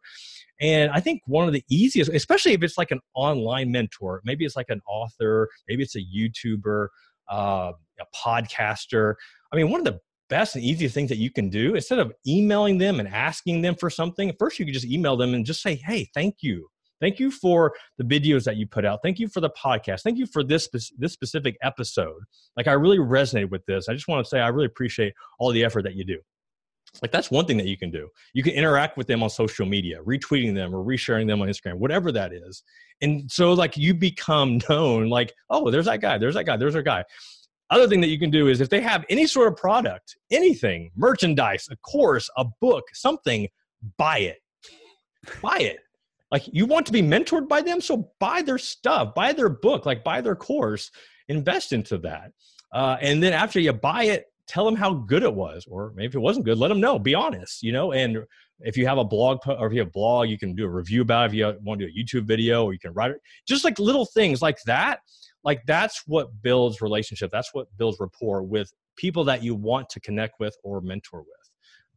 and 0.59 0.91
I 0.91 0.99
think 0.99 1.21
one 1.25 1.47
of 1.47 1.53
the 1.53 1.63
easiest, 1.69 2.11
especially 2.11 2.53
if 2.53 2.63
it's 2.63 2.77
like 2.77 2.91
an 2.91 2.99
online 3.13 3.71
mentor, 3.71 4.21
maybe 4.25 4.45
it's 4.45 4.55
like 4.55 4.69
an 4.69 4.81
author, 4.87 5.49
maybe 5.67 5.83
it's 5.83 5.95
a 5.95 6.01
YouTuber, 6.01 6.87
uh, 7.31 7.71
a 7.99 8.05
podcaster. 8.15 9.15
I 9.53 9.55
mean, 9.55 9.69
one 9.69 9.79
of 9.79 9.85
the 9.85 9.99
best 10.29 10.55
and 10.55 10.63
easiest 10.63 10.93
things 10.93 11.09
that 11.09 11.17
you 11.17 11.31
can 11.31 11.49
do 11.49 11.75
instead 11.75 11.99
of 11.99 12.13
emailing 12.27 12.77
them 12.77 12.99
and 12.99 13.07
asking 13.07 13.61
them 13.61 13.75
for 13.75 13.89
something, 13.89 14.33
first 14.37 14.59
you 14.59 14.65
could 14.65 14.73
just 14.73 14.85
email 14.85 15.15
them 15.15 15.33
and 15.33 15.45
just 15.45 15.61
say, 15.61 15.75
hey, 15.75 16.09
thank 16.13 16.37
you. 16.41 16.67
Thank 17.01 17.17
you 17.17 17.31
for 17.31 17.73
the 17.97 18.03
videos 18.03 18.43
that 18.43 18.57
you 18.57 18.67
put 18.67 18.83
out. 18.83 18.99
Thank 19.01 19.19
you 19.19 19.29
for 19.29 19.39
the 19.39 19.51
podcast. 19.51 20.01
Thank 20.01 20.17
you 20.17 20.25
for 20.25 20.43
this 20.43 20.67
this 20.97 21.13
specific 21.13 21.55
episode. 21.63 22.21
Like 22.57 22.67
I 22.67 22.73
really 22.73 22.97
resonated 22.97 23.51
with 23.51 23.65
this. 23.67 23.87
I 23.87 23.93
just 23.93 24.09
want 24.09 24.25
to 24.25 24.29
say 24.29 24.41
I 24.41 24.49
really 24.49 24.65
appreciate 24.65 25.13
all 25.39 25.51
the 25.51 25.63
effort 25.63 25.83
that 25.83 25.95
you 25.95 26.03
do 26.03 26.19
like 27.01 27.11
that's 27.11 27.31
one 27.31 27.45
thing 27.45 27.57
that 27.57 27.67
you 27.67 27.77
can 27.77 27.91
do. 27.91 28.09
You 28.33 28.43
can 28.43 28.53
interact 28.53 28.97
with 28.97 29.07
them 29.07 29.23
on 29.23 29.29
social 29.29 29.65
media 29.65 29.99
retweeting 30.05 30.55
them 30.55 30.75
or 30.75 30.83
resharing 30.83 31.27
them 31.27 31.41
on 31.41 31.47
instagram 31.47 31.75
whatever 31.75 32.11
that 32.11 32.33
is. 32.33 32.63
And 33.01 33.31
so 33.31 33.53
like 33.53 33.77
you 33.77 33.93
become 33.93 34.59
known 34.69 35.09
like 35.09 35.33
oh 35.49 35.69
there's 35.71 35.85
that 35.85 36.01
guy 36.01 36.17
there's 36.17 36.35
that 36.35 36.45
guy 36.45 36.57
there's 36.57 36.75
our 36.75 36.81
guy. 36.81 37.03
Other 37.71 37.87
thing 37.87 38.01
that 38.01 38.07
you 38.07 38.17
can 38.17 38.31
do 38.31 38.47
is 38.47 38.61
if 38.61 38.69
they 38.69 38.81
have 38.81 39.05
any 39.09 39.27
sort 39.27 39.47
of 39.47 39.55
product 39.55 40.17
anything 40.31 40.91
merchandise 40.95 41.67
a 41.71 41.75
course 41.77 42.29
a 42.37 42.45
book 42.61 42.85
something 42.93 43.47
buy 43.97 44.19
it. 44.19 44.37
Buy 45.41 45.59
it. 45.59 45.79
Like 46.31 46.43
you 46.51 46.65
want 46.65 46.85
to 46.87 46.91
be 46.91 47.01
mentored 47.01 47.47
by 47.47 47.61
them? 47.61 47.81
So 47.81 48.11
buy 48.19 48.41
their 48.41 48.57
stuff 48.57 49.13
buy 49.15 49.33
their 49.33 49.49
book 49.49 49.85
like 49.85 50.03
buy 50.03 50.21
their 50.21 50.35
course 50.35 50.91
invest 51.27 51.71
into 51.71 51.97
that. 51.99 52.31
Uh, 52.71 52.97
and 53.01 53.23
then 53.23 53.33
after 53.33 53.59
you 53.59 53.73
buy 53.73 54.05
it 54.05 54.25
tell 54.49 54.65
them 54.65 54.75
how 54.75 54.91
good 54.93 55.21
it 55.21 55.33
was 55.33 55.65
or 55.69 55.93
maybe 55.95 56.07
if 56.07 56.15
it 56.15 56.19
wasn't 56.19 56.43
good 56.43 56.57
let 56.57 56.69
them 56.69 56.81
know 56.81 56.97
be 56.97 57.13
honest 57.13 57.61
you 57.61 57.71
know 57.71 57.93
and 57.93 58.17
if 58.61 58.75
you 58.75 58.85
have 58.85 58.97
a 58.97 59.03
blog 59.03 59.37
or 59.47 59.67
if 59.67 59.73
you 59.73 59.79
have 59.79 59.87
a 59.87 59.91
blog 59.91 60.27
you 60.27 60.39
can 60.39 60.55
do 60.55 60.65
a 60.65 60.69
review 60.69 61.03
about 61.03 61.25
it 61.25 61.27
if 61.27 61.33
you 61.35 61.57
want 61.61 61.79
to 61.79 61.87
do 61.87 61.93
a 61.93 62.03
youtube 62.03 62.25
video 62.25 62.65
or 62.65 62.73
you 62.73 62.79
can 62.79 62.91
write 62.93 63.11
it 63.11 63.21
just 63.47 63.63
like 63.63 63.77
little 63.77 64.05
things 64.05 64.41
like 64.41 64.57
that 64.65 64.99
like 65.43 65.61
that's 65.67 66.01
what 66.07 66.29
builds 66.41 66.81
relationship 66.81 67.29
that's 67.31 67.53
what 67.53 67.67
builds 67.77 67.99
rapport 67.99 68.41
with 68.41 68.73
people 68.97 69.23
that 69.23 69.43
you 69.43 69.53
want 69.53 69.87
to 69.87 69.99
connect 69.99 70.33
with 70.39 70.57
or 70.63 70.81
mentor 70.81 71.19
with 71.19 71.38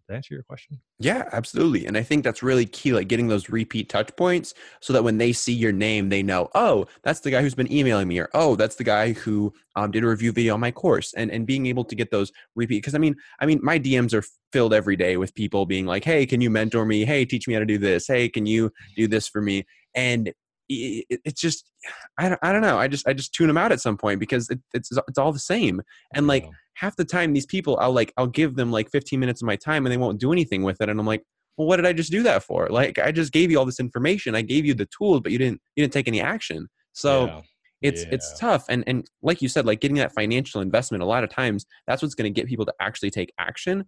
that 0.08 0.14
answer 0.14 0.34
your 0.34 0.42
question? 0.42 0.80
Yeah, 0.98 1.28
absolutely. 1.32 1.86
And 1.86 1.96
I 1.96 2.02
think 2.02 2.24
that's 2.24 2.42
really 2.42 2.66
key, 2.66 2.92
like 2.92 3.08
getting 3.08 3.28
those 3.28 3.48
repeat 3.48 3.88
touch 3.88 4.14
points 4.16 4.54
so 4.80 4.92
that 4.92 5.04
when 5.04 5.18
they 5.18 5.32
see 5.32 5.52
your 5.52 5.72
name, 5.72 6.08
they 6.08 6.22
know, 6.22 6.48
oh, 6.54 6.86
that's 7.02 7.20
the 7.20 7.30
guy 7.30 7.42
who's 7.42 7.54
been 7.54 7.72
emailing 7.72 8.08
me, 8.08 8.18
or 8.18 8.28
oh, 8.34 8.56
that's 8.56 8.76
the 8.76 8.84
guy 8.84 9.12
who 9.12 9.52
um, 9.76 9.90
did 9.90 10.04
a 10.04 10.08
review 10.08 10.32
video 10.32 10.54
on 10.54 10.60
my 10.60 10.70
course. 10.70 11.14
And 11.14 11.30
and 11.30 11.46
being 11.46 11.66
able 11.66 11.84
to 11.84 11.94
get 11.94 12.10
those 12.10 12.32
repeat 12.54 12.78
because 12.78 12.94
I 12.94 12.98
mean, 12.98 13.16
I 13.40 13.46
mean, 13.46 13.60
my 13.62 13.78
DMs 13.78 14.14
are 14.14 14.24
filled 14.52 14.74
every 14.74 14.96
day 14.96 15.16
with 15.16 15.34
people 15.34 15.66
being 15.66 15.86
like, 15.86 16.04
hey, 16.04 16.26
can 16.26 16.40
you 16.40 16.50
mentor 16.50 16.84
me? 16.84 17.04
Hey, 17.04 17.24
teach 17.24 17.48
me 17.48 17.54
how 17.54 17.60
to 17.60 17.66
do 17.66 17.78
this. 17.78 18.06
Hey, 18.06 18.28
can 18.28 18.46
you 18.46 18.70
do 18.96 19.08
this 19.08 19.28
for 19.28 19.40
me? 19.40 19.64
and 19.94 20.32
it's 20.68 21.40
just 21.40 21.70
I 22.18 22.28
don't, 22.28 22.38
I 22.42 22.52
don't 22.52 22.62
know 22.62 22.78
i 22.78 22.88
just 22.88 23.06
i 23.06 23.12
just 23.12 23.34
tune 23.34 23.48
them 23.48 23.58
out 23.58 23.72
at 23.72 23.80
some 23.80 23.96
point 23.96 24.20
because 24.20 24.48
it, 24.50 24.60
it's 24.74 24.90
it's 24.92 25.18
all 25.18 25.32
the 25.32 25.38
same. 25.38 25.82
And 26.14 26.26
like 26.26 26.48
half 26.74 26.96
the 26.96 27.04
time 27.04 27.32
these 27.32 27.46
people 27.46 27.78
i'll 27.78 27.92
like 27.92 28.12
i'll 28.16 28.26
give 28.26 28.56
them 28.56 28.70
like 28.70 28.90
15 28.90 29.18
minutes 29.20 29.42
of 29.42 29.46
my 29.46 29.56
time 29.56 29.84
and 29.84 29.92
they 29.92 29.96
won't 29.96 30.20
do 30.20 30.32
anything 30.32 30.62
with 30.62 30.80
it. 30.80 30.88
And 30.88 30.98
i'm 30.98 31.06
like 31.06 31.22
well 31.56 31.68
what 31.68 31.76
did 31.76 31.86
i 31.86 31.92
just 31.92 32.10
do 32.10 32.22
that 32.22 32.42
for? 32.42 32.68
Like 32.68 32.98
i 32.98 33.12
just 33.12 33.32
gave 33.32 33.50
you 33.50 33.58
all 33.58 33.66
this 33.66 33.80
information. 33.80 34.34
I 34.34 34.42
gave 34.42 34.64
you 34.64 34.74
the 34.74 34.88
tools 34.96 35.20
but 35.20 35.32
you 35.32 35.38
didn't 35.38 35.60
you 35.76 35.82
didn't 35.82 35.92
take 35.92 36.08
any 36.08 36.20
action. 36.20 36.68
So 36.92 37.26
yeah. 37.26 37.40
it's 37.82 38.02
yeah. 38.02 38.10
it's 38.12 38.38
tough. 38.38 38.64
And 38.68 38.84
and 38.86 39.08
like 39.22 39.42
you 39.42 39.48
said 39.48 39.66
like 39.66 39.80
getting 39.80 39.96
that 39.96 40.14
financial 40.14 40.60
investment 40.60 41.02
a 41.02 41.06
lot 41.06 41.24
of 41.24 41.30
times 41.30 41.66
that's 41.86 42.02
what's 42.02 42.14
going 42.14 42.32
to 42.32 42.40
get 42.40 42.48
people 42.48 42.66
to 42.66 42.74
actually 42.80 43.10
take 43.10 43.32
action 43.38 43.84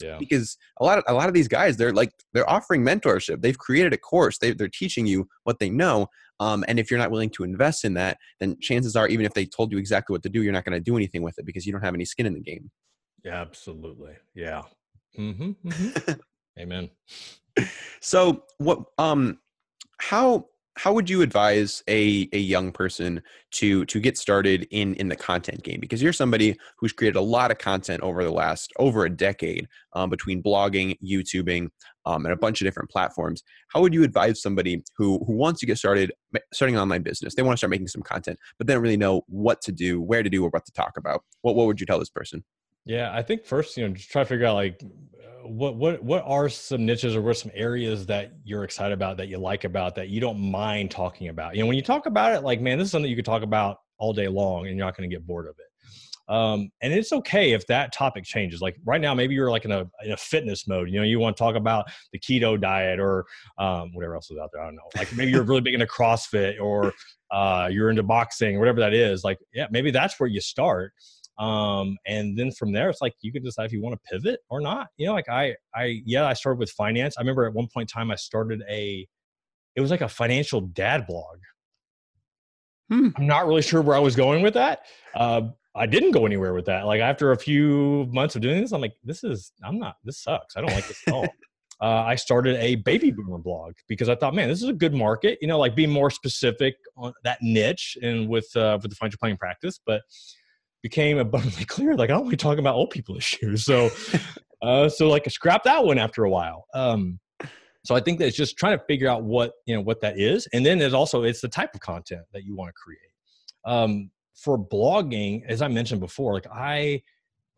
yeah. 0.00 0.16
Because 0.18 0.56
a 0.80 0.84
lot 0.84 0.98
of 0.98 1.04
a 1.06 1.14
lot 1.14 1.28
of 1.28 1.34
these 1.34 1.48
guys, 1.48 1.76
they're 1.76 1.92
like 1.92 2.12
they're 2.32 2.48
offering 2.48 2.82
mentorship. 2.82 3.42
They've 3.42 3.58
created 3.58 3.92
a 3.92 3.98
course. 3.98 4.38
They, 4.38 4.52
they're 4.52 4.68
teaching 4.68 5.06
you 5.06 5.28
what 5.44 5.58
they 5.58 5.70
know. 5.70 6.08
Um, 6.38 6.64
and 6.68 6.78
if 6.78 6.90
you're 6.90 6.98
not 6.98 7.10
willing 7.10 7.30
to 7.30 7.44
invest 7.44 7.84
in 7.84 7.94
that, 7.94 8.18
then 8.38 8.58
chances 8.60 8.96
are, 8.96 9.06
even 9.08 9.26
if 9.26 9.34
they 9.34 9.44
told 9.44 9.72
you 9.72 9.78
exactly 9.78 10.14
what 10.14 10.22
to 10.22 10.30
do, 10.30 10.42
you're 10.42 10.54
not 10.54 10.64
going 10.64 10.72
to 10.72 10.80
do 10.80 10.96
anything 10.96 11.22
with 11.22 11.38
it 11.38 11.44
because 11.44 11.66
you 11.66 11.72
don't 11.72 11.82
have 11.82 11.94
any 11.94 12.06
skin 12.06 12.24
in 12.24 12.32
the 12.32 12.40
game. 12.40 12.70
Yeah, 13.24 13.40
absolutely. 13.42 14.14
Yeah. 14.34 14.62
Mm-hmm, 15.18 15.50
mm-hmm. 15.68 16.12
Amen. 16.58 16.90
So 18.00 18.44
what? 18.58 18.84
Um, 18.98 19.38
how 19.98 20.46
how 20.82 20.94
would 20.94 21.10
you 21.10 21.20
advise 21.20 21.82
a, 21.88 22.26
a 22.32 22.38
young 22.38 22.72
person 22.72 23.20
to 23.50 23.84
to 23.84 24.00
get 24.00 24.16
started 24.16 24.66
in 24.70 24.94
in 24.94 25.08
the 25.08 25.16
content 25.16 25.62
game? 25.62 25.78
Because 25.78 26.02
you're 26.02 26.14
somebody 26.14 26.56
who's 26.78 26.90
created 26.90 27.18
a 27.18 27.20
lot 27.20 27.50
of 27.50 27.58
content 27.58 28.02
over 28.02 28.24
the 28.24 28.30
last 28.30 28.72
over 28.78 29.04
a 29.04 29.10
decade 29.10 29.68
um, 29.92 30.08
between 30.08 30.42
blogging 30.42 30.96
youtubing 31.04 31.68
um, 32.06 32.24
and 32.24 32.32
a 32.32 32.36
bunch 32.36 32.62
of 32.62 32.64
different 32.64 32.88
platforms. 32.88 33.42
How 33.68 33.82
would 33.82 33.92
you 33.92 34.04
advise 34.04 34.40
somebody 34.40 34.82
who 34.96 35.22
who 35.26 35.34
wants 35.34 35.60
to 35.60 35.66
get 35.66 35.76
started 35.76 36.12
starting 36.54 36.76
an 36.76 36.80
online 36.80 37.02
business? 37.02 37.34
They 37.34 37.42
want 37.42 37.58
to 37.58 37.58
start 37.58 37.70
making 37.72 37.88
some 37.88 38.02
content 38.02 38.38
but 38.56 38.66
they 38.66 38.72
don't 38.72 38.82
really 38.82 38.96
know 38.96 39.20
what 39.26 39.60
to 39.62 39.72
do 39.72 40.00
where 40.00 40.22
to 40.22 40.30
do 40.30 40.42
or 40.42 40.48
what 40.48 40.64
to 40.64 40.72
talk 40.72 40.96
about. 40.96 41.22
What, 41.42 41.56
what 41.56 41.66
would 41.66 41.78
you 41.78 41.84
tell 41.84 41.98
this 41.98 42.08
person? 42.08 42.42
Yeah 42.86 43.12
i 43.12 43.22
think 43.22 43.44
first 43.44 43.76
you 43.76 43.86
know 43.86 43.94
just 43.94 44.10
try 44.10 44.22
to 44.22 44.28
figure 44.28 44.46
out 44.46 44.54
like 44.54 44.82
what 45.50 45.76
what 45.76 46.02
what 46.02 46.22
are 46.24 46.48
some 46.48 46.86
niches 46.86 47.16
or 47.16 47.22
what 47.22 47.36
some 47.36 47.50
areas 47.54 48.06
that 48.06 48.32
you're 48.44 48.64
excited 48.64 48.92
about 48.92 49.16
that 49.16 49.28
you 49.28 49.38
like 49.38 49.64
about 49.64 49.94
that 49.96 50.08
you 50.08 50.20
don't 50.20 50.38
mind 50.38 50.90
talking 50.90 51.28
about? 51.28 51.54
You 51.54 51.62
know 51.62 51.66
when 51.66 51.76
you 51.76 51.82
talk 51.82 52.06
about 52.06 52.34
it 52.34 52.42
like 52.42 52.60
man 52.60 52.78
this 52.78 52.86
is 52.86 52.92
something 52.92 53.10
you 53.10 53.16
could 53.16 53.24
talk 53.24 53.42
about 53.42 53.78
all 53.98 54.12
day 54.12 54.28
long 54.28 54.66
and 54.66 54.76
you're 54.76 54.86
not 54.86 54.96
going 54.96 55.08
to 55.08 55.14
get 55.14 55.26
bored 55.26 55.46
of 55.46 55.56
it. 55.58 55.66
Um, 56.32 56.70
and 56.80 56.92
it's 56.92 57.12
okay 57.12 57.52
if 57.52 57.66
that 57.66 57.92
topic 57.92 58.22
changes. 58.22 58.60
Like 58.60 58.76
right 58.84 59.00
now 59.00 59.14
maybe 59.14 59.34
you're 59.34 59.50
like 59.50 59.64
in 59.64 59.72
a, 59.72 59.80
in 60.04 60.12
a 60.12 60.16
fitness 60.16 60.68
mode 60.68 60.88
you 60.88 60.98
know 60.98 61.04
you 61.04 61.18
want 61.18 61.36
to 61.36 61.42
talk 61.42 61.56
about 61.56 61.90
the 62.12 62.18
keto 62.18 62.60
diet 62.60 63.00
or 63.00 63.26
um, 63.58 63.92
whatever 63.92 64.14
else 64.14 64.30
is 64.30 64.38
out 64.38 64.50
there 64.52 64.62
i 64.62 64.66
don't 64.66 64.76
know. 64.76 64.88
Like 64.96 65.12
maybe 65.12 65.32
you're 65.32 65.42
really 65.42 65.60
big 65.60 65.74
into 65.74 65.86
crossfit 65.86 66.60
or 66.60 66.92
uh, 67.30 67.68
you're 67.70 67.90
into 67.90 68.02
boxing 68.02 68.58
whatever 68.58 68.80
that 68.80 68.94
is 68.94 69.24
like 69.24 69.38
yeah 69.52 69.66
maybe 69.70 69.90
that's 69.90 70.18
where 70.18 70.28
you 70.28 70.40
start 70.40 70.92
um, 71.38 71.96
and 72.06 72.38
then 72.38 72.50
from 72.52 72.72
there 72.72 72.90
it's 72.90 73.00
like 73.00 73.14
you 73.20 73.32
can 73.32 73.42
decide 73.42 73.64
if 73.64 73.72
you 73.72 73.82
want 73.82 73.94
to 73.94 74.10
pivot 74.10 74.40
or 74.48 74.60
not 74.60 74.88
you 74.96 75.06
know 75.06 75.12
like 75.12 75.28
i 75.28 75.54
i 75.74 76.00
yeah 76.04 76.26
i 76.26 76.32
started 76.32 76.58
with 76.58 76.70
finance 76.70 77.16
i 77.16 77.20
remember 77.20 77.46
at 77.46 77.52
one 77.52 77.68
point 77.72 77.90
in 77.90 77.98
time 77.98 78.10
i 78.10 78.14
started 78.14 78.62
a 78.68 79.06
it 79.76 79.80
was 79.80 79.90
like 79.90 80.00
a 80.00 80.08
financial 80.08 80.60
dad 80.60 81.06
blog 81.06 81.38
hmm. 82.90 83.08
i'm 83.16 83.26
not 83.26 83.46
really 83.46 83.62
sure 83.62 83.82
where 83.82 83.96
i 83.96 84.00
was 84.00 84.16
going 84.16 84.42
with 84.42 84.54
that 84.54 84.80
uh, 85.14 85.42
i 85.74 85.86
didn't 85.86 86.10
go 86.10 86.26
anywhere 86.26 86.52
with 86.52 86.66
that 86.66 86.86
like 86.86 87.00
after 87.00 87.32
a 87.32 87.36
few 87.36 88.06
months 88.10 88.36
of 88.36 88.42
doing 88.42 88.60
this 88.60 88.72
i'm 88.72 88.80
like 88.80 88.94
this 89.04 89.24
is 89.24 89.52
i'm 89.64 89.78
not 89.78 89.96
this 90.04 90.22
sucks 90.22 90.56
i 90.56 90.60
don't 90.60 90.72
like 90.72 90.86
this 90.86 91.02
at 91.06 91.14
all 91.14 91.28
uh, 91.80 92.04
I 92.06 92.14
started 92.14 92.56
a 92.56 92.76
baby 92.76 93.10
boomer 93.10 93.38
blog 93.38 93.72
because 93.88 94.10
I 94.10 94.14
thought, 94.14 94.34
man, 94.34 94.48
this 94.48 94.62
is 94.62 94.68
a 94.68 94.74
good 94.74 94.92
market. 94.92 95.38
You 95.40 95.48
know, 95.48 95.58
like 95.58 95.74
being 95.74 95.90
more 95.90 96.10
specific 96.10 96.76
on 96.96 97.14
that 97.24 97.38
niche 97.40 97.96
and 98.02 98.28
with 98.28 98.54
uh, 98.54 98.78
with 98.82 98.90
the 98.90 98.96
financial 98.96 99.18
planning 99.18 99.38
practice. 99.38 99.80
But 99.86 100.02
became 100.82 101.18
abundantly 101.18 101.64
clear 101.66 101.94
like 101.96 102.10
i 102.10 102.12
don't 102.12 102.24
want 102.24 102.32
to 102.32 102.36
talk 102.36 102.58
about 102.58 102.74
old 102.74 102.90
people 102.90 103.16
issues 103.16 103.64
so 103.64 103.90
uh 104.62 104.88
so 104.88 105.08
like 105.08 105.28
scrap 105.30 105.64
that 105.64 105.84
one 105.84 105.98
after 105.98 106.24
a 106.24 106.30
while. 106.30 106.66
Um 106.74 107.18
so 107.84 107.94
i 107.94 108.00
think 108.00 108.18
that 108.18 108.26
it's 108.28 108.36
just 108.36 108.56
trying 108.56 108.78
to 108.78 108.84
figure 108.86 109.08
out 109.08 109.24
what 109.24 109.52
you 109.66 109.74
know 109.74 109.80
what 109.80 110.00
that 110.00 110.18
is. 110.18 110.46
And 110.52 110.64
then 110.64 110.78
there's 110.78 110.94
also 110.94 111.22
it's 111.22 111.40
the 111.40 111.48
type 111.48 111.74
of 111.74 111.80
content 111.80 112.22
that 112.32 112.44
you 112.44 112.54
want 112.54 112.68
to 112.68 112.74
create. 112.74 113.00
Um 113.64 114.10
for 114.34 114.58
blogging 114.58 115.44
as 115.46 115.62
i 115.62 115.68
mentioned 115.68 116.00
before 116.00 116.34
like 116.34 116.46
i 116.52 117.02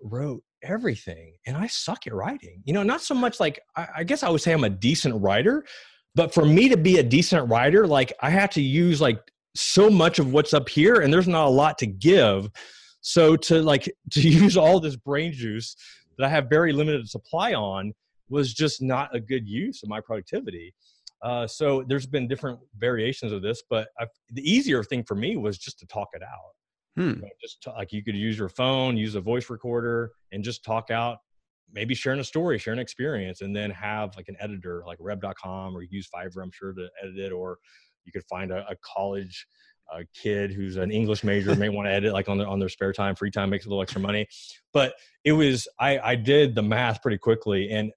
wrote 0.01 0.43
everything 0.62 1.35
and 1.47 1.57
i 1.57 1.66
suck 1.66 2.07
at 2.07 2.14
writing. 2.14 2.62
You 2.64 2.73
know 2.73 2.83
not 2.83 3.01
so 3.01 3.14
much 3.14 3.41
like 3.41 3.61
I, 3.77 3.89
I 3.99 4.05
guess 4.05 4.23
i 4.23 4.29
would 4.29 4.41
say 4.41 4.53
i'm 4.53 4.64
a 4.64 4.70
decent 4.70 5.20
writer 5.20 5.64
but 6.14 6.35
for 6.35 6.45
me 6.45 6.68
to 6.68 6.77
be 6.77 6.99
a 6.99 7.03
decent 7.03 7.49
writer 7.49 7.87
like 7.87 8.12
i 8.20 8.31
have 8.31 8.51
to 8.51 8.62
use 8.62 9.01
like 9.01 9.18
so 9.55 9.91
much 9.91 10.18
of 10.18 10.33
what's 10.33 10.55
up 10.55 10.68
here 10.68 11.01
and 11.01 11.12
there's 11.12 11.29
not 11.29 11.47
a 11.47 11.51
lot 11.51 11.79
to 11.79 11.87
give 11.87 12.49
so 13.03 13.37
to 13.37 13.61
like 13.61 13.93
to 14.13 14.21
use 14.21 14.57
all 14.57 14.81
this 14.81 14.97
brain 14.97 15.33
juice 15.33 15.77
that 16.17 16.27
I 16.27 16.31
have 16.31 16.49
very 16.49 16.73
limited 16.73 17.09
supply 17.09 17.53
on 17.53 17.93
was 18.31 18.55
just 18.55 18.81
not 18.81 19.15
a 19.15 19.21
good 19.21 19.47
use 19.47 19.83
of 19.83 19.91
my 19.91 20.01
productivity. 20.01 20.75
Uh, 21.23 21.47
so 21.47 21.85
there's 21.87 22.07
been 22.07 22.27
different 22.27 22.59
variations 22.79 23.31
of 23.31 23.43
this, 23.43 23.63
but 23.69 23.89
I, 23.99 24.07
the 24.31 24.43
easier 24.43 24.83
thing 24.83 25.05
for 25.05 25.15
me 25.15 25.37
was 25.37 25.59
just 25.59 25.79
to 25.81 25.87
talk 25.87 26.09
it 26.15 26.23
out. 26.23 26.53
Hmm. 26.97 27.17
You 27.17 27.23
know, 27.23 27.29
just 27.41 27.67
like 27.67 27.93
you 27.93 28.03
could 28.03 28.17
use 28.17 28.39
your 28.39 28.49
phone, 28.49 28.97
use 28.97 29.15
a 29.15 29.21
voice 29.21 29.49
recorder, 29.49 30.13
and 30.33 30.43
just 30.43 30.65
talk 30.65 30.91
out. 30.91 31.19
Maybe 31.73 31.95
sharing 31.95 32.21
a 32.21 32.25
story, 32.25 32.59
share 32.59 32.73
an 32.73 32.79
experience, 32.79 33.41
and 33.41 33.55
then 33.55 33.71
have 33.71 34.15
like 34.17 34.29
an 34.29 34.37
editor 34.41 34.83
like 34.87 34.99
Rev.com 35.01 35.75
or 35.77 35.83
use 35.83 36.09
Fiverr, 36.15 36.43
I'm 36.43 36.51
sure, 36.53 36.73
to 36.73 36.89
edit 37.03 37.19
it. 37.19 37.33
Or 37.33 37.59
you 38.05 38.13
could 38.13 38.25
find 38.29 38.51
a, 38.51 38.67
a 38.69 38.77
college 38.85 39.47
a 39.93 40.05
kid 40.14 40.53
who's 40.53 40.76
an 40.76 40.90
English 40.90 41.24
major 41.24 41.55
may 41.55 41.68
want 41.68 41.86
to 41.86 41.93
edit 41.93 42.12
like 42.12 42.28
on 42.28 42.38
their 42.38 42.47
on 42.47 42.59
their 42.59 42.68
spare 42.68 42.93
time, 42.93 43.14
free 43.14 43.30
time, 43.30 43.51
makes 43.51 43.66
a 43.66 43.68
little 43.68 43.82
extra 43.82 44.01
money. 44.01 44.26
But 44.72 44.95
it 45.24 45.32
was 45.32 45.68
I 45.78 45.99
I 45.99 46.14
did 46.14 46.55
the 46.55 46.62
math 46.62 47.03
pretty 47.03 47.18
quickly, 47.18 47.70
and 47.70 47.93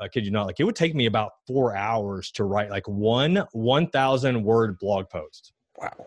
I 0.00 0.08
kid 0.08 0.24
you 0.24 0.30
not, 0.30 0.46
like 0.46 0.60
it 0.60 0.64
would 0.64 0.76
take 0.76 0.94
me 0.94 1.06
about 1.06 1.32
four 1.46 1.76
hours 1.76 2.30
to 2.32 2.44
write 2.44 2.70
like 2.70 2.86
one 2.88 3.44
one 3.52 3.88
thousand 3.88 4.42
word 4.42 4.78
blog 4.78 5.08
post. 5.08 5.52
Wow. 5.78 6.06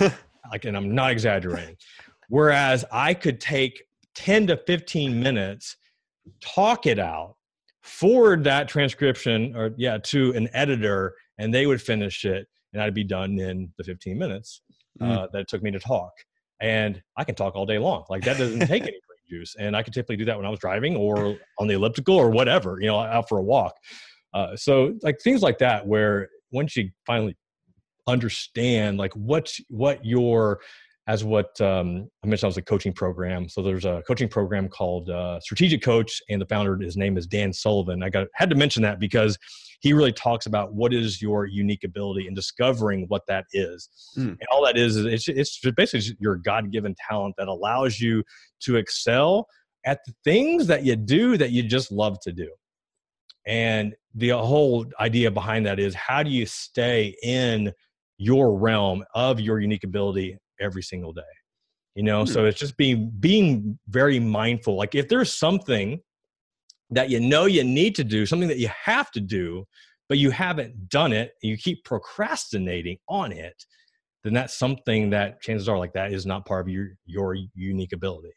like, 0.50 0.64
and 0.64 0.76
I'm 0.76 0.94
not 0.94 1.10
exaggerating. 1.10 1.76
Whereas 2.28 2.84
I 2.92 3.14
could 3.14 3.40
take 3.40 3.82
ten 4.14 4.46
to 4.46 4.56
fifteen 4.56 5.22
minutes, 5.22 5.76
talk 6.40 6.86
it 6.86 6.98
out, 6.98 7.36
forward 7.82 8.44
that 8.44 8.68
transcription 8.68 9.54
or 9.56 9.74
yeah 9.76 9.98
to 9.98 10.32
an 10.32 10.48
editor, 10.52 11.14
and 11.38 11.52
they 11.52 11.66
would 11.66 11.82
finish 11.82 12.24
it 12.24 12.46
and 12.72 12.82
I'd 12.82 12.94
be 12.94 13.04
done 13.04 13.38
in 13.38 13.72
the 13.78 13.84
15 13.84 14.18
minutes 14.18 14.62
uh, 15.00 15.04
mm. 15.04 15.32
that 15.32 15.40
it 15.40 15.48
took 15.48 15.62
me 15.62 15.70
to 15.70 15.78
talk. 15.78 16.12
And 16.60 17.02
I 17.16 17.24
can 17.24 17.34
talk 17.34 17.56
all 17.56 17.66
day 17.66 17.78
long. 17.78 18.04
Like 18.08 18.24
that 18.24 18.38
doesn't 18.38 18.60
take 18.66 18.82
any 18.82 18.92
brain 18.92 19.28
juice. 19.28 19.56
And 19.58 19.76
I 19.76 19.82
could 19.82 19.92
typically 19.92 20.16
do 20.16 20.24
that 20.26 20.36
when 20.36 20.46
I 20.46 20.50
was 20.50 20.60
driving 20.60 20.96
or 20.96 21.36
on 21.58 21.66
the 21.66 21.74
elliptical 21.74 22.16
or 22.16 22.30
whatever, 22.30 22.78
you 22.80 22.86
know, 22.86 23.00
out 23.00 23.28
for 23.28 23.38
a 23.38 23.42
walk. 23.42 23.74
Uh, 24.32 24.56
so 24.56 24.94
like 25.02 25.20
things 25.20 25.42
like 25.42 25.58
that, 25.58 25.86
where 25.86 26.28
once 26.52 26.76
you 26.76 26.90
finally 27.06 27.36
understand 28.06 28.98
like 28.98 29.12
what 29.14 29.52
what 29.68 30.04
your 30.04 30.60
as 31.08 31.24
what 31.24 31.60
um, 31.60 32.08
I 32.22 32.28
mentioned, 32.28 32.46
I 32.46 32.48
was 32.48 32.56
a 32.56 32.62
coaching 32.62 32.92
program. 32.92 33.48
So 33.48 33.60
there's 33.60 33.84
a 33.84 34.02
coaching 34.06 34.28
program 34.28 34.68
called 34.68 35.10
uh, 35.10 35.40
Strategic 35.40 35.82
Coach, 35.82 36.22
and 36.30 36.40
the 36.40 36.46
founder, 36.46 36.78
his 36.78 36.96
name 36.96 37.16
is 37.16 37.26
Dan 37.26 37.52
Sullivan. 37.52 38.02
I 38.04 38.08
got 38.08 38.28
had 38.34 38.48
to 38.50 38.56
mention 38.56 38.82
that 38.84 39.00
because 39.00 39.36
he 39.82 39.92
really 39.92 40.12
talks 40.12 40.46
about 40.46 40.74
what 40.74 40.94
is 40.94 41.20
your 41.20 41.44
unique 41.44 41.82
ability 41.82 42.28
and 42.28 42.36
discovering 42.36 43.04
what 43.08 43.22
that 43.26 43.44
is. 43.52 43.88
Mm. 44.16 44.28
And 44.28 44.46
all 44.52 44.64
that 44.64 44.78
is, 44.78 44.96
it's, 44.96 45.28
it's 45.28 45.60
basically 45.76 46.16
your 46.20 46.36
God 46.36 46.70
given 46.70 46.94
talent 47.10 47.34
that 47.36 47.48
allows 47.48 47.98
you 47.98 48.22
to 48.60 48.76
excel 48.76 49.48
at 49.84 49.98
the 50.06 50.14
things 50.22 50.68
that 50.68 50.84
you 50.84 50.94
do 50.94 51.36
that 51.36 51.50
you 51.50 51.64
just 51.64 51.90
love 51.90 52.18
to 52.22 52.32
do. 52.32 52.48
And 53.44 53.94
the 54.14 54.30
whole 54.30 54.86
idea 55.00 55.32
behind 55.32 55.66
that 55.66 55.80
is 55.80 55.96
how 55.96 56.22
do 56.22 56.30
you 56.30 56.46
stay 56.46 57.16
in 57.24 57.72
your 58.18 58.56
realm 58.56 59.02
of 59.16 59.40
your 59.40 59.58
unique 59.58 59.82
ability 59.82 60.38
every 60.60 60.82
single 60.82 61.12
day? 61.12 61.22
You 61.96 62.04
know, 62.04 62.22
mm. 62.22 62.28
so 62.28 62.44
it's 62.44 62.58
just 62.60 62.76
being 62.76 63.10
being 63.18 63.80
very 63.88 64.20
mindful. 64.20 64.76
Like 64.76 64.94
if 64.94 65.08
there's 65.08 65.34
something 65.34 66.00
that 66.92 67.10
you 67.10 67.20
know 67.20 67.46
you 67.46 67.64
need 67.64 67.94
to 67.96 68.04
do, 68.04 68.26
something 68.26 68.48
that 68.48 68.58
you 68.58 68.70
have 68.84 69.10
to 69.12 69.20
do, 69.20 69.66
but 70.08 70.18
you 70.18 70.30
haven't 70.30 70.88
done 70.88 71.12
it, 71.12 71.32
you 71.42 71.56
keep 71.56 71.84
procrastinating 71.84 72.98
on 73.08 73.32
it, 73.32 73.64
then 74.24 74.32
that's 74.32 74.58
something 74.58 75.10
that 75.10 75.40
chances 75.40 75.68
are 75.68 75.78
like 75.78 75.92
that 75.94 76.12
is 76.12 76.26
not 76.26 76.46
part 76.46 76.66
of 76.66 76.68
your 76.68 76.90
your 77.06 77.36
unique 77.54 77.92
ability. 77.92 78.32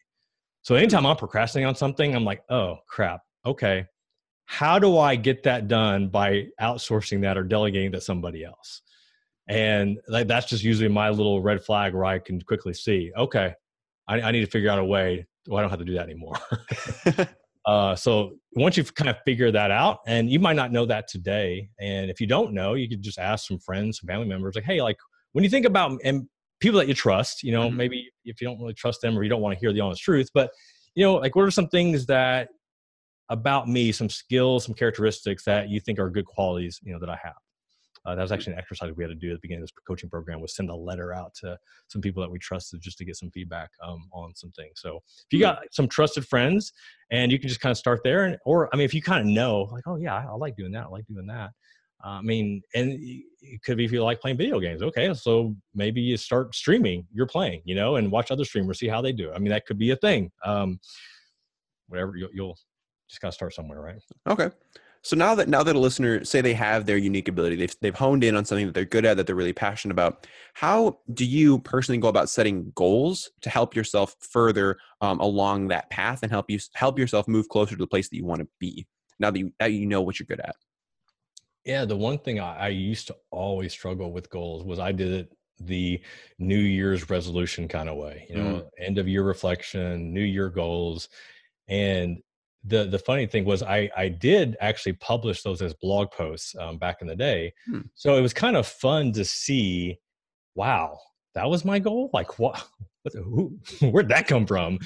So 0.61 0.75
anytime 0.75 1.05
I'm 1.05 1.15
procrastinating 1.15 1.67
on 1.67 1.75
something, 1.75 2.15
I'm 2.15 2.25
like, 2.25 2.43
oh 2.49 2.77
crap, 2.87 3.21
okay. 3.45 3.85
How 4.45 4.79
do 4.79 4.97
I 4.97 5.15
get 5.15 5.43
that 5.43 5.67
done 5.67 6.09
by 6.09 6.47
outsourcing 6.61 7.21
that 7.21 7.37
or 7.37 7.43
delegating 7.43 7.91
to 7.93 8.01
somebody 8.01 8.43
else? 8.43 8.81
And 9.47 9.99
like 10.07 10.27
that's 10.27 10.47
just 10.47 10.63
usually 10.63 10.89
my 10.89 11.09
little 11.09 11.41
red 11.41 11.63
flag 11.63 11.93
where 11.93 12.05
I 12.05 12.19
can 12.19 12.41
quickly 12.41 12.73
see, 12.73 13.11
okay, 13.17 13.53
I, 14.07 14.21
I 14.21 14.31
need 14.31 14.41
to 14.41 14.49
figure 14.49 14.69
out 14.69 14.79
a 14.79 14.85
way. 14.85 15.25
Well, 15.47 15.59
I 15.59 15.61
don't 15.61 15.69
have 15.69 15.79
to 15.79 15.85
do 15.85 15.93
that 15.95 16.03
anymore. 16.03 16.35
Uh, 17.65 17.95
so 17.95 18.33
once 18.53 18.77
you've 18.77 18.93
kind 18.93 19.09
of 19.09 19.17
figured 19.25 19.55
that 19.55 19.71
out, 19.71 19.99
and 20.07 20.29
you 20.29 20.39
might 20.39 20.55
not 20.55 20.71
know 20.71 20.85
that 20.85 21.07
today, 21.07 21.67
and 21.79 22.11
if 22.11 22.21
you 22.21 22.27
don't 22.27 22.53
know, 22.53 22.75
you 22.75 22.87
could 22.87 23.01
just 23.01 23.17
ask 23.17 23.47
some 23.47 23.59
friends, 23.59 23.99
some 23.99 24.07
family 24.07 24.27
members, 24.27 24.55
like, 24.55 24.63
hey, 24.63 24.81
like 24.81 24.97
when 25.33 25.43
you 25.43 25.49
think 25.49 25.65
about 25.65 25.99
and 26.03 26.27
people 26.59 26.79
that 26.79 26.87
you 26.87 26.93
trust, 26.93 27.43
you 27.43 27.51
know, 27.51 27.67
mm-hmm. 27.67 27.77
maybe 27.77 28.09
if 28.23 28.39
you 28.39 28.47
don't 28.47 28.59
really 28.59 28.73
trust 28.73 29.01
them 29.01 29.17
or 29.17 29.23
you 29.23 29.29
don't 29.29 29.41
want 29.41 29.53
to 29.53 29.59
hear 29.59 29.73
the 29.73 29.81
honest 29.81 30.01
truth, 30.01 30.29
but 30.33 30.51
you 30.95 31.03
know, 31.03 31.15
like 31.15 31.35
what 31.35 31.43
are 31.43 31.51
some 31.51 31.67
things 31.67 32.05
that 32.05 32.49
about 33.29 33.67
me, 33.67 33.91
some 33.91 34.09
skills, 34.09 34.65
some 34.65 34.75
characteristics 34.75 35.43
that 35.45 35.69
you 35.69 35.79
think 35.79 35.99
are 35.99 36.09
good 36.09 36.25
qualities, 36.25 36.79
you 36.83 36.93
know, 36.93 36.99
that 36.99 37.09
I 37.09 37.17
have? 37.21 37.33
Uh, 38.05 38.15
that 38.15 38.21
was 38.21 38.31
actually 38.31 38.53
an 38.53 38.59
exercise 38.59 38.91
we 38.95 39.03
had 39.03 39.09
to 39.09 39.15
do 39.15 39.31
at 39.31 39.33
the 39.33 39.39
beginning 39.41 39.63
of 39.63 39.67
this 39.67 39.83
coaching 39.87 40.09
program 40.09 40.39
was 40.39 40.55
send 40.55 40.69
a 40.69 40.75
letter 40.75 41.13
out 41.13 41.33
to 41.33 41.57
some 41.87 42.01
people 42.01 42.21
that 42.21 42.29
we 42.29 42.37
trusted 42.37 42.79
just 42.81 42.97
to 42.97 43.05
get 43.05 43.15
some 43.15 43.31
feedback 43.31 43.69
um, 43.83 44.07
on 44.11 44.33
some 44.35 44.51
things. 44.51 44.73
So 44.75 44.97
if 44.97 45.25
you 45.31 45.39
got 45.39 45.63
some 45.71 45.87
trusted 45.87 46.27
friends 46.27 46.71
and 47.11 47.31
you 47.31 47.39
can 47.39 47.49
just 47.49 47.61
kind 47.61 47.71
of 47.71 47.77
start 47.77 48.01
there 48.03 48.25
and, 48.25 48.37
or, 48.45 48.69
I 48.71 48.77
mean, 48.77 48.85
if 48.85 48.93
you 48.93 49.01
kind 49.01 49.21
of 49.21 49.27
know 49.27 49.63
like, 49.71 49.83
oh 49.87 49.95
yeah, 49.95 50.15
I, 50.15 50.25
I 50.25 50.35
like 50.35 50.55
doing 50.55 50.71
that. 50.73 50.85
I 50.85 50.89
like 50.89 51.05
doing 51.07 51.27
that. 51.27 51.51
Uh, 52.03 52.09
I 52.09 52.21
mean, 52.21 52.61
and 52.75 52.91
it 53.41 53.63
could 53.63 53.77
be 53.77 53.85
if 53.85 53.91
you 53.91 54.03
like 54.03 54.21
playing 54.21 54.37
video 54.37 54.59
games. 54.59 54.83
Okay, 54.83 55.11
so 55.13 55.55
maybe 55.73 56.01
you 56.01 56.17
start 56.17 56.53
streaming. 56.53 57.07
You're 57.11 57.25
playing, 57.25 57.61
you 57.65 57.73
know, 57.73 57.95
and 57.95 58.11
watch 58.11 58.29
other 58.29 58.45
streamers, 58.45 58.79
see 58.79 58.87
how 58.87 59.01
they 59.01 59.13
do. 59.13 59.31
I 59.33 59.39
mean, 59.39 59.49
that 59.49 59.65
could 59.65 59.79
be 59.79 59.91
a 59.91 59.95
thing. 59.95 60.31
Um, 60.43 60.79
whatever 61.87 62.15
you'll, 62.15 62.29
you'll 62.33 62.57
just 63.09 63.21
gotta 63.21 63.31
start 63.31 63.53
somewhere, 63.53 63.81
right? 63.81 64.01
Okay. 64.27 64.49
So 65.05 65.15
now 65.15 65.35
that 65.35 65.47
now 65.47 65.61
that 65.61 65.75
a 65.75 65.79
listener 65.79 66.25
say 66.25 66.41
they 66.41 66.55
have 66.55 66.87
their 66.87 66.97
unique 66.97 67.27
ability, 67.27 67.57
they've 67.57 67.75
they've 67.79 67.93
honed 67.93 68.23
in 68.23 68.35
on 68.35 68.43
something 68.43 68.65
that 68.65 68.73
they're 68.73 68.85
good 68.85 69.05
at, 69.05 69.17
that 69.17 69.27
they're 69.27 69.35
really 69.35 69.53
passionate 69.53 69.91
about. 69.91 70.25
How 70.55 70.97
do 71.13 71.23
you 71.23 71.59
personally 71.59 71.99
go 71.99 72.07
about 72.07 72.27
setting 72.27 72.71
goals 72.73 73.29
to 73.41 73.51
help 73.51 73.75
yourself 73.75 74.15
further 74.19 74.77
um, 75.01 75.19
along 75.19 75.67
that 75.67 75.91
path 75.91 76.23
and 76.23 76.31
help 76.31 76.49
you 76.49 76.57
help 76.73 76.97
yourself 76.97 77.27
move 77.27 77.49
closer 77.49 77.75
to 77.75 77.83
the 77.83 77.85
place 77.85 78.09
that 78.09 78.15
you 78.15 78.25
want 78.25 78.41
to 78.41 78.47
be? 78.59 78.87
Now 79.19 79.29
that 79.29 79.37
you 79.37 79.51
now 79.59 79.67
you 79.67 79.85
know 79.85 80.01
what 80.01 80.19
you're 80.19 80.25
good 80.25 80.39
at. 80.39 80.55
Yeah, 81.65 81.85
the 81.85 81.95
one 81.95 82.17
thing 82.17 82.39
I, 82.39 82.57
I 82.57 82.67
used 82.69 83.05
to 83.05 83.15
always 83.29 83.73
struggle 83.73 84.11
with 84.11 84.31
goals 84.31 84.63
was 84.63 84.79
I 84.79 84.91
did 84.91 85.11
it 85.11 85.37
the 85.59 86.01
New 86.39 86.57
Year's 86.57 87.11
resolution 87.11 87.67
kind 87.67 87.89
of 87.89 87.97
way. 87.97 88.25
You 88.27 88.37
know, 88.37 88.43
mm. 88.43 88.69
end 88.79 88.97
of 88.97 89.07
year 89.07 89.21
reflection, 89.21 90.15
New 90.15 90.23
Year 90.23 90.49
goals, 90.49 91.09
and 91.67 92.23
the 92.67 92.85
the 92.85 92.99
funny 92.99 93.27
thing 93.27 93.45
was 93.45 93.61
I 93.61 93.89
I 93.95 94.09
did 94.09 94.57
actually 94.59 94.93
publish 94.93 95.43
those 95.43 95.61
as 95.61 95.73
blog 95.73 96.11
posts 96.11 96.55
um, 96.59 96.77
back 96.77 96.97
in 97.01 97.07
the 97.07 97.15
day, 97.15 97.53
hmm. 97.67 97.81
so 97.93 98.15
it 98.15 98.21
was 98.21 98.33
kind 98.33 98.57
of 98.57 98.67
fun 98.67 99.11
to 99.13 99.25
see. 99.25 99.99
Wow, 100.55 100.97
that 101.35 101.49
was 101.49 101.65
my 101.65 101.79
goal. 101.79 102.09
Like 102.13 102.39
what? 102.39 102.65
what 103.03 103.13
who, 103.13 103.57
where'd 103.81 104.09
that 104.09 104.27
come 104.27 104.45
from? 104.45 104.79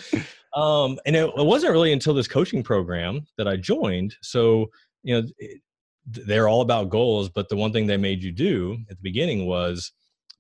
um, 0.56 1.00
and 1.06 1.16
it, 1.16 1.30
it, 1.38 1.46
wasn't 1.46 1.72
really 1.72 1.94
until 1.94 2.14
this 2.14 2.28
coaching 2.28 2.64
program 2.64 3.26
that 3.38 3.48
I 3.48 3.56
joined. 3.56 4.16
So 4.22 4.68
you 5.04 5.22
know, 5.22 5.28
it, 5.38 5.62
they're 6.06 6.48
all 6.48 6.62
about 6.62 6.90
goals, 6.90 7.30
but 7.30 7.50
the 7.50 7.56
one 7.56 7.72
thing 7.72 7.86
they 7.88 7.98
made 7.98 8.24
you 8.24 8.32
do 8.32 8.78
at 8.90 8.98
the 8.98 9.04
beginning 9.04 9.46
was 9.46 9.92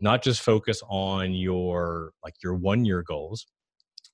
not 0.01 0.23
just 0.23 0.41
focus 0.41 0.81
on 0.89 1.33
your 1.33 2.11
like 2.23 2.35
your 2.43 2.55
one 2.55 2.83
year 2.85 3.03
goals, 3.03 3.45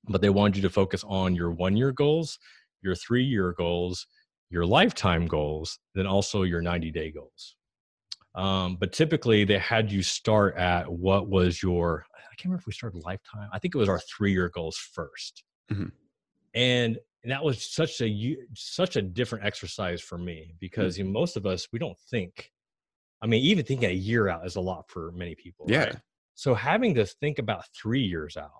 but 0.07 0.21
they 0.21 0.29
wanted 0.29 0.57
you 0.57 0.61
to 0.63 0.69
focus 0.69 1.03
on 1.07 1.33
your 1.33 1.51
one 1.51 1.75
year 1.75 1.91
goals 1.91 2.37
your 2.85 2.95
three 2.95 3.23
year 3.23 3.53
goals, 3.53 4.07
your 4.49 4.65
lifetime 4.65 5.25
goals, 5.25 5.79
then 5.93 6.07
also 6.07 6.43
your 6.43 6.61
90 6.61 6.91
day 6.91 7.11
goals. 7.11 7.55
Um, 8.35 8.77
but 8.79 8.91
typically, 8.91 9.45
they 9.45 9.57
had 9.57 9.91
you 9.91 10.03
start 10.03 10.55
at 10.57 10.91
what 10.91 11.29
was 11.29 11.63
your, 11.63 12.05
I 12.17 12.35
can't 12.35 12.45
remember 12.45 12.61
if 12.61 12.67
we 12.67 12.73
started 12.73 13.01
lifetime. 13.03 13.49
I 13.51 13.59
think 13.59 13.75
it 13.75 13.77
was 13.77 13.89
our 13.89 13.99
three 13.99 14.31
year 14.31 14.49
goals 14.49 14.77
1st 14.97 15.73
mm-hmm. 15.73 15.85
And 16.53 16.97
and 17.25 17.31
that 17.31 17.43
was 17.43 17.65
such 17.65 17.99
a 18.01 18.37
such 18.53 18.95
a 18.97 19.01
different 19.01 19.45
exercise 19.45 19.99
for 19.99 20.17
me 20.17 20.53
because 20.59 20.93
mm-hmm. 20.93 21.07
you 21.07 21.11
know, 21.11 21.19
most 21.19 21.35
of 21.35 21.45
us 21.47 21.67
we 21.73 21.79
don't 21.79 21.97
think 22.11 22.51
i 23.21 23.25
mean 23.25 23.43
even 23.43 23.65
thinking 23.65 23.89
a 23.89 23.93
year 23.93 24.29
out 24.29 24.45
is 24.45 24.55
a 24.55 24.61
lot 24.61 24.85
for 24.87 25.11
many 25.11 25.33
people 25.33 25.65
yeah 25.67 25.85
right? 25.85 25.95
so 26.35 26.53
having 26.53 26.93
to 26.93 27.05
think 27.05 27.39
about 27.39 27.65
three 27.75 28.03
years 28.03 28.37
out 28.37 28.51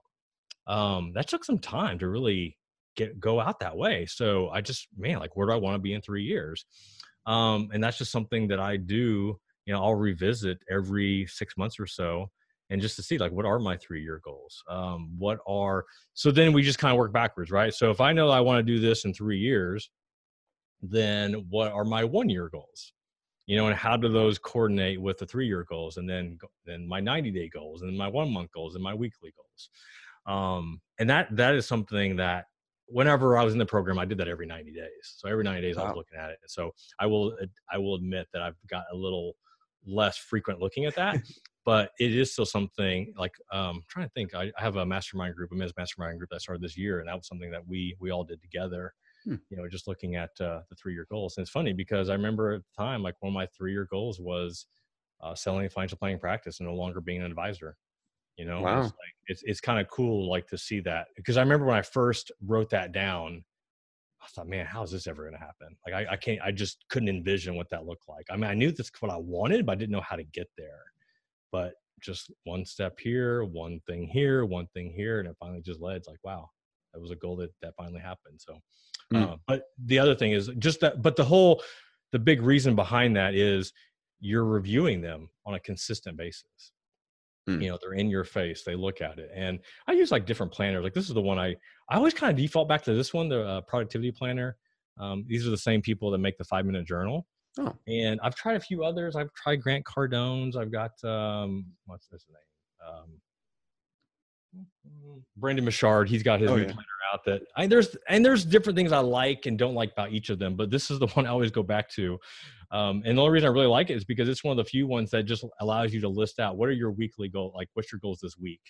um, 0.67 1.13
that 1.13 1.27
took 1.27 1.45
some 1.45 1.59
time 1.59 1.99
to 1.99 2.07
really 2.07 2.57
get 2.95 3.19
go 3.19 3.39
out 3.39 3.59
that 3.59 3.75
way. 3.75 4.05
So 4.05 4.49
I 4.49 4.61
just 4.61 4.87
man, 4.97 5.19
like 5.19 5.35
where 5.35 5.47
do 5.47 5.53
I 5.53 5.57
want 5.57 5.75
to 5.75 5.79
be 5.79 5.93
in 5.93 6.01
three 6.01 6.23
years? 6.23 6.65
Um, 7.25 7.69
and 7.73 7.83
that's 7.83 7.97
just 7.97 8.11
something 8.11 8.47
that 8.49 8.59
I 8.59 8.77
do. 8.77 9.39
You 9.65 9.73
know, 9.73 9.83
I'll 9.83 9.95
revisit 9.95 10.59
every 10.69 11.25
six 11.27 11.57
months 11.57 11.79
or 11.79 11.87
so, 11.87 12.29
and 12.69 12.81
just 12.81 12.95
to 12.97 13.03
see 13.03 13.17
like 13.17 13.31
what 13.31 13.45
are 13.45 13.59
my 13.59 13.77
three 13.77 14.03
year 14.03 14.21
goals. 14.23 14.63
Um, 14.69 15.15
what 15.17 15.39
are 15.47 15.85
so 16.13 16.31
then 16.31 16.53
we 16.53 16.61
just 16.61 16.79
kind 16.79 16.91
of 16.91 16.97
work 16.97 17.13
backwards, 17.13 17.51
right? 17.51 17.73
So 17.73 17.89
if 17.91 18.01
I 18.01 18.13
know 18.13 18.29
I 18.29 18.41
want 18.41 18.65
to 18.65 18.73
do 18.73 18.79
this 18.79 19.05
in 19.05 19.13
three 19.13 19.39
years, 19.39 19.89
then 20.81 21.45
what 21.49 21.71
are 21.71 21.85
my 21.85 22.03
one 22.03 22.29
year 22.29 22.49
goals? 22.49 22.93
you 23.47 23.55
know 23.55 23.67
and 23.67 23.75
how 23.75 23.95
do 23.95 24.09
those 24.09 24.37
coordinate 24.37 24.99
with 24.99 25.17
the 25.17 25.25
three 25.25 25.47
year 25.47 25.65
goals 25.67 25.97
and 25.97 26.09
then 26.09 26.37
then 26.65 26.87
my 26.87 26.99
90 26.99 27.31
day 27.31 27.49
goals 27.49 27.81
and 27.81 27.97
my 27.97 28.07
one 28.07 28.31
month 28.31 28.51
goals 28.51 28.75
and 28.75 28.83
my 28.83 28.93
weekly 28.93 29.33
goals 29.35 29.69
um, 30.27 30.81
and 30.99 31.09
that 31.09 31.27
that 31.35 31.53
is 31.55 31.67
something 31.67 32.15
that 32.15 32.45
whenever 32.87 33.37
I 33.37 33.43
was 33.43 33.53
in 33.53 33.59
the 33.59 33.65
program, 33.65 33.99
I 33.99 34.05
did 34.05 34.17
that 34.19 34.27
every 34.27 34.45
90 34.45 34.71
days. 34.71 35.15
So 35.17 35.27
every 35.27 35.43
90 35.43 35.61
days 35.61 35.75
wow. 35.75 35.83
I 35.83 35.87
was 35.87 35.97
looking 35.97 36.19
at 36.19 36.31
it. 36.31 36.39
So 36.47 36.71
I 36.99 37.05
will, 37.05 37.35
I 37.71 37.77
will 37.77 37.95
admit 37.95 38.27
that 38.33 38.41
I've 38.41 38.55
got 38.67 38.83
a 38.91 38.95
little 38.95 39.35
less 39.85 40.17
frequent 40.17 40.59
looking 40.59 40.85
at 40.85 40.95
that, 40.95 41.17
but 41.65 41.91
it 41.99 42.15
is 42.15 42.33
still 42.33 42.45
something 42.45 43.13
like, 43.17 43.33
um, 43.51 43.77
I'm 43.77 43.83
trying 43.87 44.07
to 44.07 44.11
think, 44.13 44.35
I, 44.35 44.51
I, 44.57 44.61
have 44.61 44.75
a 44.75 44.85
mastermind 44.85 45.35
group, 45.35 45.51
a 45.51 45.55
men's 45.55 45.73
mastermind 45.77 46.17
group 46.17 46.29
that 46.31 46.41
started 46.41 46.61
this 46.61 46.77
year. 46.77 46.99
And 46.99 47.07
that 47.07 47.15
was 47.15 47.27
something 47.27 47.51
that 47.51 47.67
we, 47.67 47.95
we 47.99 48.11
all 48.11 48.23
did 48.23 48.41
together, 48.41 48.93
hmm. 49.23 49.35
you 49.49 49.57
know, 49.57 49.67
just 49.67 49.87
looking 49.87 50.15
at 50.15 50.31
uh, 50.39 50.61
the 50.69 50.75
three-year 50.75 51.07
goals. 51.09 51.37
And 51.37 51.43
it's 51.43 51.51
funny 51.51 51.73
because 51.73 52.09
I 52.09 52.13
remember 52.13 52.53
at 52.53 52.61
the 52.61 52.83
time, 52.83 53.01
like 53.01 53.15
one 53.19 53.31
of 53.31 53.35
my 53.35 53.47
three-year 53.57 53.87
goals 53.89 54.19
was 54.19 54.67
uh, 55.21 55.33
selling 55.33 55.65
a 55.65 55.69
financial 55.69 55.97
planning 55.97 56.19
practice 56.19 56.59
and 56.59 56.69
no 56.69 56.75
longer 56.75 57.01
being 57.01 57.21
an 57.21 57.27
advisor 57.27 57.77
you 58.37 58.45
know 58.45 58.61
wow. 58.61 58.79
it's 58.79 58.87
like, 58.87 59.15
it's, 59.27 59.43
it's 59.45 59.61
kind 59.61 59.79
of 59.79 59.87
cool 59.89 60.29
like 60.29 60.47
to 60.47 60.57
see 60.57 60.79
that 60.79 61.07
because 61.15 61.37
i 61.37 61.41
remember 61.41 61.65
when 61.65 61.77
i 61.77 61.81
first 61.81 62.31
wrote 62.45 62.69
that 62.69 62.91
down 62.91 63.43
i 64.21 64.27
thought 64.27 64.47
man 64.47 64.65
how 64.65 64.83
is 64.83 64.91
this 64.91 65.07
ever 65.07 65.23
going 65.23 65.33
to 65.33 65.39
happen? 65.39 65.75
Like 65.85 65.93
I, 65.93 66.13
I 66.13 66.15
can't 66.17 66.41
i 66.43 66.51
just 66.51 66.83
couldn't 66.89 67.09
envision 67.09 67.55
what 67.55 67.69
that 67.69 67.85
looked 67.85 68.09
like. 68.09 68.25
I 68.29 68.35
mean 68.35 68.49
i 68.49 68.53
knew 68.53 68.71
that's 68.71 68.91
what 68.99 69.11
i 69.11 69.17
wanted 69.17 69.65
but 69.65 69.73
i 69.73 69.75
didn't 69.75 69.91
know 69.91 70.01
how 70.01 70.15
to 70.15 70.23
get 70.23 70.49
there. 70.57 70.81
But 71.51 71.73
just 72.01 72.31
one 72.43 72.65
step 72.65 72.99
here 72.99 73.43
one 73.43 73.79
thing 73.87 74.07
here 74.07 74.45
one 74.45 74.67
thing 74.73 74.91
here 74.95 75.19
and 75.19 75.29
it 75.29 75.35
finally 75.39 75.61
just 75.61 75.81
led 75.81 75.97
it's 75.97 76.07
like 76.07 76.19
wow 76.23 76.49
that 76.93 76.99
was 76.99 77.11
a 77.11 77.15
goal 77.15 77.35
that 77.37 77.51
that 77.61 77.75
finally 77.75 77.99
happened. 77.99 78.39
So 78.39 78.57
mm. 79.13 79.33
uh, 79.33 79.37
but 79.47 79.63
the 79.85 79.99
other 79.99 80.15
thing 80.15 80.31
is 80.31 80.49
just 80.59 80.79
that 80.81 81.01
but 81.01 81.15
the 81.15 81.25
whole 81.25 81.61
the 82.11 82.19
big 82.19 82.41
reason 82.41 82.75
behind 82.75 83.15
that 83.15 83.35
is 83.35 83.73
you're 84.19 84.45
reviewing 84.45 85.01
them 85.01 85.29
on 85.45 85.53
a 85.53 85.59
consistent 85.59 86.17
basis 86.17 86.71
Mm. 87.49 87.61
You 87.61 87.69
know, 87.69 87.77
they're 87.81 87.93
in 87.93 88.09
your 88.09 88.23
face. 88.23 88.63
They 88.63 88.75
look 88.75 89.01
at 89.01 89.19
it, 89.19 89.29
and 89.33 89.59
I 89.87 89.93
use 89.93 90.11
like 90.11 90.25
different 90.25 90.51
planners. 90.51 90.83
Like 90.83 90.93
this 90.93 91.07
is 91.07 91.13
the 91.13 91.21
one 91.21 91.37
I 91.37 91.55
I 91.89 91.95
always 91.97 92.13
kind 92.13 92.31
of 92.31 92.37
default 92.37 92.67
back 92.67 92.83
to 92.83 92.93
this 92.93 93.13
one, 93.13 93.29
the 93.29 93.41
uh, 93.41 93.61
productivity 93.61 94.11
planner. 94.11 94.57
Um, 94.99 95.25
these 95.27 95.45
are 95.45 95.51
the 95.51 95.57
same 95.57 95.81
people 95.81 96.09
that 96.11 96.17
make 96.17 96.37
the 96.37 96.43
five 96.43 96.65
minute 96.65 96.87
journal. 96.87 97.27
Oh. 97.59 97.73
And 97.87 98.19
I've 98.23 98.35
tried 98.35 98.55
a 98.55 98.59
few 98.59 98.83
others. 98.83 99.15
I've 99.15 99.31
tried 99.33 99.61
Grant 99.61 99.85
Cardone's. 99.85 100.57
I've 100.57 100.71
got 100.71 100.91
um, 101.03 101.65
what's 101.85 102.07
his 102.09 102.25
name? 102.29 102.89
Um, 102.89 103.09
Brendon 105.37 105.65
Burchard, 105.65 106.09
he's 106.09 106.23
got 106.23 106.39
his 106.39 106.49
oh, 106.49 106.55
new 106.55 106.63
yeah. 106.63 106.71
planner 106.71 106.87
out 107.13 107.25
that 107.25 107.41
I 107.55 107.67
there's 107.67 107.95
and 108.09 108.23
there's 108.23 108.45
different 108.45 108.77
things 108.77 108.91
I 108.91 108.99
like 108.99 109.45
and 109.45 109.57
don't 109.57 109.75
like 109.75 109.91
about 109.91 110.11
each 110.11 110.29
of 110.29 110.39
them, 110.39 110.55
but 110.55 110.71
this 110.71 110.89
is 110.89 110.99
the 110.99 111.07
one 111.13 111.25
I 111.25 111.29
always 111.29 111.51
go 111.51 111.63
back 111.63 111.89
to. 111.91 112.17
Um, 112.71 113.03
and 113.05 113.17
the 113.17 113.21
only 113.21 113.33
reason 113.33 113.47
I 113.47 113.51
really 113.51 113.67
like 113.67 113.89
it 113.89 113.95
is 113.95 114.05
because 114.05 114.27
it's 114.27 114.43
one 114.43 114.57
of 114.57 114.57
the 114.57 114.69
few 114.69 114.87
ones 114.87 115.11
that 115.11 115.23
just 115.23 115.45
allows 115.61 115.93
you 115.93 116.01
to 116.01 116.09
list 116.09 116.39
out 116.39 116.57
what 116.57 116.67
are 116.67 116.73
your 116.73 116.91
weekly 116.91 117.29
goals, 117.29 117.53
like 117.55 117.69
what's 117.73 117.91
your 117.91 117.99
goals 117.99 118.19
this 118.21 118.37
week. 118.37 118.61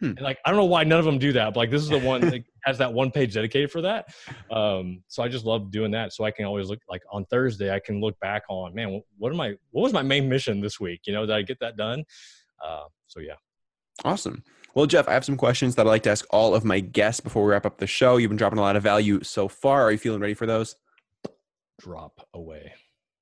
Hmm. 0.00 0.06
And 0.06 0.22
like 0.22 0.38
I 0.44 0.50
don't 0.50 0.58
know 0.58 0.64
why 0.64 0.84
none 0.84 0.98
of 0.98 1.04
them 1.04 1.18
do 1.18 1.32
that, 1.32 1.54
but 1.54 1.60
like 1.60 1.70
this 1.70 1.82
is 1.82 1.88
the 1.88 2.00
one 2.00 2.20
that 2.22 2.42
has 2.64 2.78
that 2.78 2.92
one 2.92 3.10
page 3.10 3.34
dedicated 3.34 3.70
for 3.70 3.82
that. 3.82 4.06
Um, 4.50 5.02
so 5.08 5.22
I 5.22 5.28
just 5.28 5.44
love 5.44 5.70
doing 5.70 5.90
that. 5.92 6.12
So 6.12 6.24
I 6.24 6.30
can 6.30 6.46
always 6.46 6.68
look 6.68 6.80
like 6.88 7.02
on 7.12 7.24
Thursday, 7.26 7.72
I 7.72 7.80
can 7.80 8.00
look 8.00 8.18
back 8.20 8.42
on 8.48 8.74
man, 8.74 9.02
what 9.18 9.32
am 9.32 9.40
I? 9.40 9.54
What 9.70 9.82
was 9.82 9.92
my 9.92 10.02
main 10.02 10.28
mission 10.28 10.60
this 10.60 10.80
week? 10.80 11.02
You 11.06 11.12
know, 11.12 11.26
did 11.26 11.34
I 11.34 11.42
get 11.42 11.60
that 11.60 11.76
done? 11.76 12.04
Uh, 12.64 12.84
so 13.06 13.20
yeah. 13.20 13.34
Awesome. 14.04 14.42
Well, 14.74 14.86
Jeff, 14.86 15.06
I 15.06 15.12
have 15.12 15.24
some 15.24 15.36
questions 15.36 15.76
that 15.76 15.86
I'd 15.86 15.90
like 15.90 16.02
to 16.02 16.10
ask 16.10 16.26
all 16.30 16.52
of 16.52 16.64
my 16.64 16.80
guests 16.80 17.20
before 17.20 17.44
we 17.44 17.52
wrap 17.52 17.64
up 17.64 17.78
the 17.78 17.86
show. 17.86 18.16
You've 18.16 18.30
been 18.30 18.36
dropping 18.36 18.58
a 18.58 18.62
lot 18.62 18.74
of 18.74 18.82
value 18.82 19.22
so 19.22 19.46
far. 19.46 19.84
Are 19.84 19.92
you 19.92 19.98
feeling 19.98 20.20
ready 20.20 20.34
for 20.34 20.46
those? 20.46 20.74
Drop 21.80 22.26
away. 22.34 22.72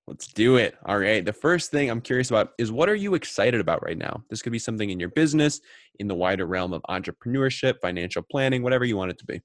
Let's 0.07 0.28
do 0.28 0.57
it. 0.57 0.76
All 0.86 0.98
right. 0.98 1.22
The 1.22 1.32
first 1.32 1.70
thing 1.70 1.90
I'm 1.90 2.00
curious 2.00 2.30
about 2.30 2.53
is 2.57 2.72
what 2.72 2.88
are 2.88 2.94
you 2.94 3.14
excited 3.14 3.61
about 3.61 3.84
right 3.84 3.98
now? 3.98 4.24
This 4.30 4.40
could 4.40 4.53
be 4.53 4.59
something 4.59 4.88
in 4.88 4.98
your 4.98 5.11
business, 5.11 5.61
in 5.98 6.09
the 6.09 6.14
wider 6.14 6.46
realm 6.46 6.72
of 6.72 6.82
entrepreneurship, 6.88 7.80
financial 7.82 8.22
planning, 8.22 8.62
whatever 8.62 8.86
you 8.86 8.96
want 8.96 9.11
it 9.11 9.18
to 9.18 9.26
be. 9.26 9.42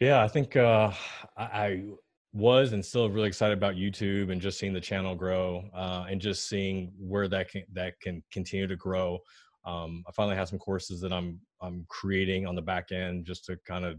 Yeah, 0.00 0.22
I 0.22 0.28
think 0.28 0.56
uh, 0.56 0.90
I 1.36 1.84
was 2.32 2.72
and 2.72 2.84
still 2.84 3.08
really 3.08 3.28
excited 3.28 3.56
about 3.56 3.76
YouTube 3.76 4.30
and 4.30 4.40
just 4.40 4.58
seeing 4.58 4.72
the 4.72 4.80
channel 4.80 5.14
grow 5.14 5.64
uh, 5.72 6.04
and 6.10 6.20
just 6.20 6.48
seeing 6.48 6.92
where 6.98 7.28
that 7.28 7.48
can 7.48 7.62
that 7.72 7.98
can 8.00 8.22
continue 8.30 8.66
to 8.66 8.76
grow. 8.76 9.20
Um, 9.66 10.04
I 10.08 10.12
finally 10.12 10.36
have 10.36 10.48
some 10.48 10.58
courses 10.58 11.00
that 11.00 11.12
I'm 11.12 11.40
I'm 11.60 11.84
creating 11.88 12.46
on 12.46 12.54
the 12.54 12.62
back 12.62 12.92
end 12.92 13.26
just 13.26 13.44
to 13.46 13.58
kind 13.66 13.84
of 13.84 13.98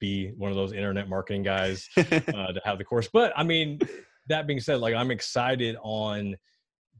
be 0.00 0.32
one 0.36 0.50
of 0.50 0.56
those 0.56 0.72
internet 0.72 1.08
marketing 1.08 1.42
guys 1.42 1.88
uh, 1.96 2.02
to 2.02 2.60
have 2.64 2.78
the 2.78 2.84
course. 2.84 3.08
But 3.12 3.32
I 3.36 3.44
mean, 3.44 3.78
that 4.28 4.46
being 4.46 4.60
said, 4.60 4.80
like 4.80 4.94
I'm 4.94 5.10
excited 5.10 5.76
on 5.82 6.36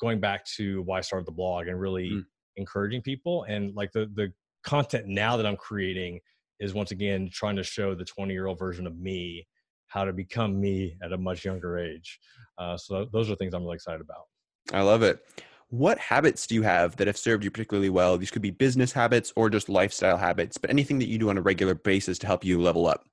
going 0.01 0.21
back 0.21 0.45
to 0.57 0.83
why 0.83 0.99
I 0.99 1.01
started 1.01 1.27
the 1.27 1.33
blog 1.33 1.67
and 1.67 1.81
really 1.81 2.11
mm. 2.11 2.25
encouraging 2.57 3.03
people 3.03 3.45
and 3.49 3.75
like 3.75 3.93
the 3.93 4.11
the 4.15 4.33
content 4.65 5.07
now 5.07 5.37
that 5.37 5.47
I'm 5.47 5.57
creating 5.57 6.21
is 6.61 6.75
once 6.75 6.91
again 6.91 7.31
trying 7.33 7.57
to 7.57 7.63
show 7.63 7.95
the 7.95 8.05
20 8.05 8.33
year 8.33 8.47
old 8.47 8.59
version 8.59 8.87
of 8.87 8.99
me 8.99 9.47
how 9.87 10.05
to 10.05 10.13
become 10.13 10.61
me 10.61 10.97
at 11.03 11.13
a 11.13 11.19
much 11.19 11.45
younger 11.45 11.79
age. 11.79 12.19
Uh, 12.59 12.77
so 12.77 13.07
those 13.13 13.31
are 13.31 13.37
things 13.37 13.55
I'm 13.55 13.63
really 13.63 13.77
excited 13.77 14.01
about. 14.01 14.25
I 14.73 14.83
love 14.83 15.03
it. 15.03 15.25
What 15.71 15.99
habits 15.99 16.47
do 16.47 16.55
you 16.55 16.63
have 16.63 16.97
that 16.97 17.07
have 17.07 17.19
served 17.19 17.45
you 17.45 17.51
particularly 17.51 17.91
well? 17.91 18.17
These 18.17 18.31
could 18.31 18.41
be 18.41 18.51
business 18.51 18.91
habits 18.91 19.33
or 19.37 19.51
just 19.51 19.69
lifestyle 19.69 20.17
habits, 20.17 20.57
but 20.57 20.71
anything 20.71 20.99
that 20.99 21.09
you 21.09 21.19
do 21.19 21.29
on 21.29 21.37
a 21.37 21.43
regular 21.43 21.75
basis 21.75 22.19
to 22.21 22.27
help 22.27 22.43
you 22.43 22.61
level 22.61 22.87
up. 22.87 23.05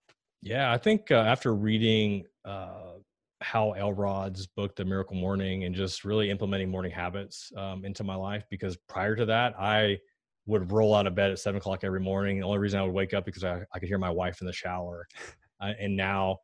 Yeah, 0.41 0.71
I 0.71 0.77
think 0.77 1.11
uh, 1.11 1.15
after 1.15 1.53
reading 1.53 2.23
uh, 2.45 2.93
Hal 3.41 3.75
Elrod's 3.75 4.47
book, 4.47 4.75
The 4.77 4.85
Miracle 4.85 5.17
Morning, 5.17 5.65
and 5.65 5.75
just 5.75 6.05
really 6.05 6.29
implementing 6.29 6.69
morning 6.69 6.91
habits 6.91 7.51
um, 7.57 7.83
into 7.83 8.05
my 8.05 8.15
life, 8.15 8.45
because 8.49 8.77
prior 8.87 9.17
to 9.17 9.25
that, 9.25 9.53
I 9.59 9.97
would 10.45 10.71
roll 10.71 10.95
out 10.95 11.07
of 11.07 11.15
bed 11.15 11.31
at 11.31 11.39
seven 11.39 11.57
o'clock 11.57 11.83
every 11.83 11.99
morning. 11.99 12.39
The 12.39 12.45
only 12.45 12.59
reason 12.59 12.79
I 12.79 12.83
would 12.83 12.93
wake 12.93 13.13
up 13.13 13.25
because 13.25 13.43
I, 13.43 13.63
I 13.73 13.79
could 13.79 13.89
hear 13.89 13.97
my 13.97 14.09
wife 14.09 14.39
in 14.41 14.47
the 14.47 14.53
shower. 14.53 15.07
Uh, 15.61 15.71
and 15.79 15.95
now 15.95 16.37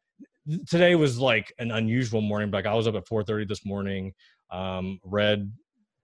today 0.65 0.95
was 0.95 1.19
like 1.19 1.53
an 1.59 1.69
unusual 1.69 2.21
morning. 2.21 2.49
Like 2.49 2.65
I 2.65 2.73
was 2.73 2.87
up 2.87 2.95
at 2.95 3.05
4:30 3.05 3.45
this 3.45 3.65
morning, 3.65 4.13
um, 4.49 5.01
read 5.03 5.51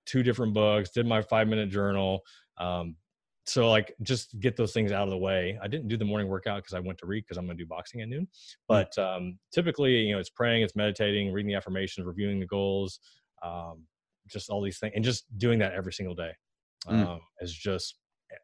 two 0.07 0.23
different 0.23 0.53
books, 0.53 0.89
did 0.89 1.05
my 1.05 1.21
five 1.21 1.47
minute 1.47 1.69
journal. 1.69 2.21
Um, 2.57 2.95
so 3.47 3.69
like 3.69 3.93
just 4.01 4.37
get 4.39 4.57
those 4.57 4.73
things 4.73 4.91
out 4.91 5.03
of 5.03 5.09
the 5.09 5.17
way. 5.17 5.57
I 5.61 5.67
didn't 5.67 5.87
do 5.87 5.97
the 5.97 6.05
morning 6.05 6.27
workout 6.27 6.63
because 6.63 6.73
I 6.73 6.79
went 6.79 6.97
to 6.99 7.05
read 7.05 7.23
because 7.23 7.37
I'm 7.37 7.45
going 7.45 7.57
to 7.57 7.63
do 7.63 7.67
boxing 7.67 8.01
at 8.01 8.09
noon. 8.09 8.23
Mm. 8.23 8.27
But 8.67 8.97
um, 8.97 9.39
typically, 9.53 9.95
you 9.99 10.13
know, 10.13 10.19
it's 10.19 10.29
praying, 10.29 10.63
it's 10.63 10.75
meditating, 10.75 11.31
reading 11.31 11.49
the 11.49 11.55
affirmations, 11.55 12.05
reviewing 12.05 12.39
the 12.39 12.45
goals, 12.45 12.99
um, 13.43 13.83
just 14.29 14.49
all 14.49 14.61
these 14.61 14.79
things, 14.79 14.93
and 14.95 15.03
just 15.03 15.25
doing 15.37 15.59
that 15.59 15.73
every 15.73 15.93
single 15.93 16.15
day 16.15 16.31
mm. 16.87 17.07
um, 17.07 17.21
is 17.39 17.53
just. 17.53 17.95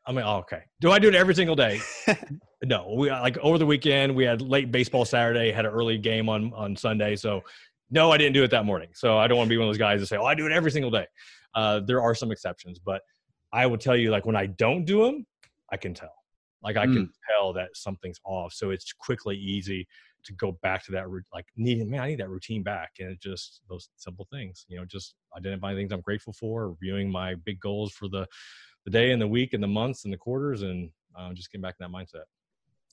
I 0.08 0.14
mean, 0.14 0.24
oh, 0.26 0.38
okay. 0.38 0.62
Do 0.80 0.92
I 0.92 1.00
do 1.00 1.10
it 1.10 1.16
every 1.16 1.36
single 1.36 1.58
day? 1.58 1.82
no. 2.64 2.96
We 2.98 3.12
like 3.12 3.38
over 3.40 3.58
the 3.58 3.66
weekend 3.66 4.16
we 4.16 4.24
had 4.24 4.42
late 4.42 4.72
baseball 4.72 5.04
Saturday, 5.04 5.52
had 5.52 5.66
an 5.66 5.74
early 5.74 5.98
game 5.98 6.30
on 6.30 6.54
on 6.54 6.78
Sunday, 6.78 7.18
so 7.18 7.42
no, 7.92 8.10
I 8.10 8.18
didn't 8.18 8.34
do 8.34 8.44
it 8.44 8.52
that 8.52 8.64
morning. 8.64 8.90
So 8.94 9.18
I 9.18 9.28
don't 9.28 9.38
want 9.38 9.48
to 9.48 9.50
be 9.50 9.58
one 9.58 9.68
of 9.68 9.74
those 9.74 9.78
guys 9.78 10.00
that 10.00 10.08
say, 10.08 10.16
"Oh, 10.16 10.24
I 10.24 10.36
do 10.36 10.46
it 10.46 10.54
every 10.54 10.72
single 10.72 10.90
day." 10.90 11.06
Uh, 11.56 11.80
there 11.80 12.02
are 12.02 12.16
some 12.16 12.32
exceptions, 12.32 12.80
but 12.80 13.02
I 13.52 13.66
will 13.68 13.78
tell 13.78 13.96
you, 13.96 14.12
like 14.12 14.26
when 14.26 14.36
I 14.36 14.48
don't 14.48 14.86
do 14.86 15.06
them, 15.06 15.26
I 15.72 15.78
can 15.78 15.94
tell. 15.94 16.14
Like 16.64 16.78
I 16.78 16.86
mm. 16.86 16.94
can 16.94 17.14
tell 17.30 17.54
that 17.54 17.70
something's 17.76 18.20
off. 18.26 18.54
So 18.54 18.72
it's 18.72 18.94
quickly 18.94 19.38
easy 19.38 19.88
to 20.26 20.34
go 20.34 20.54
back 20.64 20.86
to 20.86 20.92
that 20.94 21.06
like 21.34 21.46
needing 21.58 21.90
man, 21.90 22.00
I 22.00 22.08
need 22.08 22.20
that 22.20 22.30
routine 22.30 22.64
back. 22.64 22.92
And 23.00 23.10
it 23.10 23.22
just 23.22 23.62
those 23.70 23.90
simple 23.98 24.28
things, 24.32 24.66
you 24.70 24.78
know, 24.78 24.86
just 24.86 25.16
identifying 25.38 25.76
things 25.76 25.92
I'm 25.92 26.02
grateful 26.02 26.34
for, 26.34 26.70
reviewing 26.70 27.12
my 27.12 27.36
big 27.36 27.60
goals 27.60 27.92
for 27.92 28.08
the 28.08 28.26
the 28.86 28.92
day 28.92 29.12
and 29.12 29.22
the 29.22 29.28
week 29.28 29.54
and 29.54 29.64
the 29.64 29.68
months 29.68 30.04
and 30.04 30.14
the 30.14 30.18
quarters, 30.18 30.62
and 30.62 30.90
uh, 31.18 31.34
just 31.34 31.52
getting 31.52 31.62
back 31.62 31.76
in 31.80 31.90
that 31.90 31.98
mindset. 31.98 32.24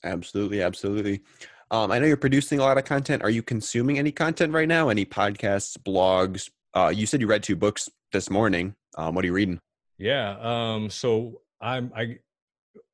Absolutely, 0.03 0.61
absolutely. 0.61 1.21
Um, 1.69 1.91
I 1.91 1.99
know 1.99 2.05
you're 2.05 2.17
producing 2.17 2.59
a 2.59 2.63
lot 2.63 2.77
of 2.77 2.85
content. 2.85 3.23
Are 3.23 3.29
you 3.29 3.43
consuming 3.43 3.97
any 3.99 4.11
content 4.11 4.53
right 4.53 4.67
now? 4.67 4.89
Any 4.89 5.05
podcasts, 5.05 5.77
blogs? 5.77 6.49
Uh, 6.73 6.91
you 6.93 7.05
said 7.05 7.21
you 7.21 7.27
read 7.27 7.43
two 7.43 7.55
books 7.55 7.89
this 8.11 8.29
morning. 8.29 8.75
Um, 8.97 9.15
what 9.15 9.23
are 9.23 9.27
you 9.27 9.33
reading? 9.33 9.59
Yeah. 9.97 10.37
Um, 10.41 10.89
so 10.89 11.41
I'm 11.61 11.91
I 11.95 12.17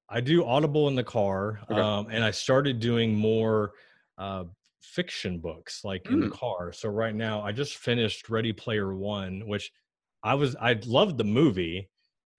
I 0.10 0.22
do 0.22 0.46
Audible 0.46 0.88
in 0.88 0.96
the 0.96 1.04
car, 1.04 1.60
okay. 1.70 1.80
um, 1.80 2.08
and 2.10 2.24
I 2.24 2.32
started 2.32 2.80
doing 2.80 3.14
more 3.14 3.74
uh, 4.18 4.46
fiction 4.82 5.40
books 5.40 5.82
like 5.84 6.04
mm. 6.06 6.14
in 6.14 6.20
the 6.22 6.28
mm. 6.28 6.32
car. 6.34 6.72
So 6.72 6.90
right 6.90 7.16
now, 7.16 7.42
I 7.42 7.52
just 7.52 7.78
finished 7.78 8.30
Ready 8.30 8.54
Player 8.54 8.96
One, 8.96 9.44
which 9.48 9.72
I 10.24 10.34
was 10.36 10.56
I 10.56 10.80
loved 10.86 11.18
the 11.18 11.24
movie. 11.24 11.90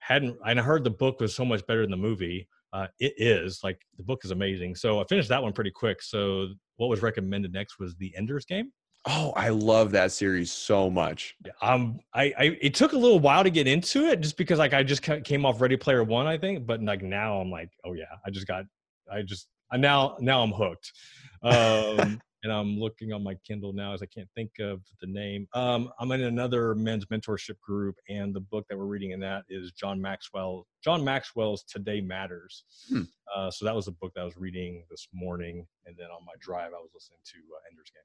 Hadn't 0.01 0.37
and 0.45 0.61
I 0.61 0.63
heard 0.63 0.85
the 0.85 0.91
book 0.91 1.21
was 1.21 1.35
so 1.35 1.45
much 1.45 1.67
better 1.67 1.83
than 1.83 1.91
the 1.91 1.97
movie. 1.97 2.49
Uh, 2.73 2.87
it 3.01 3.15
is 3.17 3.61
like 3.65 3.81
the 3.97 4.05
book 4.05 4.21
is 4.25 4.31
amazing. 4.31 4.75
So 4.75 5.01
I 5.01 5.05
finished 5.09 5.29
that 5.31 5.43
one 5.43 5.53
pretty 5.53 5.71
quick. 5.71 6.03
So 6.03 6.49
what 6.77 6.89
was 6.89 7.03
recommended 7.03 7.53
next 7.53 7.79
was 7.79 7.95
the 7.97 8.15
Ender's 8.17 8.45
Game. 8.45 8.73
Oh, 9.07 9.33
I 9.37 9.49
love 9.49 9.93
that 9.93 10.13
series 10.13 10.53
so 10.53 10.91
much. 10.91 11.37
Um, 11.63 12.01
I, 12.15 12.35
I 12.39 12.45
it 12.61 12.75
took 12.75 12.93
a 12.93 12.99
little 12.99 13.21
while 13.21 13.43
to 13.45 13.51
get 13.51 13.67
into 13.67 14.07
it 14.07 14.21
just 14.21 14.37
because 14.37 14.59
like 14.59 14.75
I 14.75 14.83
just 14.83 15.03
came 15.03 15.47
off 15.47 15.61
Ready 15.61 15.77
Player 15.77 16.05
One, 16.05 16.27
I 16.27 16.37
think, 16.37 16.67
but 16.67 16.83
like 16.83 17.03
now 17.03 17.41
I'm 17.41 17.51
like, 17.51 17.71
oh 17.85 17.95
yeah, 17.95 18.05
I 18.27 18.31
just 18.31 18.47
got, 18.47 18.65
I 19.11 19.23
just 19.23 19.49
I 19.71 19.77
now 19.77 20.17
now 20.21 20.43
I'm 20.43 20.53
hooked. 20.53 20.93
Um, 21.41 22.21
and 22.43 22.53
I'm 22.53 22.79
looking 22.79 23.13
on 23.13 23.23
my 23.23 23.35
Kindle 23.47 23.73
now 23.73 23.93
as 23.93 24.03
I 24.03 24.07
can't 24.07 24.29
think 24.35 24.51
of 24.61 24.81
the 25.01 25.07
name. 25.07 25.47
Um, 25.55 25.91
I'm 25.99 26.11
in 26.13 26.23
another 26.23 26.75
men's 26.75 27.07
mentorship 27.07 27.61
group, 27.61 27.97
and 28.09 28.35
the 28.35 28.41
book 28.41 28.67
that 28.69 28.79
we're 28.79 28.87
reading 28.87 29.11
in 29.11 29.21
that 29.21 29.45
is 29.49 29.73
John 29.73 30.01
Maxwell. 30.01 30.67
John 30.83 31.05
Maxwell's 31.05 31.65
Today 31.65 32.01
Matters. 32.01 32.65
Hmm. 32.89 33.03
Uh, 33.35 33.51
so 33.51 33.65
that 33.65 33.75
was 33.75 33.89
a 33.89 33.93
book 33.93 34.13
that 34.15 34.23
I 34.23 34.25
was 34.25 34.37
reading 34.37 34.85
this 34.91 35.09
morning, 35.13 35.67
and 35.87 35.97
then 35.97 36.07
on 36.07 36.25
my 36.25 36.33
drive 36.41 36.73
I 36.73 36.81
was 36.81 36.91
listening 36.95 37.21
to 37.25 37.37
uh, 37.37 37.61
Ender's 37.71 37.91
Game. 37.93 38.03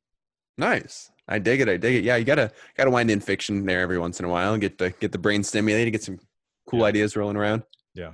Nice. 0.57 1.11
I 1.27 1.39
dig 1.39 1.61
it. 1.61 1.69
I 1.69 1.77
dig 1.77 1.95
it. 1.95 2.03
Yeah, 2.03 2.17
you 2.17 2.25
gotta 2.25 2.51
gotta 2.75 2.89
wind 2.89 3.09
in 3.09 3.19
fiction 3.19 3.65
there 3.65 3.81
every 3.81 3.97
once 3.97 4.19
in 4.19 4.25
a 4.25 4.29
while 4.29 4.53
and 4.53 4.61
get 4.61 4.77
the 4.77 4.89
get 4.91 5.11
the 5.11 5.17
brain 5.17 5.43
stimulated, 5.43 5.93
get 5.93 6.03
some 6.03 6.19
cool 6.67 6.79
yeah. 6.79 6.85
ideas 6.85 7.15
rolling 7.15 7.37
around. 7.37 7.63
Yeah. 7.93 8.11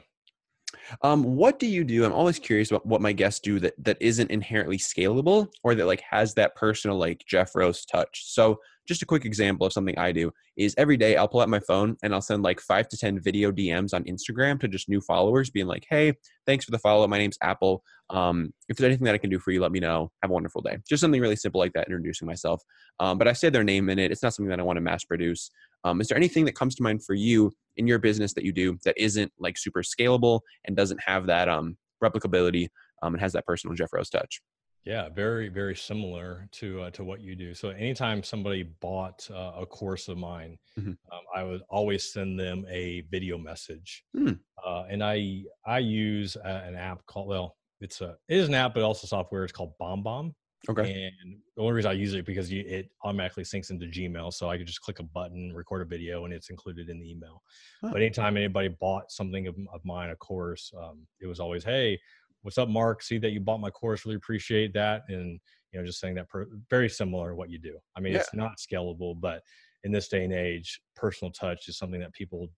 Um, 1.02 1.24
what 1.24 1.60
do 1.60 1.68
you 1.68 1.84
do? 1.84 2.06
I'm 2.06 2.14
always 2.14 2.40
curious 2.40 2.72
about 2.72 2.86
what 2.86 3.02
my 3.02 3.12
guests 3.12 3.40
do 3.40 3.60
that 3.60 3.74
that 3.84 3.98
isn't 4.00 4.32
inherently 4.32 4.78
scalable 4.78 5.48
or 5.64 5.76
that 5.76 5.86
like 5.86 6.02
has 6.10 6.34
that 6.36 6.56
personal 6.56 6.98
like 6.98 7.24
Jeff 7.28 7.56
Rose 7.56 7.86
touch. 7.86 8.24
So 8.26 8.60
just 8.90 9.04
a 9.04 9.06
quick 9.06 9.24
example 9.24 9.68
of 9.68 9.72
something 9.72 9.98
I 10.00 10.12
do 10.12 10.32
is 10.58 10.74
every 10.78 10.98
day 10.98 11.16
I'll 11.16 11.28
pull 11.28 11.42
out 11.42 11.48
my 11.48 11.60
phone 11.60 11.96
and 12.02 12.12
I'll 12.12 12.22
send 12.22 12.42
like 12.42 12.60
five 12.60 12.90
to 12.90 12.98
10 12.98 13.20
video 13.22 13.52
DMs 13.52 13.94
on 13.94 14.04
Instagram 14.06 14.60
to 14.62 14.68
just 14.68 14.90
new 14.90 15.00
followers 15.00 15.52
being 15.52 15.68
like, 15.68 15.86
Hey, 15.88 16.14
thanks 16.48 16.66
for 16.66 16.72
the 16.72 16.80
follow. 16.80 17.08
My 17.08 17.20
name's 17.20 17.38
Apple. 17.42 17.84
Um, 18.10 18.52
if 18.68 18.78
there's 18.78 18.88
anything 18.88 19.06
that 19.06 19.14
I 19.14 19.20
can 19.20 19.30
do 19.30 19.38
for 19.38 19.52
you, 19.52 19.62
let 19.62 19.72
me 19.72 19.80
know. 19.80 20.12
Have 20.24 20.32
a 20.32 20.34
wonderful 20.34 20.62
day. 20.62 20.80
Just 20.90 21.02
something 21.02 21.22
really 21.22 21.36
simple 21.36 21.60
like 21.60 21.74
that, 21.74 21.88
introducing 21.88 22.26
myself. 22.26 22.64
Um, 23.00 23.20
but 23.20 23.28
I 23.28 23.34
say 23.34 23.52
their 23.52 23.64
name 23.64 23.90
in 23.90 24.00
it. 24.00 24.12
It's 24.12 24.24
not 24.24 24.34
something 24.34 24.50
that 24.50 24.60
I 24.60 24.64
want 24.64 24.78
to 24.78 24.82
mass 24.82 25.04
produce. 25.04 25.52
Um, 25.84 26.02
is 26.02 26.08
there 26.08 26.18
anything 26.18 26.46
that 26.46 26.56
comes 26.56 26.76
to 26.76 26.84
mind 26.84 27.04
for 27.04 27.14
you 27.14 27.52
in 27.78 27.88
your 27.88 28.00
business 28.00 28.34
that 28.34 28.44
you 28.44 28.52
do 28.52 28.78
that 28.86 28.98
isn't 28.98 29.32
like 29.40 29.58
super 29.58 29.82
scalable 29.82 30.42
and 30.66 30.76
doesn't 30.76 31.00
have 31.02 31.26
that 31.28 31.48
um, 31.48 31.78
replicability 32.04 32.68
um, 33.02 33.14
and 33.14 33.22
has 33.22 33.34
that 33.34 33.46
personal 33.46 33.76
Jeff 33.76 33.94
Rose 33.94 34.10
touch? 34.10 34.42
Yeah, 34.86 35.10
very 35.10 35.50
very 35.50 35.76
similar 35.76 36.48
to 36.54 36.84
uh, 36.84 36.90
to 36.92 37.04
what 37.04 37.20
you 37.22 37.36
do. 37.36 37.54
So 37.54 37.70
anytime 37.70 38.24
somebody 38.24 38.64
bought 38.64 39.28
uh, 39.30 39.52
a 39.58 39.66
course 39.66 40.08
of 40.08 40.18
mine, 40.18 40.58
mm-hmm. 40.80 40.90
um, 40.90 41.22
I 41.36 41.44
would 41.44 41.62
always 41.70 42.12
send 42.12 42.40
them 42.40 42.66
a 42.70 43.02
video 43.12 43.38
message, 43.38 44.04
mm. 44.16 44.40
uh, 44.66 44.84
and 44.90 45.04
I 45.04 45.44
I 45.66 45.80
use 45.80 46.38
a, 46.38 46.64
an 46.66 46.76
app 46.76 47.06
called 47.06 47.28
well, 47.28 47.58
it's 47.82 48.00
a 48.00 48.16
it 48.30 48.38
is 48.38 48.48
an 48.48 48.54
app, 48.54 48.74
but 48.74 48.84
also 48.84 49.06
software. 49.06 49.44
It's 49.44 49.54
called 49.54 49.74
BombBomb. 49.82 50.34
Okay. 50.68 51.12
And 51.22 51.38
the 51.55 51.62
only 51.62 51.74
reason 51.74 51.91
I 51.91 51.93
use 51.93 52.14
it 52.14 52.26
because 52.26 52.51
you, 52.51 52.64
it 52.68 52.89
automatically 53.03 53.43
syncs 53.43 53.70
into 53.70 53.86
Gmail, 53.86 54.34
so 54.34 54.49
I 54.49 54.57
could 54.57 54.68
just 54.68 54.82
click 54.82 54.99
a 54.99 55.03
button, 55.03 55.53
record 55.53 55.82
a 55.82 55.86
video, 55.86 56.26
and 56.26 56.34
it's 56.34 56.49
included 56.49 56.89
in 56.89 56.99
the 56.99 57.10
email. 57.10 57.41
Huh. 57.82 57.89
But 57.93 58.01
anytime 58.01 58.36
anybody 58.36 58.68
bought 58.68 59.10
something 59.12 59.47
of, 59.47 59.55
of 59.74 59.86
mine, 59.86 60.10
a 60.10 60.16
course, 60.18 60.72
um, 60.78 61.07
it 61.22 61.28
was 61.28 61.39
always, 61.39 61.64
"Hey, 61.64 61.97
what's 62.41 62.57
up, 62.57 62.68
Mark? 62.68 63.01
See 63.01 63.18
that 63.20 63.32
you 63.32 63.39
bought 63.39 63.62
my 63.62 63.70
course. 63.70 64.05
Really 64.05 64.18
appreciate 64.18 64.74
that." 64.74 65.03
And 65.07 65.39
you 65.72 65.80
know, 65.80 65.86
just 65.86 65.99
saying 65.99 66.16
that 66.16 66.28
per, 66.28 66.47
very 66.70 66.89
similar 66.89 67.30
to 67.30 67.36
what 67.36 67.49
you 67.49 67.60
do. 67.60 67.78
I 67.95 68.01
mean, 68.01 68.14
yeah. 68.14 68.20
it's 68.20 68.34
not 68.34 68.57
scalable, 68.57 69.20
but 69.20 69.41
in 69.84 69.93
this 69.93 70.10
day 70.10 70.26
and 70.26 70.34
age, 70.34 70.82
personal 70.95 71.32
touch 71.32 71.70
is 71.70 71.78
something 71.78 72.01
that 72.01 72.14
people 72.14 72.49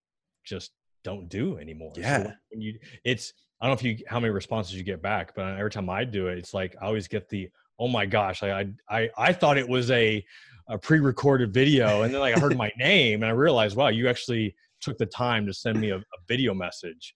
just 0.43 0.71
don't 1.03 1.29
do 1.29 1.57
anymore. 1.57 1.93
Yeah. 1.95 2.23
So 2.23 2.31
when 2.49 2.61
you, 2.61 2.79
it's 3.03 3.33
I 3.59 3.67
don't 3.67 3.75
know 3.75 3.89
if 3.89 3.99
you 3.99 4.05
how 4.07 4.19
many 4.19 4.31
responses 4.31 4.73
you 4.73 4.83
get 4.83 5.01
back, 5.01 5.35
but 5.35 5.57
every 5.57 5.69
time 5.69 5.89
I 5.89 6.03
do 6.03 6.27
it, 6.27 6.39
it's 6.39 6.53
like 6.53 6.75
I 6.81 6.85
always 6.85 7.07
get 7.07 7.29
the 7.29 7.49
oh 7.81 7.87
my 7.87 8.05
gosh, 8.05 8.43
I 8.43 8.67
I 8.89 9.09
I 9.17 9.33
thought 9.33 9.57
it 9.57 9.67
was 9.67 9.89
a 9.91 10.23
a 10.69 10.77
pre-recorded 10.77 11.53
video, 11.53 12.03
and 12.03 12.13
then 12.13 12.21
like 12.21 12.37
I 12.37 12.39
heard 12.39 12.55
my 12.55 12.71
name 12.77 13.23
and 13.23 13.29
I 13.29 13.33
realized, 13.33 13.75
wow, 13.75 13.87
you 13.87 14.07
actually 14.07 14.55
took 14.79 14.97
the 14.97 15.07
time 15.07 15.45
to 15.47 15.53
send 15.53 15.81
me 15.81 15.89
a, 15.89 15.97
a 15.97 16.19
video 16.27 16.53
message. 16.53 17.15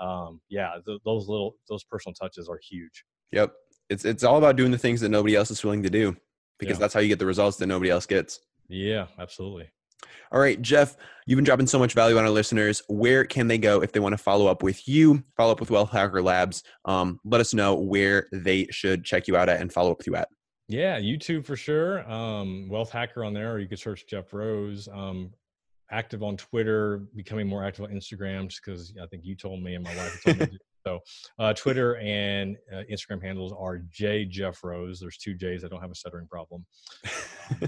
Um, 0.00 0.40
yeah, 0.48 0.72
th- 0.84 1.00
those 1.04 1.28
little 1.28 1.56
those 1.68 1.84
personal 1.84 2.14
touches 2.14 2.48
are 2.48 2.58
huge. 2.68 3.04
Yep, 3.32 3.52
it's 3.90 4.04
it's 4.04 4.24
all 4.24 4.38
about 4.38 4.56
doing 4.56 4.70
the 4.70 4.78
things 4.78 5.00
that 5.02 5.10
nobody 5.10 5.36
else 5.36 5.50
is 5.50 5.62
willing 5.62 5.82
to 5.82 5.90
do 5.90 6.16
because 6.58 6.76
yeah. 6.76 6.80
that's 6.80 6.94
how 6.94 7.00
you 7.00 7.08
get 7.08 7.18
the 7.18 7.26
results 7.26 7.58
that 7.58 7.66
nobody 7.66 7.90
else 7.90 8.06
gets. 8.06 8.40
Yeah, 8.68 9.06
absolutely. 9.18 9.68
All 10.32 10.40
right, 10.40 10.60
Jeff, 10.60 10.96
you've 11.26 11.36
been 11.36 11.44
dropping 11.44 11.66
so 11.66 11.78
much 11.78 11.94
value 11.94 12.18
on 12.18 12.24
our 12.24 12.30
listeners. 12.30 12.82
Where 12.88 13.24
can 13.24 13.48
they 13.48 13.58
go 13.58 13.82
if 13.82 13.92
they 13.92 14.00
want 14.00 14.12
to 14.12 14.18
follow 14.18 14.46
up 14.48 14.62
with 14.62 14.88
you, 14.88 15.22
follow 15.36 15.52
up 15.52 15.60
with 15.60 15.70
Wealth 15.70 15.90
Hacker 15.90 16.22
Labs? 16.22 16.62
Um, 16.84 17.20
let 17.24 17.40
us 17.40 17.54
know 17.54 17.74
where 17.74 18.26
they 18.32 18.66
should 18.70 19.04
check 19.04 19.28
you 19.28 19.36
out 19.36 19.48
at 19.48 19.60
and 19.60 19.72
follow 19.72 19.92
up 19.92 19.98
with 19.98 20.06
you 20.06 20.16
at. 20.16 20.28
Yeah, 20.68 20.98
YouTube 20.98 21.46
for 21.46 21.56
sure. 21.56 22.08
Um, 22.10 22.68
Wealth 22.68 22.90
Hacker 22.90 23.24
on 23.24 23.32
there, 23.32 23.52
or 23.52 23.60
you 23.60 23.68
could 23.68 23.78
search 23.78 24.06
Jeff 24.08 24.32
Rose. 24.32 24.88
Um, 24.92 25.30
active 25.92 26.24
on 26.24 26.36
Twitter, 26.36 27.04
becoming 27.14 27.46
more 27.46 27.64
active 27.64 27.84
on 27.84 27.90
Instagram, 27.90 28.48
just 28.48 28.62
because 28.64 28.92
I 29.00 29.06
think 29.06 29.24
you 29.24 29.36
told 29.36 29.62
me 29.62 29.76
and 29.76 29.84
my 29.84 29.94
wife 29.96 30.22
told 30.24 30.40
me 30.40 30.58
So 30.86 31.00
uh, 31.40 31.52
Twitter 31.52 31.96
and 31.96 32.56
uh, 32.72 32.82
Instagram 32.90 33.20
handles 33.20 33.52
are 33.58 33.78
J 33.90 34.24
Jeff 34.24 34.62
Rose. 34.62 35.00
There's 35.00 35.16
two 35.16 35.34
J's. 35.34 35.64
I 35.64 35.68
don't 35.68 35.80
have 35.80 35.90
a 35.90 35.96
stuttering 35.96 36.28
problem. 36.28 36.64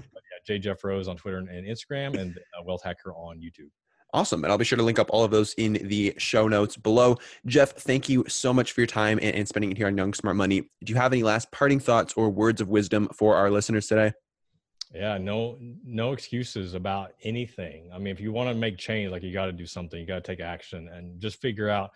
J 0.48 0.58
Jeff 0.58 0.82
Rose 0.82 1.08
on 1.08 1.16
Twitter 1.16 1.36
and, 1.36 1.48
and 1.48 1.66
Instagram, 1.66 2.18
and 2.18 2.36
uh, 2.36 2.62
Wealth 2.64 2.82
Hacker 2.82 3.12
on 3.12 3.38
YouTube. 3.38 3.68
Awesome. 4.14 4.42
And 4.42 4.50
I'll 4.50 4.56
be 4.56 4.64
sure 4.64 4.78
to 4.78 4.82
link 4.82 4.98
up 4.98 5.10
all 5.10 5.22
of 5.22 5.30
those 5.30 5.52
in 5.54 5.74
the 5.74 6.14
show 6.16 6.48
notes 6.48 6.78
below. 6.78 7.18
Jeff, 7.44 7.72
thank 7.72 8.08
you 8.08 8.24
so 8.26 8.54
much 8.54 8.72
for 8.72 8.80
your 8.80 8.86
time 8.86 9.18
and, 9.20 9.36
and, 9.36 9.46
spending 9.46 9.70
it 9.70 9.76
here 9.76 9.86
on 9.86 9.98
Young 9.98 10.14
Smart 10.14 10.34
Money. 10.34 10.62
Do 10.82 10.92
you 10.92 10.94
have 10.94 11.12
any 11.12 11.22
last 11.22 11.52
parting 11.52 11.78
thoughts 11.78 12.14
or 12.14 12.30
words 12.30 12.62
of 12.62 12.70
wisdom 12.70 13.08
for 13.12 13.36
our 13.36 13.50
listeners 13.50 13.86
today? 13.86 14.12
Yeah, 14.94 15.18
no, 15.18 15.58
no 15.84 16.12
excuses 16.12 16.72
about 16.72 17.10
anything. 17.22 17.90
I 17.94 17.98
mean, 17.98 18.06
if 18.14 18.18
you 18.18 18.32
want 18.32 18.48
to 18.48 18.54
make 18.54 18.78
change, 18.78 19.10
like 19.10 19.22
you 19.22 19.34
got 19.34 19.46
to 19.46 19.52
do 19.52 19.66
something, 19.66 20.00
you 20.00 20.06
got 20.06 20.24
to 20.24 20.36
take 20.36 20.40
action 20.40 20.88
and 20.88 21.20
just 21.20 21.42
figure 21.42 21.68
out 21.68 21.90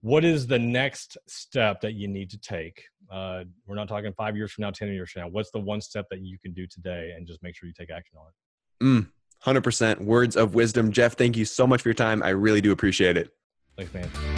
what 0.00 0.24
is 0.24 0.46
the 0.46 0.60
next 0.60 1.18
step 1.26 1.80
that 1.80 1.94
you 1.94 2.06
need 2.06 2.30
to 2.30 2.38
take. 2.38 2.84
Uh, 3.10 3.44
we're 3.66 3.74
not 3.74 3.88
talking 3.88 4.12
five 4.12 4.36
years 4.36 4.52
from 4.52 4.62
now, 4.62 4.70
10 4.70 4.88
years 4.88 5.10
from 5.10 5.22
now. 5.22 5.28
What's 5.28 5.50
the 5.50 5.60
one 5.60 5.80
step 5.80 6.06
that 6.10 6.20
you 6.20 6.38
can 6.38 6.52
do 6.52 6.66
today 6.66 7.14
and 7.16 7.26
just 7.26 7.42
make 7.42 7.56
sure 7.56 7.66
you 7.66 7.74
take 7.78 7.90
action 7.90 8.18
on 8.18 8.26
it? 8.28 9.06
Mm, 9.06 9.62
100% 9.62 10.00
words 10.02 10.36
of 10.36 10.54
wisdom. 10.54 10.92
Jeff, 10.92 11.16
thank 11.16 11.36
you 11.36 11.44
so 11.44 11.66
much 11.66 11.82
for 11.82 11.88
your 11.88 11.94
time. 11.94 12.22
I 12.22 12.30
really 12.30 12.60
do 12.60 12.72
appreciate 12.72 13.16
it. 13.16 13.30
Thanks, 13.76 13.94
man. 13.94 14.37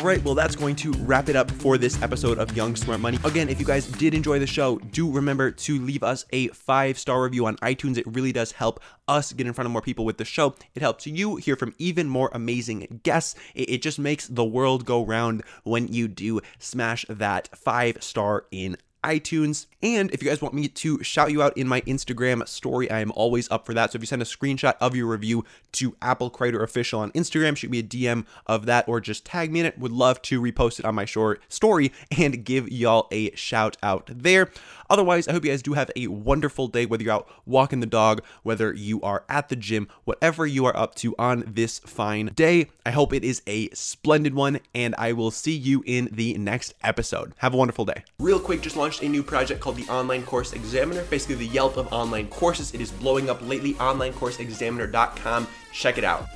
All 0.00 0.06
right, 0.06 0.24
well, 0.24 0.34
that's 0.34 0.56
going 0.56 0.76
to 0.76 0.92
wrap 0.92 1.28
it 1.28 1.36
up 1.36 1.50
for 1.50 1.76
this 1.76 2.00
episode 2.00 2.38
of 2.38 2.56
Young 2.56 2.74
Smart 2.74 3.00
Money. 3.00 3.18
Again, 3.22 3.50
if 3.50 3.60
you 3.60 3.66
guys 3.66 3.86
did 3.86 4.14
enjoy 4.14 4.38
the 4.38 4.46
show, 4.46 4.78
do 4.78 5.10
remember 5.10 5.50
to 5.50 5.78
leave 5.78 6.02
us 6.02 6.24
a 6.30 6.48
five 6.48 6.98
star 6.98 7.22
review 7.22 7.44
on 7.44 7.56
iTunes. 7.56 7.98
It 7.98 8.06
really 8.06 8.32
does 8.32 8.52
help 8.52 8.80
us 9.08 9.34
get 9.34 9.46
in 9.46 9.52
front 9.52 9.66
of 9.66 9.72
more 9.72 9.82
people 9.82 10.06
with 10.06 10.16
the 10.16 10.24
show. 10.24 10.54
It 10.74 10.80
helps 10.80 11.06
you 11.06 11.36
hear 11.36 11.54
from 11.54 11.74
even 11.76 12.08
more 12.08 12.30
amazing 12.32 13.00
guests. 13.02 13.34
It, 13.54 13.82
just 13.82 13.98
makes 13.98 14.26
the 14.26 14.42
world 14.42 14.86
go 14.86 15.04
round 15.04 15.42
when 15.64 15.88
you 15.88 16.08
do 16.08 16.40
smash 16.58 17.04
that 17.10 17.54
five 17.54 18.02
star 18.02 18.46
in 18.50 18.78
iTunes. 19.02 19.66
And 19.82 20.10
if 20.10 20.22
you 20.22 20.28
guys 20.28 20.42
want 20.42 20.54
me 20.54 20.68
to 20.68 21.02
shout 21.02 21.32
you 21.32 21.42
out 21.42 21.56
in 21.56 21.66
my 21.66 21.80
Instagram 21.82 22.46
story, 22.46 22.90
I 22.90 23.00
am 23.00 23.12
always 23.12 23.50
up 23.50 23.66
for 23.66 23.74
that. 23.74 23.92
So 23.92 23.96
if 23.96 24.02
you 24.02 24.06
send 24.06 24.22
a 24.22 24.26
screenshot 24.26 24.74
of 24.80 24.94
your 24.94 25.06
review 25.06 25.44
to 25.72 25.96
Apple 26.02 26.30
Crider 26.30 26.62
Official 26.62 27.00
on 27.00 27.10
Instagram, 27.12 27.56
shoot 27.56 27.70
me 27.70 27.78
a 27.78 27.82
DM 27.82 28.26
of 28.46 28.66
that 28.66 28.88
or 28.88 29.00
just 29.00 29.24
tag 29.24 29.52
me 29.52 29.60
in 29.60 29.66
it. 29.66 29.78
Would 29.78 29.92
love 29.92 30.20
to 30.22 30.40
repost 30.40 30.78
it 30.78 30.84
on 30.84 30.94
my 30.94 31.04
short 31.04 31.42
story 31.48 31.92
and 32.16 32.44
give 32.44 32.70
y'all 32.70 33.08
a 33.10 33.34
shout 33.34 33.76
out 33.82 34.10
there. 34.12 34.50
Otherwise, 34.90 35.28
I 35.28 35.32
hope 35.32 35.44
you 35.44 35.52
guys 35.52 35.62
do 35.62 35.74
have 35.74 35.90
a 35.94 36.08
wonderful 36.08 36.66
day, 36.66 36.84
whether 36.84 37.04
you're 37.04 37.12
out 37.12 37.30
walking 37.46 37.78
the 37.78 37.86
dog, 37.86 38.22
whether 38.42 38.74
you 38.74 39.00
are 39.02 39.24
at 39.28 39.48
the 39.48 39.56
gym, 39.56 39.88
whatever 40.04 40.46
you 40.46 40.66
are 40.66 40.76
up 40.76 40.96
to 40.96 41.14
on 41.16 41.44
this 41.46 41.78
fine 41.78 42.26
day. 42.34 42.66
I 42.84 42.90
hope 42.90 43.12
it 43.12 43.22
is 43.22 43.40
a 43.46 43.70
splendid 43.70 44.34
one, 44.34 44.58
and 44.74 44.96
I 44.98 45.12
will 45.12 45.30
see 45.30 45.56
you 45.56 45.84
in 45.86 46.08
the 46.10 46.36
next 46.36 46.74
episode. 46.82 47.34
Have 47.38 47.54
a 47.54 47.56
wonderful 47.56 47.84
day. 47.84 48.02
Real 48.18 48.40
quick, 48.40 48.62
just 48.62 48.76
launched 48.76 49.02
a 49.02 49.08
new 49.08 49.22
project 49.22 49.60
called 49.60 49.76
the 49.76 49.88
Online 49.88 50.24
Course 50.24 50.52
Examiner, 50.52 51.04
basically 51.04 51.36
the 51.36 51.46
Yelp 51.46 51.76
of 51.76 51.92
online 51.92 52.26
courses. 52.26 52.74
It 52.74 52.80
is 52.80 52.90
blowing 52.90 53.30
up 53.30 53.40
lately, 53.46 53.74
onlinecourseexaminer.com. 53.74 55.46
Check 55.72 55.98
it 55.98 56.04
out. 56.04 56.26